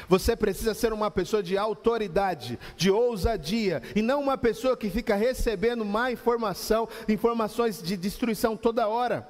Você 0.09 0.36
precisa 0.36 0.74
ser 0.74 0.93
uma 0.93 1.11
pessoa 1.11 1.43
de 1.43 1.57
autoridade, 1.57 2.59
de 2.76 2.91
ousadia, 2.91 3.82
e 3.95 4.03
não 4.03 4.20
uma 4.20 4.38
pessoa 4.38 4.76
que 4.76 4.91
fica 4.91 5.14
recebendo 5.14 5.84
má 5.84 6.11
informação, 6.11 6.88
informações 7.09 7.82
de 7.82 7.97
destruição 7.97 8.57
toda 8.57 8.88
hora. 8.88 9.28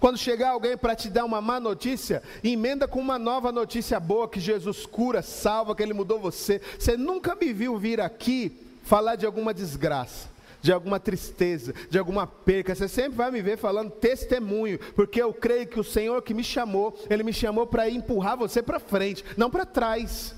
Quando 0.00 0.18
chegar 0.18 0.50
alguém 0.50 0.76
para 0.76 0.96
te 0.96 1.08
dar 1.08 1.24
uma 1.24 1.40
má 1.40 1.60
notícia, 1.60 2.22
emenda 2.42 2.88
com 2.88 2.98
uma 2.98 3.18
nova 3.18 3.52
notícia 3.52 4.00
boa 4.00 4.28
que 4.28 4.40
Jesus 4.40 4.84
cura, 4.84 5.22
salva, 5.22 5.74
que 5.74 5.82
Ele 5.82 5.94
mudou 5.94 6.18
você. 6.18 6.60
Você 6.78 6.96
nunca 6.96 7.34
me 7.36 7.52
viu 7.52 7.78
vir 7.78 8.00
aqui 8.00 8.56
falar 8.82 9.16
de 9.16 9.26
alguma 9.26 9.54
desgraça 9.54 10.35
de 10.66 10.72
alguma 10.72 10.98
tristeza, 10.98 11.72
de 11.88 11.96
alguma 11.96 12.26
perca, 12.26 12.74
você 12.74 12.88
sempre 12.88 13.16
vai 13.16 13.30
me 13.30 13.40
ver 13.40 13.56
falando 13.56 13.88
testemunho, 13.88 14.80
porque 14.96 15.22
eu 15.22 15.32
creio 15.32 15.68
que 15.68 15.78
o 15.78 15.84
Senhor 15.84 16.20
que 16.22 16.34
me 16.34 16.42
chamou, 16.42 16.98
Ele 17.08 17.22
me 17.22 17.32
chamou 17.32 17.68
para 17.68 17.88
empurrar 17.88 18.36
você 18.36 18.60
para 18.60 18.80
frente, 18.80 19.24
não 19.36 19.48
para 19.48 19.64
trás. 19.64 20.34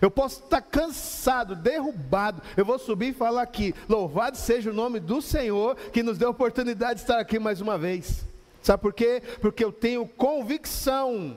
Eu 0.00 0.10
posso 0.10 0.44
estar 0.44 0.62
cansado, 0.62 1.54
derrubado. 1.54 2.40
Eu 2.56 2.64
vou 2.64 2.78
subir 2.78 3.08
e 3.08 3.12
falar 3.12 3.42
aqui: 3.42 3.74
louvado 3.86 4.38
seja 4.38 4.70
o 4.70 4.74
nome 4.74 4.98
do 4.98 5.20
Senhor 5.20 5.76
que 5.92 6.02
nos 6.02 6.16
deu 6.16 6.28
a 6.28 6.30
oportunidade 6.30 6.94
de 6.94 7.00
estar 7.00 7.18
aqui 7.18 7.38
mais 7.38 7.60
uma 7.60 7.76
vez. 7.76 8.24
Sabe 8.62 8.80
por 8.80 8.94
quê? 8.94 9.22
Porque 9.42 9.62
eu 9.62 9.72
tenho 9.72 10.06
convicção, 10.06 11.36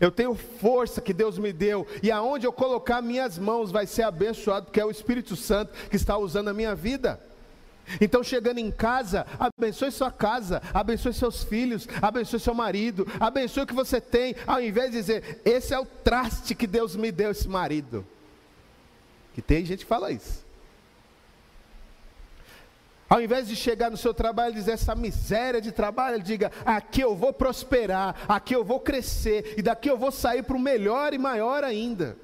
eu 0.00 0.12
tenho 0.12 0.36
força 0.36 1.00
que 1.00 1.12
Deus 1.12 1.36
me 1.36 1.52
deu, 1.52 1.84
e 2.00 2.12
aonde 2.12 2.46
eu 2.46 2.52
colocar 2.52 3.02
minhas 3.02 3.38
mãos 3.40 3.72
vai 3.72 3.88
ser 3.88 4.02
abençoado, 4.02 4.66
porque 4.66 4.80
é 4.80 4.84
o 4.84 4.90
Espírito 4.90 5.34
Santo 5.34 5.72
que 5.88 5.96
está 5.96 6.16
usando 6.16 6.46
a 6.46 6.54
minha 6.54 6.76
vida. 6.76 7.20
Então, 8.00 8.22
chegando 8.22 8.58
em 8.58 8.70
casa, 8.70 9.26
abençoe 9.38 9.90
sua 9.90 10.10
casa, 10.10 10.62
abençoe 10.74 11.14
seus 11.14 11.42
filhos, 11.42 11.88
abençoe 12.02 12.38
seu 12.38 12.54
marido, 12.54 13.06
abençoe 13.18 13.62
o 13.62 13.66
que 13.66 13.74
você 13.74 14.00
tem, 14.00 14.36
ao 14.46 14.60
invés 14.60 14.90
de 14.90 14.98
dizer, 14.98 15.40
esse 15.44 15.72
é 15.72 15.78
o 15.78 15.86
traste 15.86 16.54
que 16.54 16.66
Deus 16.66 16.94
me 16.96 17.10
deu, 17.10 17.30
esse 17.30 17.48
marido. 17.48 18.06
Que 19.34 19.40
tem 19.40 19.64
gente 19.64 19.80
que 19.80 19.88
fala 19.88 20.10
isso. 20.10 20.44
Ao 23.08 23.20
invés 23.20 23.48
de 23.48 23.56
chegar 23.56 23.90
no 23.90 23.96
seu 23.96 24.14
trabalho 24.14 24.52
e 24.52 24.54
dizer 24.54 24.72
essa 24.72 24.94
miséria 24.94 25.60
de 25.60 25.72
trabalho, 25.72 26.22
diga: 26.22 26.52
aqui 26.64 27.00
eu 27.00 27.16
vou 27.16 27.32
prosperar, 27.32 28.14
aqui 28.28 28.54
eu 28.54 28.62
vou 28.62 28.78
crescer, 28.78 29.54
e 29.56 29.62
daqui 29.62 29.90
eu 29.90 29.98
vou 29.98 30.12
sair 30.12 30.44
para 30.44 30.56
o 30.56 30.60
melhor 30.60 31.12
e 31.12 31.18
maior 31.18 31.64
ainda. 31.64 32.16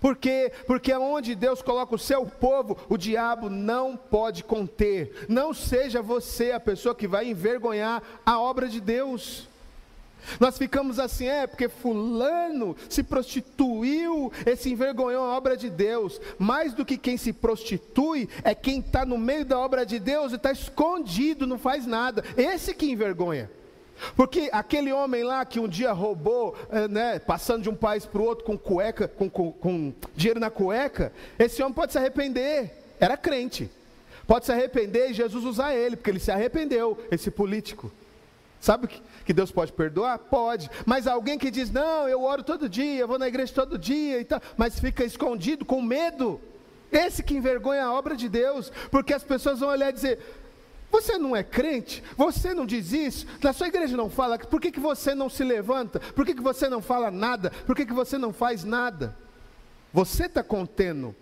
Por 0.00 0.16
quê? 0.16 0.52
Porque 0.66 0.92
onde 0.94 1.34
Deus 1.34 1.62
coloca 1.62 1.94
o 1.94 1.98
seu 1.98 2.26
povo, 2.26 2.76
o 2.88 2.96
diabo 2.96 3.48
não 3.48 3.96
pode 3.96 4.44
conter. 4.44 5.26
Não 5.28 5.54
seja 5.54 6.02
você 6.02 6.52
a 6.52 6.60
pessoa 6.60 6.94
que 6.94 7.08
vai 7.08 7.28
envergonhar 7.28 8.02
a 8.24 8.38
obra 8.38 8.68
de 8.68 8.80
Deus. 8.80 9.48
Nós 10.40 10.58
ficamos 10.58 10.98
assim, 10.98 11.28
é 11.28 11.46
porque 11.46 11.68
Fulano 11.68 12.76
se 12.88 13.02
prostituiu, 13.02 14.32
esse 14.44 14.70
envergonhou 14.70 15.24
a 15.24 15.36
obra 15.36 15.56
de 15.56 15.70
Deus. 15.70 16.20
Mais 16.38 16.72
do 16.72 16.84
que 16.84 16.98
quem 16.98 17.16
se 17.16 17.32
prostitui, 17.32 18.28
é 18.42 18.54
quem 18.54 18.80
está 18.80 19.06
no 19.06 19.16
meio 19.16 19.44
da 19.44 19.58
obra 19.58 19.86
de 19.86 19.98
Deus 19.98 20.32
e 20.32 20.36
está 20.36 20.50
escondido, 20.50 21.46
não 21.46 21.58
faz 21.58 21.86
nada. 21.86 22.24
Esse 22.36 22.74
que 22.74 22.90
envergonha. 22.90 23.50
Porque 24.14 24.48
aquele 24.52 24.92
homem 24.92 25.22
lá 25.22 25.44
que 25.44 25.58
um 25.58 25.68
dia 25.68 25.92
roubou, 25.92 26.56
eh, 26.70 26.88
né, 26.88 27.18
passando 27.18 27.62
de 27.62 27.70
um 27.70 27.74
país 27.74 28.04
para 28.04 28.20
o 28.20 28.24
outro 28.24 28.44
com 28.44 28.56
cueca, 28.56 29.08
com, 29.08 29.28
com, 29.28 29.52
com 29.52 29.94
dinheiro 30.14 30.40
na 30.40 30.50
cueca, 30.50 31.12
esse 31.38 31.62
homem 31.62 31.74
pode 31.74 31.92
se 31.92 31.98
arrepender. 31.98 32.72
Era 33.00 33.16
crente. 33.16 33.70
Pode 34.26 34.44
se 34.44 34.52
arrepender 34.52 35.10
e 35.10 35.14
Jesus 35.14 35.44
usar 35.44 35.74
ele, 35.74 35.96
porque 35.96 36.10
ele 36.10 36.18
se 36.18 36.30
arrependeu, 36.30 36.98
esse 37.10 37.30
político. 37.30 37.92
Sabe 38.60 38.88
que, 39.24 39.32
Deus 39.32 39.52
pode 39.52 39.72
perdoar? 39.72 40.18
Pode. 40.18 40.68
Mas 40.84 41.06
alguém 41.06 41.38
que 41.38 41.50
diz, 41.50 41.70
não, 41.70 42.08
eu 42.08 42.22
oro 42.22 42.42
todo 42.42 42.68
dia, 42.68 43.00
eu 43.00 43.08
vou 43.08 43.18
na 43.18 43.28
igreja 43.28 43.52
todo 43.54 43.78
dia 43.78 44.20
e 44.20 44.24
tal, 44.24 44.40
mas 44.56 44.80
fica 44.80 45.04
escondido 45.04 45.64
com 45.64 45.80
medo. 45.80 46.40
Esse 46.90 47.22
que 47.22 47.36
envergonha 47.36 47.84
a 47.84 47.92
obra 47.92 48.16
de 48.16 48.28
Deus, 48.28 48.72
porque 48.90 49.12
as 49.12 49.22
pessoas 49.22 49.60
vão 49.60 49.68
olhar 49.68 49.90
e 49.90 49.92
dizer: 49.92 50.18
você 51.00 51.18
não 51.18 51.36
é 51.36 51.42
crente? 51.42 52.02
Você 52.16 52.54
não 52.54 52.64
diz 52.64 52.92
isso? 52.92 53.26
Na 53.42 53.52
sua 53.52 53.68
igreja 53.68 53.96
não 53.96 54.08
fala? 54.08 54.38
Por 54.38 54.60
que, 54.60 54.72
que 54.72 54.80
você 54.80 55.14
não 55.14 55.28
se 55.28 55.44
levanta? 55.44 56.00
Por 56.00 56.24
que, 56.24 56.34
que 56.34 56.42
você 56.42 56.68
não 56.68 56.80
fala 56.80 57.10
nada? 57.10 57.50
Por 57.66 57.76
que, 57.76 57.84
que 57.84 57.92
você 57.92 58.16
não 58.16 58.32
faz 58.32 58.64
nada? 58.64 59.16
Você 59.92 60.24
está 60.26 60.42
contendo. 60.42 61.14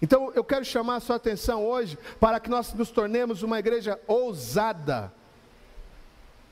Então 0.00 0.32
eu 0.34 0.42
quero 0.42 0.64
chamar 0.64 0.96
a 0.96 1.00
sua 1.00 1.16
atenção 1.16 1.64
hoje 1.64 1.98
para 2.18 2.40
que 2.40 2.50
nós 2.50 2.72
nos 2.72 2.90
tornemos 2.90 3.42
uma 3.42 3.58
igreja 3.58 4.00
ousada. 4.06 5.12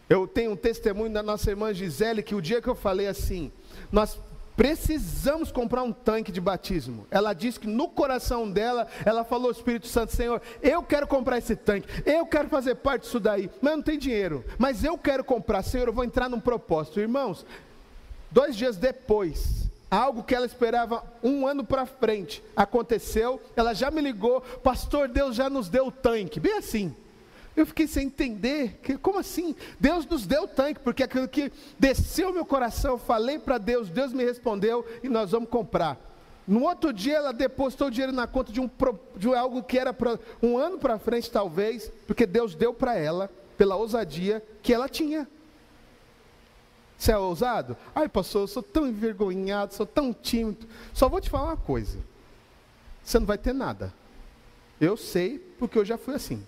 Eu 0.08 0.26
tenho 0.26 0.52
um 0.52 0.56
testemunho 0.56 1.12
da 1.12 1.22
nossa 1.22 1.50
irmã 1.50 1.72
Gisele 1.72 2.22
que 2.22 2.34
o 2.34 2.42
dia 2.42 2.60
que 2.60 2.68
eu 2.68 2.74
falei 2.74 3.06
assim, 3.06 3.50
nós 3.90 4.20
Precisamos 4.56 5.50
comprar 5.50 5.82
um 5.82 5.92
tanque 5.92 6.30
de 6.30 6.40
batismo. 6.40 7.06
Ela 7.10 7.32
disse 7.32 7.58
que 7.58 7.66
no 7.66 7.88
coração 7.88 8.48
dela, 8.48 8.86
ela 9.04 9.24
falou 9.24 9.46
ao 9.46 9.52
Espírito 9.52 9.88
Santo: 9.88 10.12
Senhor, 10.12 10.40
eu 10.62 10.82
quero 10.82 11.06
comprar 11.06 11.38
esse 11.38 11.56
tanque, 11.56 11.88
eu 12.06 12.24
quero 12.24 12.48
fazer 12.48 12.76
parte 12.76 13.02
disso 13.02 13.18
daí, 13.18 13.50
mas 13.60 13.76
não 13.76 13.82
tem 13.82 13.98
dinheiro. 13.98 14.44
Mas 14.56 14.84
eu 14.84 14.96
quero 14.96 15.24
comprar, 15.24 15.62
Senhor, 15.62 15.88
eu 15.88 15.92
vou 15.92 16.04
entrar 16.04 16.28
num 16.28 16.40
propósito. 16.40 17.00
Irmãos, 17.00 17.44
dois 18.30 18.54
dias 18.54 18.76
depois, 18.76 19.68
algo 19.90 20.22
que 20.22 20.34
ela 20.34 20.46
esperava 20.46 21.02
um 21.22 21.46
ano 21.46 21.64
para 21.64 21.84
frente 21.84 22.42
aconteceu. 22.54 23.40
Ela 23.56 23.74
já 23.74 23.90
me 23.90 24.00
ligou, 24.00 24.40
Pastor, 24.40 25.08
Deus 25.08 25.34
já 25.34 25.50
nos 25.50 25.68
deu 25.68 25.88
o 25.88 25.92
tanque, 25.92 26.38
bem 26.38 26.58
assim. 26.58 26.94
Eu 27.56 27.64
fiquei 27.64 27.86
sem 27.86 28.06
entender, 28.06 28.80
que, 28.82 28.98
como 28.98 29.18
assim? 29.18 29.54
Deus 29.78 30.04
nos 30.06 30.26
deu 30.26 30.48
tanque, 30.48 30.80
porque 30.80 31.04
aquilo 31.04 31.28
que 31.28 31.52
desceu 31.78 32.32
meu 32.32 32.44
coração, 32.44 32.98
falei 32.98 33.38
para 33.38 33.58
Deus, 33.58 33.88
Deus 33.88 34.12
me 34.12 34.24
respondeu 34.24 34.84
e 35.02 35.08
nós 35.08 35.30
vamos 35.30 35.48
comprar. 35.48 35.98
No 36.46 36.64
outro 36.64 36.92
dia 36.92 37.16
ela 37.16 37.32
depositou 37.32 37.90
dinheiro 37.90 38.12
na 38.12 38.26
conta 38.26 38.52
de, 38.52 38.60
um, 38.60 38.68
de 39.16 39.32
algo 39.34 39.62
que 39.62 39.78
era 39.78 39.92
para 39.92 40.18
um 40.42 40.58
ano 40.58 40.78
para 40.78 40.98
frente, 40.98 41.30
talvez, 41.30 41.90
porque 42.06 42.26
Deus 42.26 42.54
deu 42.54 42.74
para 42.74 42.96
ela, 42.96 43.30
pela 43.56 43.76
ousadia 43.76 44.42
que 44.62 44.74
ela 44.74 44.88
tinha. 44.88 45.28
Você 46.98 47.12
é 47.12 47.18
ousado? 47.18 47.76
Ai, 47.94 48.08
pastor, 48.08 48.42
eu 48.42 48.46
sou 48.46 48.62
tão 48.62 48.86
envergonhado, 48.86 49.74
sou 49.74 49.86
tão 49.86 50.12
tímido. 50.12 50.66
Só 50.92 51.08
vou 51.08 51.20
te 51.20 51.30
falar 51.30 51.44
uma 51.44 51.56
coisa: 51.56 51.98
você 53.02 53.18
não 53.18 53.26
vai 53.26 53.38
ter 53.38 53.52
nada. 53.52 53.92
Eu 54.80 54.96
sei, 54.96 55.38
porque 55.58 55.78
eu 55.78 55.84
já 55.84 55.96
fui 55.96 56.14
assim. 56.14 56.44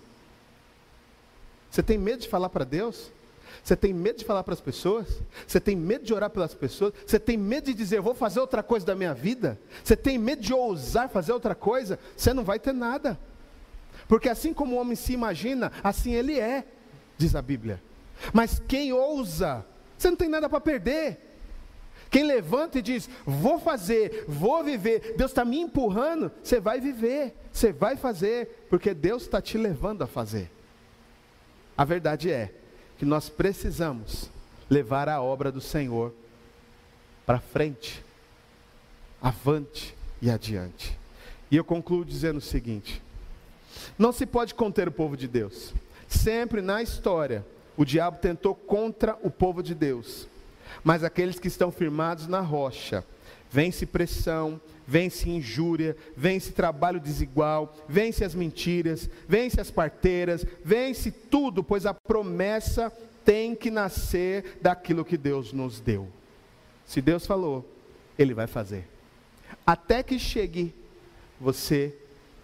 Você 1.69 1.83
tem 1.83 1.97
medo 1.97 2.21
de 2.21 2.27
falar 2.27 2.49
para 2.49 2.63
Deus? 2.63 3.11
Você 3.63 3.75
tem 3.75 3.93
medo 3.93 4.19
de 4.19 4.25
falar 4.25 4.43
para 4.43 4.53
as 4.53 4.61
pessoas? 4.61 5.21
Você 5.45 5.59
tem 5.59 5.75
medo 5.75 6.05
de 6.05 6.13
orar 6.13 6.29
pelas 6.29 6.53
pessoas? 6.53 6.93
Você 7.05 7.19
tem 7.19 7.35
medo 7.35 7.65
de 7.65 7.73
dizer, 7.73 7.99
vou 7.99 8.13
fazer 8.13 8.39
outra 8.39 8.63
coisa 8.63 8.85
da 8.85 8.95
minha 8.95 9.13
vida? 9.13 9.59
Você 9.83 9.95
tem 9.95 10.17
medo 10.17 10.41
de 10.41 10.53
ousar 10.53 11.09
fazer 11.09 11.33
outra 11.33 11.53
coisa? 11.53 11.99
Você 12.15 12.33
não 12.33 12.43
vai 12.43 12.59
ter 12.59 12.73
nada. 12.73 13.19
Porque 14.07 14.29
assim 14.29 14.53
como 14.53 14.75
o 14.75 14.79
homem 14.79 14.95
se 14.95 15.11
imagina, 15.11 15.71
assim 15.83 16.13
ele 16.13 16.39
é, 16.39 16.65
diz 17.17 17.35
a 17.35 17.41
Bíblia. 17.41 17.81
Mas 18.31 18.61
quem 18.67 18.93
ousa, 18.93 19.65
você 19.97 20.09
não 20.09 20.17
tem 20.17 20.29
nada 20.29 20.47
para 20.47 20.61
perder. 20.61 21.25
Quem 22.09 22.23
levanta 22.23 22.79
e 22.79 22.81
diz, 22.81 23.09
vou 23.25 23.59
fazer, 23.59 24.23
vou 24.29 24.63
viver, 24.63 25.15
Deus 25.17 25.31
está 25.31 25.43
me 25.43 25.59
empurrando, 25.59 26.31
você 26.41 26.57
vai 26.57 26.79
viver, 26.79 27.35
você 27.51 27.73
vai 27.73 27.97
fazer, 27.97 28.65
porque 28.69 28.93
Deus 28.93 29.23
está 29.23 29.41
te 29.41 29.57
levando 29.57 30.03
a 30.03 30.07
fazer. 30.07 30.49
A 31.77 31.85
verdade 31.85 32.31
é 32.31 32.53
que 32.97 33.05
nós 33.05 33.29
precisamos 33.29 34.29
levar 34.69 35.07
a 35.07 35.21
obra 35.21 35.51
do 35.51 35.61
Senhor 35.61 36.13
para 37.25 37.39
frente, 37.39 38.03
avante 39.21 39.95
e 40.21 40.29
adiante. 40.31 40.97
E 41.51 41.55
eu 41.55 41.63
concluo 41.63 42.03
dizendo 42.03 42.37
o 42.37 42.41
seguinte: 42.41 43.01
não 43.97 44.11
se 44.11 44.25
pode 44.25 44.55
conter 44.55 44.87
o 44.87 44.91
povo 44.91 45.15
de 45.15 45.27
Deus. 45.27 45.73
Sempre 46.07 46.61
na 46.61 46.81
história, 46.81 47.45
o 47.75 47.85
diabo 47.85 48.17
tentou 48.17 48.55
contra 48.55 49.17
o 49.21 49.29
povo 49.29 49.61
de 49.61 49.75
Deus. 49.75 50.27
Mas 50.83 51.03
aqueles 51.03 51.37
que 51.37 51.47
estão 51.47 51.71
firmados 51.71 52.27
na 52.27 52.39
rocha, 52.39 53.05
vence 53.51 53.85
pressão, 53.85 54.59
vence 54.87 55.29
injúria, 55.29 55.97
vence 56.15 56.53
trabalho 56.53 56.99
desigual, 56.99 57.75
vence 57.89 58.23
as 58.23 58.33
mentiras, 58.33 59.09
vence 59.27 59.59
as 59.59 59.69
parteiras, 59.69 60.45
vence 60.63 61.11
tudo, 61.11 61.61
pois 61.61 61.85
a 61.85 61.93
promessa 61.93 62.89
tem 63.25 63.53
que 63.53 63.69
nascer 63.69 64.57
daquilo 64.61 65.03
que 65.03 65.17
Deus 65.17 65.51
nos 65.51 65.81
deu. 65.81 66.07
Se 66.85 67.01
Deus 67.01 67.27
falou, 67.27 67.69
Ele 68.17 68.33
vai 68.33 68.47
fazer. 68.47 68.87
Até 69.65 70.01
que 70.01 70.17
chegue 70.17 70.73
você, 71.39 71.93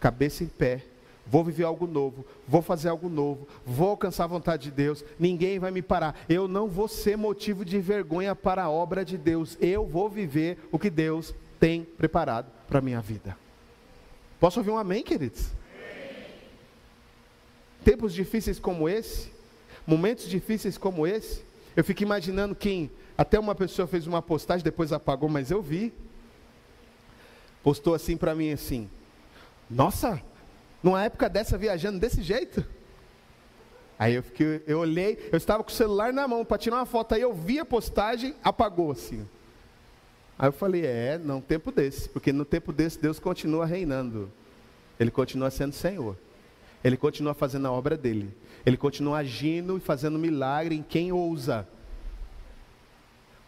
cabeça 0.02 0.44
em 0.44 0.48
pé, 0.48 0.84
vou 1.26 1.46
viver 1.46 1.64
algo 1.64 1.88
novo, 1.88 2.26
vou 2.46 2.62
fazer 2.62 2.90
algo 2.90 3.08
novo, 3.08 3.48
vou 3.66 3.92
alcançar 3.92 4.26
a 4.26 4.28
vontade 4.28 4.64
de 4.64 4.72
Deus, 4.72 5.06
ninguém 5.18 5.58
vai 5.58 5.72
me 5.72 5.82
parar. 5.82 6.20
Eu 6.28 6.50
não 6.50 6.68
vou 6.68 6.90
ser 6.90 7.16
motivo 7.16 7.64
de 7.64 7.80
vergonha 7.80 8.36
para 8.36 8.64
a 8.64 8.70
obra 8.70 9.06
de 9.06 9.18
Deus, 9.18 9.58
eu 9.62 9.86
vou 9.86 10.10
viver 10.10 10.58
o 10.70 10.78
que 10.78 10.90
Deus 10.90 11.34
tem 11.64 11.86
preparado 11.86 12.52
para 12.68 12.80
a 12.80 12.82
minha 12.82 13.00
vida. 13.00 13.38
Posso 14.38 14.60
ouvir 14.60 14.70
um 14.70 14.78
amém, 14.78 15.02
queridos? 15.02 15.46
Amém. 15.74 16.26
Tempos 17.86 18.14
difíceis 18.14 18.60
como 18.60 18.90
esse, 18.90 19.32
momentos 19.88 20.28
difíceis 20.28 20.78
como 20.78 21.08
esse, 21.08 21.42
eu 21.74 21.82
fico 21.82 22.04
imaginando 22.04 22.54
quem, 22.54 22.92
até 23.18 23.40
uma 23.40 23.56
pessoa 23.56 23.88
fez 23.88 24.06
uma 24.06 24.22
postagem, 24.22 24.62
depois 24.62 24.92
apagou, 24.92 25.30
mas 25.30 25.52
eu 25.52 25.62
vi, 25.62 25.94
postou 27.64 27.94
assim 27.94 28.18
para 28.18 28.36
mim 28.36 28.52
assim, 28.52 28.90
nossa, 29.70 30.22
numa 30.84 31.02
época 31.02 31.30
dessa, 31.30 31.58
viajando 31.58 31.98
desse 31.98 32.22
jeito? 32.22 32.62
Aí 33.98 34.16
eu, 34.16 34.24
fiquei, 34.24 34.62
eu 34.68 34.80
olhei, 34.80 35.30
eu 35.32 35.38
estava 35.38 35.64
com 35.64 35.70
o 35.70 35.74
celular 35.74 36.12
na 36.12 36.28
mão 36.28 36.44
para 36.44 36.58
tirar 36.58 36.76
uma 36.76 36.86
foto, 36.86 37.16
aí 37.16 37.22
eu 37.22 37.34
vi 37.34 37.58
a 37.58 37.64
postagem, 37.64 38.36
apagou 38.44 38.92
assim. 38.92 39.26
Aí 40.38 40.48
eu 40.48 40.52
falei, 40.54 40.86
é, 40.86 41.18
não, 41.18 41.40
tempo 41.40 41.72
desse, 41.72 42.10
porque 42.10 42.34
no 42.34 42.44
tempo 42.44 42.74
desse 42.74 43.00
Deus 43.00 43.20
continua 43.20 43.66
reinando. 43.66 44.32
Ele 45.00 45.12
continua 45.12 45.52
sendo 45.52 45.74
Senhor. 45.74 46.18
Ele 46.84 46.98
continua 46.98 47.34
fazendo 47.34 47.68
a 47.68 47.72
obra 47.72 47.96
dele. 47.96 48.34
Ele 48.66 48.78
continua 48.78 49.20
agindo 49.20 49.78
e 49.78 49.80
fazendo 49.80 50.20
milagre 50.20 50.76
em 50.76 50.84
quem 50.84 51.12
ousa. 51.12 51.68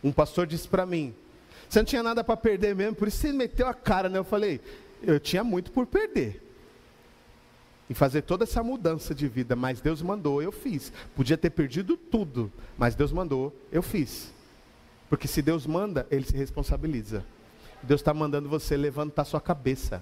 Um 0.03 0.11
pastor 0.11 0.45
disse 0.45 0.67
para 0.67 0.85
mim: 0.85 1.13
Você 1.67 1.79
não 1.79 1.85
tinha 1.85 2.03
nada 2.03 2.23
para 2.23 2.37
perder 2.37 2.75
mesmo, 2.75 2.95
por 2.95 3.07
isso 3.07 3.17
você 3.17 3.33
meteu 3.33 3.67
a 3.67 3.73
cara, 3.73 4.07
né? 4.07 4.17
Eu 4.17 4.23
falei: 4.23 4.61
Eu 5.01 5.19
tinha 5.19 5.43
muito 5.43 5.71
por 5.71 5.85
perder 5.85 6.41
e 7.89 7.93
fazer 7.93 8.23
toda 8.23 8.43
essa 8.43 8.63
mudança 8.63 9.13
de 9.13 9.27
vida, 9.27 9.55
mas 9.55 9.79
Deus 9.79 10.01
mandou, 10.01 10.41
eu 10.41 10.51
fiz. 10.51 10.91
Podia 11.15 11.37
ter 11.37 11.51
perdido 11.51 11.95
tudo, 11.95 12.51
mas 12.77 12.95
Deus 12.95 13.11
mandou, 13.11 13.55
eu 13.71 13.81
fiz. 13.81 14.33
Porque 15.09 15.27
se 15.27 15.41
Deus 15.41 15.65
manda, 15.65 16.07
Ele 16.09 16.25
se 16.25 16.35
responsabiliza. 16.35 17.23
Deus 17.83 18.01
está 18.01 18.13
mandando 18.13 18.49
você 18.49 18.75
levantar 18.75 19.25
sua 19.25 19.39
cabeça. 19.39 20.01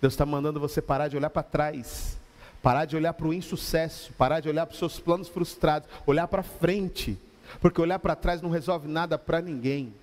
Deus 0.00 0.12
está 0.12 0.26
mandando 0.26 0.60
você 0.60 0.82
parar 0.82 1.08
de 1.08 1.16
olhar 1.16 1.30
para 1.30 1.42
trás, 1.42 2.18
parar 2.62 2.84
de 2.84 2.96
olhar 2.96 3.14
para 3.14 3.26
o 3.26 3.32
insucesso, 3.32 4.12
parar 4.14 4.40
de 4.40 4.48
olhar 4.48 4.66
para 4.66 4.74
os 4.74 4.78
seus 4.78 4.98
planos 5.00 5.28
frustrados, 5.28 5.88
olhar 6.06 6.28
para 6.28 6.42
frente. 6.42 7.18
Porque 7.60 7.80
olhar 7.80 7.98
para 7.98 8.14
trás 8.14 8.42
não 8.42 8.50
resolve 8.50 8.88
nada 8.88 9.18
para 9.18 9.40
ninguém. 9.40 9.94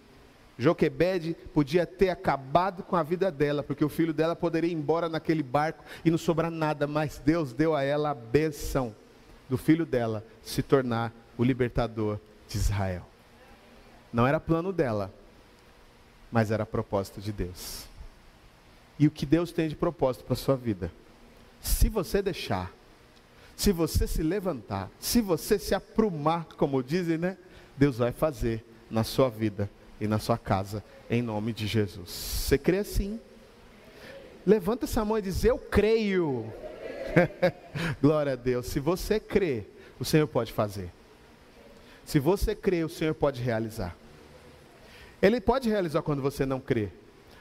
Joquebede 0.58 1.36
podia 1.54 1.86
ter 1.86 2.10
acabado 2.10 2.84
com 2.84 2.96
a 2.96 3.04
vida 3.04 3.32
dela, 3.32 3.64
porque 3.64 3.84
o 3.84 3.90
filho 3.90 4.14
dela 4.14 4.36
poderia 4.36 4.70
ir 4.70 4.74
embora 4.74 5.10
naquele 5.10 5.42
barco 5.42 5.84
e 6.06 6.12
não 6.12 6.18
sobrar 6.18 6.52
nada, 6.52 6.86
mas 6.86 7.20
Deus 7.24 7.54
deu 7.54 7.76
a 7.76 7.84
ela 7.84 8.12
a 8.12 8.14
benção 8.14 8.96
do 9.50 9.58
filho 9.58 9.86
dela 9.86 10.24
se 10.44 10.62
tornar 10.62 11.12
o 11.38 11.44
libertador 11.44 12.20
de 12.48 12.58
Israel. 12.58 13.11
Não 14.12 14.28
era 14.28 14.40
plano 14.40 14.74
dela, 14.74 15.14
mas 16.32 16.52
era 16.52 16.66
propósito 16.66 17.22
de 17.22 17.32
Deus. 17.32 17.86
E 19.00 19.08
o 19.08 19.12
que 19.12 19.26
Deus 19.26 19.52
tem 19.52 19.68
de 19.68 19.76
propósito 19.76 20.26
para 20.26 20.34
a 20.34 20.38
sua 20.38 20.56
vida? 20.56 20.92
Se 21.62 21.90
você 21.90 22.22
deixar, 22.22 22.72
se 23.56 23.72
você 23.72 24.08
se 24.08 24.22
levantar, 24.22 24.90
se 25.00 25.22
você 25.22 25.58
se 25.58 25.74
aprumar, 25.74 26.46
como 26.58 26.84
dizem, 26.84 27.18
né? 27.18 27.38
Deus 27.78 27.98
vai 27.98 28.12
fazer 28.12 28.66
na 28.90 29.04
sua 29.04 29.30
vida 29.30 29.70
e 30.00 30.08
na 30.08 30.20
sua 30.20 30.38
casa, 30.38 30.84
em 31.10 31.22
nome 31.22 31.54
de 31.54 31.68
Jesus. 31.68 32.10
Você 32.10 32.58
crê 32.58 32.80
assim? 32.80 33.20
Levanta 34.46 34.86
essa 34.86 35.06
mão 35.06 35.18
e 35.18 35.22
diz: 35.22 35.44
Eu 35.44 35.58
creio. 35.58 36.52
Glória 38.02 38.34
a 38.34 38.36
Deus. 38.36 38.68
Se 38.68 38.80
você 38.80 39.20
crê, 39.20 39.66
o 40.00 40.06
Senhor 40.06 40.28
pode 40.28 40.52
fazer. 40.52 40.92
Se 42.06 42.20
você 42.20 42.56
crê, 42.56 42.84
o 42.84 42.90
Senhor 42.90 43.14
pode 43.14 43.42
realizar. 43.42 43.96
Ele 45.22 45.40
pode 45.40 45.70
realizar 45.70 46.02
quando 46.02 46.22
você 46.22 46.46
não 46.46 46.60
crê. 46.60 46.90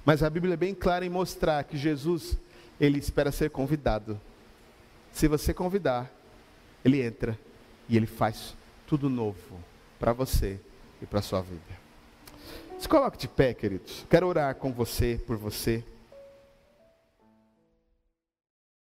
Mas 0.04 0.22
a 0.22 0.30
Bíblia 0.30 0.54
é 0.54 0.56
bem 0.56 0.74
clara 0.74 1.04
em 1.04 1.08
mostrar 1.08 1.62
que 1.64 1.76
Jesus, 1.76 2.36
ele 2.80 2.98
espera 2.98 3.32
ser 3.32 3.50
convidado. 3.50 4.20
Se 5.12 5.28
você 5.28 5.52
convidar, 5.52 6.10
ele 6.84 7.02
entra 7.02 7.38
e 7.88 7.96
ele 7.96 8.06
faz 8.06 8.54
tudo 8.86 9.08
novo 9.08 9.58
para 9.98 10.12
você 10.12 10.58
e 11.02 11.06
para 11.06 11.22
sua 11.22 11.42
vida. 11.42 11.80
Se 12.78 12.88
coloque 12.88 13.18
de 13.18 13.28
pé, 13.28 13.52
queridos. 13.52 14.06
Quero 14.08 14.26
orar 14.26 14.54
com 14.54 14.72
você, 14.72 15.20
por 15.26 15.36
você. 15.36 15.84